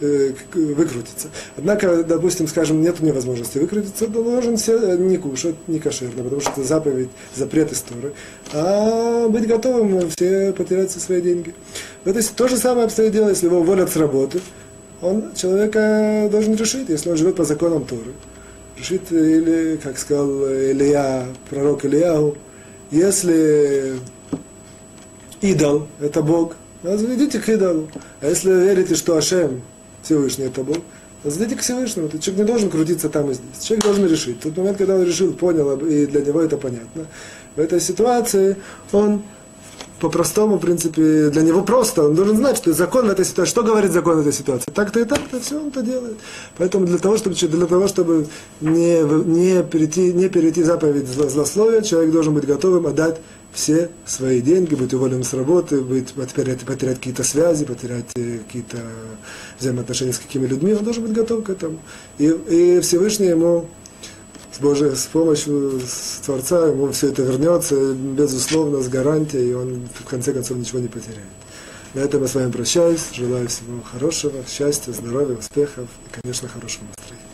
э, 0.00 0.32
выкрутиться. 0.54 1.28
Однако, 1.56 2.04
допустим, 2.04 2.48
скажем, 2.48 2.82
нет 2.82 3.00
невозможности 3.00 3.58
выкрутиться, 3.58 4.06
то 4.06 4.22
должен 4.22 4.56
все 4.56 4.96
не 4.96 5.16
кушать, 5.16 5.56
не 5.66 5.78
кошерно, 5.78 6.22
потому 6.22 6.40
что 6.40 6.52
это 6.52 6.64
заповедь, 6.64 7.10
запрет 7.34 7.72
истории. 7.72 8.12
А 8.52 9.28
быть 9.28 9.46
готовым 9.46 10.08
все 10.10 10.52
потерять 10.52 10.90
все 10.90 11.00
свои 11.00 11.20
деньги. 11.20 11.54
То 12.04 12.10
есть 12.10 12.34
то 12.34 12.48
же 12.48 12.56
самое 12.56 12.86
обстоит 12.86 13.12
дело, 13.12 13.30
если 13.30 13.46
его 13.46 13.58
уволят 13.58 13.90
с 13.90 13.96
работы, 13.96 14.40
он 15.00 15.34
человека 15.34 16.28
должен 16.30 16.54
решить, 16.54 16.88
если 16.88 17.10
он 17.10 17.16
живет 17.16 17.36
по 17.36 17.44
законам 17.44 17.84
Торы. 17.84 18.12
Решит, 18.76 19.10
или, 19.10 19.78
как 19.82 19.98
сказал 19.98 20.28
Илья, 20.46 21.26
пророк 21.50 21.84
Ильяу, 21.84 22.36
если 22.90 23.98
идол– 25.40 25.88
это 26.00 26.22
Бог, 26.22 26.56
идите 26.82 27.38
к 27.38 27.48
идолу. 27.48 27.88
А 28.20 28.26
если 28.26 28.50
верите, 28.50 28.94
что 28.94 29.16
Ашем, 29.16 29.62
Всевышний– 30.02 30.44
это 30.46 30.62
Бог, 30.62 30.78
Зайдите 31.24 31.56
к 31.56 31.62
Всевышнему. 31.62 32.08
Человек 32.08 32.36
не 32.38 32.44
должен 32.44 32.70
крутиться 32.70 33.08
там 33.08 33.30
и 33.30 33.34
здесь. 33.34 33.64
Человек 33.64 33.84
должен 33.84 34.06
решить. 34.06 34.40
Тот 34.40 34.56
момент, 34.56 34.78
когда 34.78 34.94
он 34.94 35.04
решил, 35.04 35.32
понял, 35.32 35.76
и 35.78 36.06
для 36.06 36.20
него 36.20 36.40
это 36.40 36.56
понятно. 36.56 37.06
В 37.56 37.60
этой 37.60 37.80
ситуации 37.80 38.56
он 38.92 39.22
по-простому, 40.00 40.56
в 40.56 40.60
принципе, 40.60 41.30
для 41.30 41.42
него 41.42 41.62
просто. 41.62 42.04
Он 42.04 42.14
должен 42.14 42.36
знать, 42.36 42.56
что 42.56 42.72
закон 42.72 43.06
в 43.06 43.10
этой 43.10 43.24
ситуации, 43.24 43.50
что 43.50 43.62
говорит 43.62 43.92
закон 43.92 44.16
в 44.16 44.20
этой 44.20 44.32
ситуации. 44.32 44.70
Так-то 44.72 45.00
и 45.00 45.04
так-то, 45.04 45.40
все 45.40 45.60
он 45.60 45.68
это 45.68 45.82
делает. 45.82 46.16
Поэтому 46.56 46.86
для 46.86 46.98
того, 46.98 47.16
чтобы, 47.16 47.36
для 47.36 47.66
того, 47.66 47.88
чтобы 47.88 48.26
не, 48.60 49.02
не, 49.02 49.62
перейти, 49.62 50.12
не 50.12 50.28
перейти 50.28 50.62
заповедь 50.62 51.08
злословия, 51.08 51.82
человек 51.82 52.12
должен 52.12 52.34
быть 52.34 52.46
готовым 52.46 52.86
отдать 52.86 53.20
все 53.52 53.90
свои 54.06 54.40
деньги, 54.40 54.74
быть 54.74 54.92
уволенным 54.94 55.24
с 55.24 55.32
работы, 55.32 55.80
быть, 55.80 56.12
потерять, 56.12 56.60
потерять 56.60 56.98
какие-то 56.98 57.24
связи, 57.24 57.64
потерять 57.64 58.06
э, 58.14 58.38
какие-то 58.46 58.78
взаимоотношения 59.58 60.12
с 60.12 60.18
какими 60.18 60.46
людьми, 60.46 60.74
он 60.74 60.84
должен 60.84 61.02
быть 61.02 61.12
готов 61.12 61.44
к 61.44 61.50
этому. 61.50 61.78
И, 62.18 62.26
и 62.26 62.80
Всевышний 62.80 63.26
ему 63.26 63.68
с 64.58 64.60
Божьей 64.60 64.96
с 64.96 65.06
помощью 65.06 65.80
Творца 66.24 66.66
ему 66.66 66.90
все 66.90 67.08
это 67.08 67.22
вернется, 67.22 67.94
безусловно, 67.94 68.82
с 68.82 68.88
гарантией, 68.88 69.50
и 69.50 69.54
он 69.54 69.88
в 69.94 70.04
конце 70.04 70.32
концов 70.32 70.58
ничего 70.58 70.80
не 70.80 70.88
потеряет. 70.88 71.22
На 71.94 72.00
этом 72.00 72.22
я 72.22 72.28
с 72.28 72.34
вами 72.34 72.50
прощаюсь. 72.50 73.06
Желаю 73.12 73.48
всего 73.48 73.80
хорошего, 73.82 74.42
счастья, 74.48 74.92
здоровья, 74.92 75.36
успехов 75.36 75.88
и, 76.06 76.20
конечно, 76.20 76.48
хорошего 76.48 76.84
настроения. 76.86 77.27